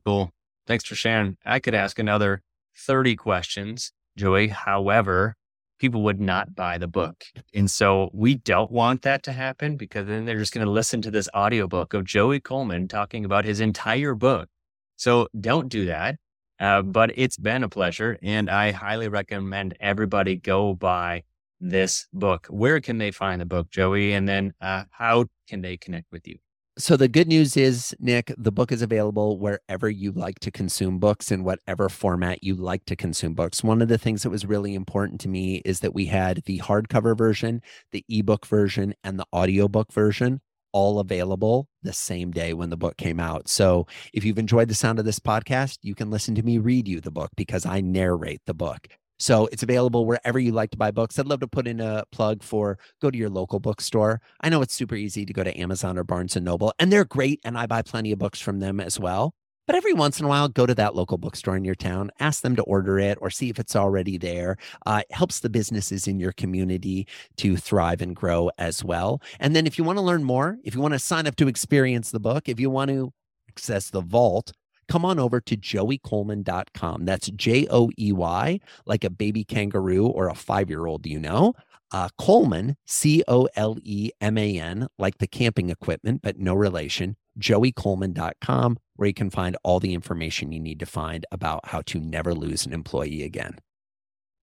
Cool. 0.06 0.32
Thanks 0.66 0.86
for 0.86 0.96
sharing. 0.96 1.36
I 1.46 1.60
could 1.60 1.76
ask 1.76 2.00
another 2.00 2.42
30 2.78 3.18
questions, 3.18 3.92
Joey. 4.16 4.48
However, 4.48 5.36
people 5.78 6.04
would 6.04 6.22
not 6.22 6.56
buy 6.56 6.78
the 6.78 6.88
book. 6.88 7.26
And 7.54 7.70
so 7.70 8.10
we 8.14 8.36
don't 8.36 8.72
want 8.72 9.02
that 9.02 9.22
to 9.24 9.34
happen 9.34 9.76
because 9.76 10.08
then 10.08 10.24
they're 10.24 10.38
just 10.38 10.54
going 10.54 10.66
to 10.66 10.72
listen 10.72 11.02
to 11.02 11.12
this 11.12 11.28
audiobook 11.36 11.94
of 11.94 12.06
Joey 12.06 12.40
Coleman 12.40 12.88
talking 12.88 13.26
about 13.26 13.44
his 13.44 13.60
entire 13.60 14.16
book. 14.16 14.48
So 14.96 15.28
don't 15.38 15.68
do 15.68 15.86
that. 15.88 16.16
Uh, 16.60 16.82
but 16.82 17.12
it's 17.16 17.38
been 17.38 17.64
a 17.64 17.70
pleasure. 17.70 18.18
And 18.22 18.50
I 18.50 18.72
highly 18.72 19.08
recommend 19.08 19.76
everybody 19.80 20.36
go 20.36 20.74
buy 20.74 21.24
this 21.60 22.08
book. 22.14 22.48
Where 22.50 22.80
can 22.82 22.98
they 22.98 23.12
find 23.12 23.42
the 23.42 23.46
book, 23.46 23.70
Joey? 23.70 24.14
And 24.14 24.28
then 24.28 24.54
uh, 24.62 24.84
how 24.92 25.26
can 25.48 25.62
they 25.62 25.78
connect 25.78 26.12
with 26.12 26.28
you? 26.28 26.38
So 26.78 26.96
the 26.96 27.10
good 27.10 27.28
news 27.28 27.58
is, 27.58 27.94
Nick, 28.00 28.34
the 28.38 28.54
book 28.54 28.72
is 28.72 28.82
available 28.82 29.38
wherever 29.38 29.90
you 29.90 30.14
like 30.14 30.40
to 30.40 30.50
consume 30.50 30.98
books 30.98 31.30
in 31.30 31.44
whatever 31.44 31.90
format 31.90 32.42
you 32.42 32.56
like 32.56 32.86
to 32.86 32.96
consume 32.96 33.34
books. 33.34 33.62
One 33.62 33.82
of 33.82 33.90
the 33.90 33.98
things 33.98 34.24
that 34.24 34.30
was 34.30 34.46
really 34.46 34.76
important 34.76 35.20
to 35.22 35.28
me 35.28 35.58
is 35.66 35.82
that 35.82 35.94
we 35.94 36.06
had 36.06 36.42
the 36.46 36.60
hardcover 36.60 37.18
version, 37.18 37.62
the 37.92 38.06
ebook 38.08 38.46
version, 38.46 38.94
and 39.04 39.20
the 39.20 39.26
audiobook 39.34 39.92
version 39.92 40.40
all 40.72 41.00
available 41.00 41.68
the 41.84 41.94
same 41.94 42.32
day 42.32 42.54
when 42.54 42.70
the 42.70 42.78
book 42.78 42.98
came 42.98 43.20
out. 43.20 43.48
So 43.48 43.88
if 44.14 44.24
you've 44.24 44.40
enjoyed 44.40 44.68
the 44.68 44.76
sound 44.76 45.00
of 45.00 45.06
this 45.06 45.20
podcast, 45.20 45.78
you 45.82 45.96
can 45.96 46.10
listen 46.10 46.36
to 46.36 46.44
me 46.44 46.58
read 46.58 46.88
you 46.88 47.02
the 47.02 47.12
book 47.12 47.32
because 47.36 47.66
I 47.66 47.82
narrate 47.82 48.42
the 48.46 48.54
book. 48.54 48.88
So 49.20 49.48
it's 49.52 49.64
available 49.64 50.06
wherever 50.06 50.40
you 50.40 50.54
like 50.54 50.72
to 50.72 50.78
buy 50.78 50.92
books. 50.92 51.20
I'd 51.20 51.28
love 51.28 51.42
to 51.42 51.48
put 51.48 51.68
in 51.68 51.82
a 51.82 52.06
plug 52.12 52.42
for 52.42 52.80
go 53.02 53.12
to 53.12 53.18
your 53.18 53.30
local 53.30 53.60
bookstore. 53.60 54.22
I 54.40 54.48
know 54.48 54.62
it's 54.62 54.74
super 54.74 54.96
easy 54.96 55.26
to 55.26 55.34
go 55.34 55.44
to 55.44 55.60
Amazon 55.60 55.98
or 55.98 56.06
Barnes 56.06 56.38
and 56.38 56.46
Noble, 56.46 56.74
and 56.80 56.92
they're 56.92 57.06
great. 57.06 57.42
And 57.44 57.58
I 57.58 57.66
buy 57.66 57.82
plenty 57.82 58.14
of 58.14 58.20
books 58.20 58.40
from 58.40 58.60
them 58.60 58.80
as 58.80 58.98
well. 58.98 59.34
But 59.70 59.76
every 59.76 59.94
once 59.94 60.20
in 60.20 60.26
a 60.26 60.28
while, 60.28 60.48
go 60.48 60.66
to 60.66 60.74
that 60.74 60.96
local 60.96 61.20
bookstore 61.20 61.56
in 61.56 61.64
your 61.64 61.76
town, 61.76 62.10
ask 62.20 62.42
them 62.42 62.56
to 62.56 62.64
order 62.64 62.98
it 62.98 63.20
or 63.22 63.30
see 63.30 63.52
if 63.52 63.60
it's 63.60 63.76
already 63.76 64.18
there. 64.18 64.58
Uh, 64.88 65.04
it 65.08 65.16
helps 65.16 65.42
the 65.42 65.50
businesses 65.50 66.08
in 66.08 66.20
your 66.20 66.32
community 66.32 67.06
to 67.38 67.56
thrive 67.56 68.02
and 68.02 68.16
grow 68.16 68.50
as 68.58 68.84
well. 68.84 69.22
And 69.40 69.56
then 69.56 69.68
if 69.68 69.78
you 69.78 69.84
want 69.84 70.00
to 70.00 70.02
learn 70.02 70.24
more, 70.24 70.58
if 70.64 70.74
you 70.74 70.82
want 70.82 70.96
to 70.96 71.00
sign 71.00 71.28
up 71.28 71.36
to 71.36 71.48
experience 71.48 72.10
the 72.10 72.20
book, 72.20 72.50
if 72.50 72.60
you 72.60 72.72
want 72.72 72.90
to 72.90 73.14
access 73.48 73.92
the 73.92 74.02
vault, 74.02 74.54
come 74.88 75.06
on 75.06 75.20
over 75.20 75.40
to 75.40 75.56
joeycoleman.com. 75.56 77.06
That's 77.06 77.30
J 77.30 77.68
O 77.70 77.92
E 77.96 78.12
Y, 78.12 78.60
like 78.88 79.04
a 79.04 79.12
baby 79.12 79.44
kangaroo 79.44 80.08
or 80.08 80.30
a 80.30 80.34
five 80.34 80.72
year 80.72 80.88
old, 80.88 81.06
you 81.06 81.20
know. 81.20 81.54
Uh, 81.92 82.10
Coleman, 82.18 82.76
C 82.88 83.24
O 83.28 83.48
L 83.56 83.78
E 83.84 84.10
M 84.20 84.36
A 84.40 84.60
N, 84.60 84.88
like 84.98 85.20
the 85.20 85.28
camping 85.28 85.70
equipment, 85.70 86.24
but 86.24 86.40
no 86.40 86.56
relation. 86.56 87.18
JoeyColeman.com, 87.40 88.80
where 89.00 89.08
you 89.08 89.14
can 89.14 89.30
find 89.30 89.56
all 89.64 89.80
the 89.80 89.94
information 89.94 90.52
you 90.52 90.60
need 90.60 90.78
to 90.78 90.86
find 90.86 91.26
about 91.32 91.66
how 91.68 91.82
to 91.82 92.02
never 92.02 92.36
lose 92.36 92.66
an 92.66 92.74
employee 92.74 93.24
again. 93.24 93.56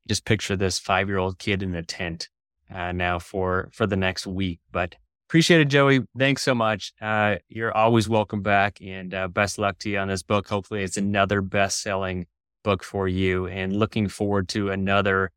Just 0.08 0.24
picture 0.24 0.56
this 0.56 0.78
five 0.78 1.08
year 1.08 1.18
old 1.18 1.38
kid 1.38 1.62
in 1.62 1.74
a 1.74 1.82
tent 1.82 2.30
uh, 2.74 2.90
now 2.90 3.18
for 3.18 3.68
for 3.72 3.86
the 3.86 3.96
next 3.96 4.26
week. 4.26 4.60
But 4.72 4.94
Appreciate 5.28 5.60
it, 5.60 5.64
Joey. 5.64 6.02
Thanks 6.16 6.42
so 6.42 6.54
much. 6.54 6.92
Uh, 7.00 7.36
you're 7.48 7.76
always 7.76 8.08
welcome 8.08 8.42
back, 8.42 8.78
and 8.80 9.12
uh, 9.12 9.26
best 9.26 9.58
luck 9.58 9.76
to 9.80 9.90
you 9.90 9.98
on 9.98 10.06
this 10.06 10.22
book. 10.22 10.46
Hopefully, 10.48 10.84
it's 10.84 10.96
another 10.96 11.42
best-selling 11.42 12.26
book 12.62 12.84
for 12.84 13.08
you. 13.08 13.48
And 13.48 13.76
looking 13.76 14.06
forward 14.06 14.48
to 14.50 14.70
another 14.70 15.32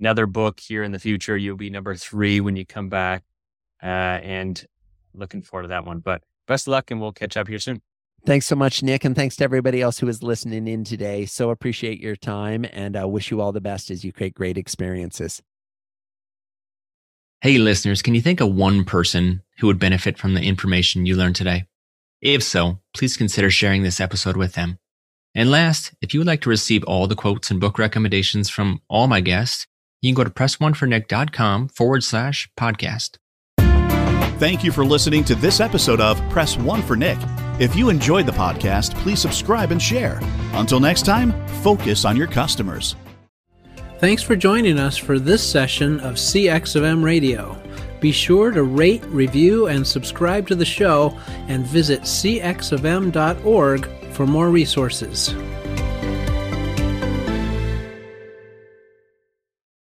another 0.00 0.24
book 0.26 0.60
here 0.60 0.82
in 0.82 0.92
the 0.92 0.98
future. 0.98 1.36
You'll 1.36 1.58
be 1.58 1.68
number 1.68 1.94
three 1.94 2.40
when 2.40 2.56
you 2.56 2.64
come 2.64 2.88
back, 2.88 3.22
uh, 3.82 3.86
and 3.86 4.66
looking 5.12 5.42
forward 5.42 5.64
to 5.64 5.68
that 5.68 5.84
one. 5.84 5.98
But 5.98 6.22
best 6.48 6.66
luck, 6.66 6.90
and 6.90 6.98
we'll 6.98 7.12
catch 7.12 7.36
up 7.36 7.46
here 7.46 7.58
soon. 7.58 7.82
Thanks 8.26 8.46
so 8.46 8.56
much, 8.56 8.82
Nick, 8.82 9.04
and 9.04 9.14
thanks 9.14 9.36
to 9.36 9.44
everybody 9.44 9.82
else 9.82 9.98
who 9.98 10.08
is 10.08 10.22
listening 10.22 10.66
in 10.66 10.82
today. 10.84 11.26
So 11.26 11.50
appreciate 11.50 12.00
your 12.00 12.16
time, 12.16 12.64
and 12.72 12.96
I 12.96 13.04
wish 13.04 13.30
you 13.30 13.40
all 13.42 13.52
the 13.52 13.60
best 13.60 13.90
as 13.90 14.02
you 14.02 14.12
create 14.12 14.34
great 14.34 14.56
experiences. 14.56 15.42
Hey, 17.42 17.58
listeners, 17.58 18.00
can 18.00 18.14
you 18.14 18.22
think 18.22 18.40
of 18.40 18.54
one 18.54 18.84
person 18.84 19.42
who 19.58 19.66
would 19.66 19.78
benefit 19.78 20.16
from 20.16 20.32
the 20.32 20.40
information 20.40 21.04
you 21.04 21.14
learned 21.14 21.36
today? 21.36 21.66
If 22.22 22.42
so, 22.42 22.78
please 22.94 23.18
consider 23.18 23.50
sharing 23.50 23.82
this 23.82 24.00
episode 24.00 24.38
with 24.38 24.54
them. 24.54 24.78
And 25.34 25.50
last, 25.50 25.92
if 26.00 26.14
you 26.14 26.20
would 26.20 26.26
like 26.26 26.40
to 26.42 26.48
receive 26.48 26.82
all 26.84 27.06
the 27.06 27.14
quotes 27.14 27.50
and 27.50 27.60
book 27.60 27.78
recommendations 27.78 28.48
from 28.48 28.80
all 28.88 29.06
my 29.06 29.20
guests, 29.20 29.66
you 30.00 30.08
can 30.08 30.14
go 30.14 30.24
to 30.24 30.30
pressonefornick.com 30.30 31.68
forward 31.68 32.02
slash 32.02 32.48
podcast. 32.58 33.18
Thank 34.38 34.64
you 34.64 34.72
for 34.72 34.84
listening 34.84 35.24
to 35.24 35.34
this 35.34 35.60
episode 35.60 36.00
of 36.00 36.18
Press 36.30 36.56
One 36.56 36.82
for 36.82 36.96
Nick. 36.96 37.18
If 37.60 37.76
you 37.76 37.88
enjoyed 37.88 38.26
the 38.26 38.32
podcast, 38.32 38.96
please 38.96 39.20
subscribe 39.20 39.70
and 39.70 39.80
share. 39.80 40.18
Until 40.54 40.80
next 40.80 41.02
time, 41.02 41.32
focus 41.62 42.04
on 42.04 42.16
your 42.16 42.26
customers. 42.26 42.96
Thanks 43.98 44.24
for 44.24 44.34
joining 44.34 44.76
us 44.76 44.96
for 44.96 45.20
this 45.20 45.48
session 45.48 46.00
of 46.00 46.16
CX 46.16 46.74
of 46.74 46.82
M 46.82 47.00
Radio. 47.00 47.56
Be 48.00 48.10
sure 48.10 48.50
to 48.50 48.64
rate, 48.64 49.04
review, 49.04 49.68
and 49.68 49.86
subscribe 49.86 50.48
to 50.48 50.56
the 50.56 50.64
show 50.64 51.16
and 51.46 51.64
visit 51.64 52.02
cxofm.org 52.02 53.88
for 54.12 54.26
more 54.26 54.50
resources. 54.50 55.32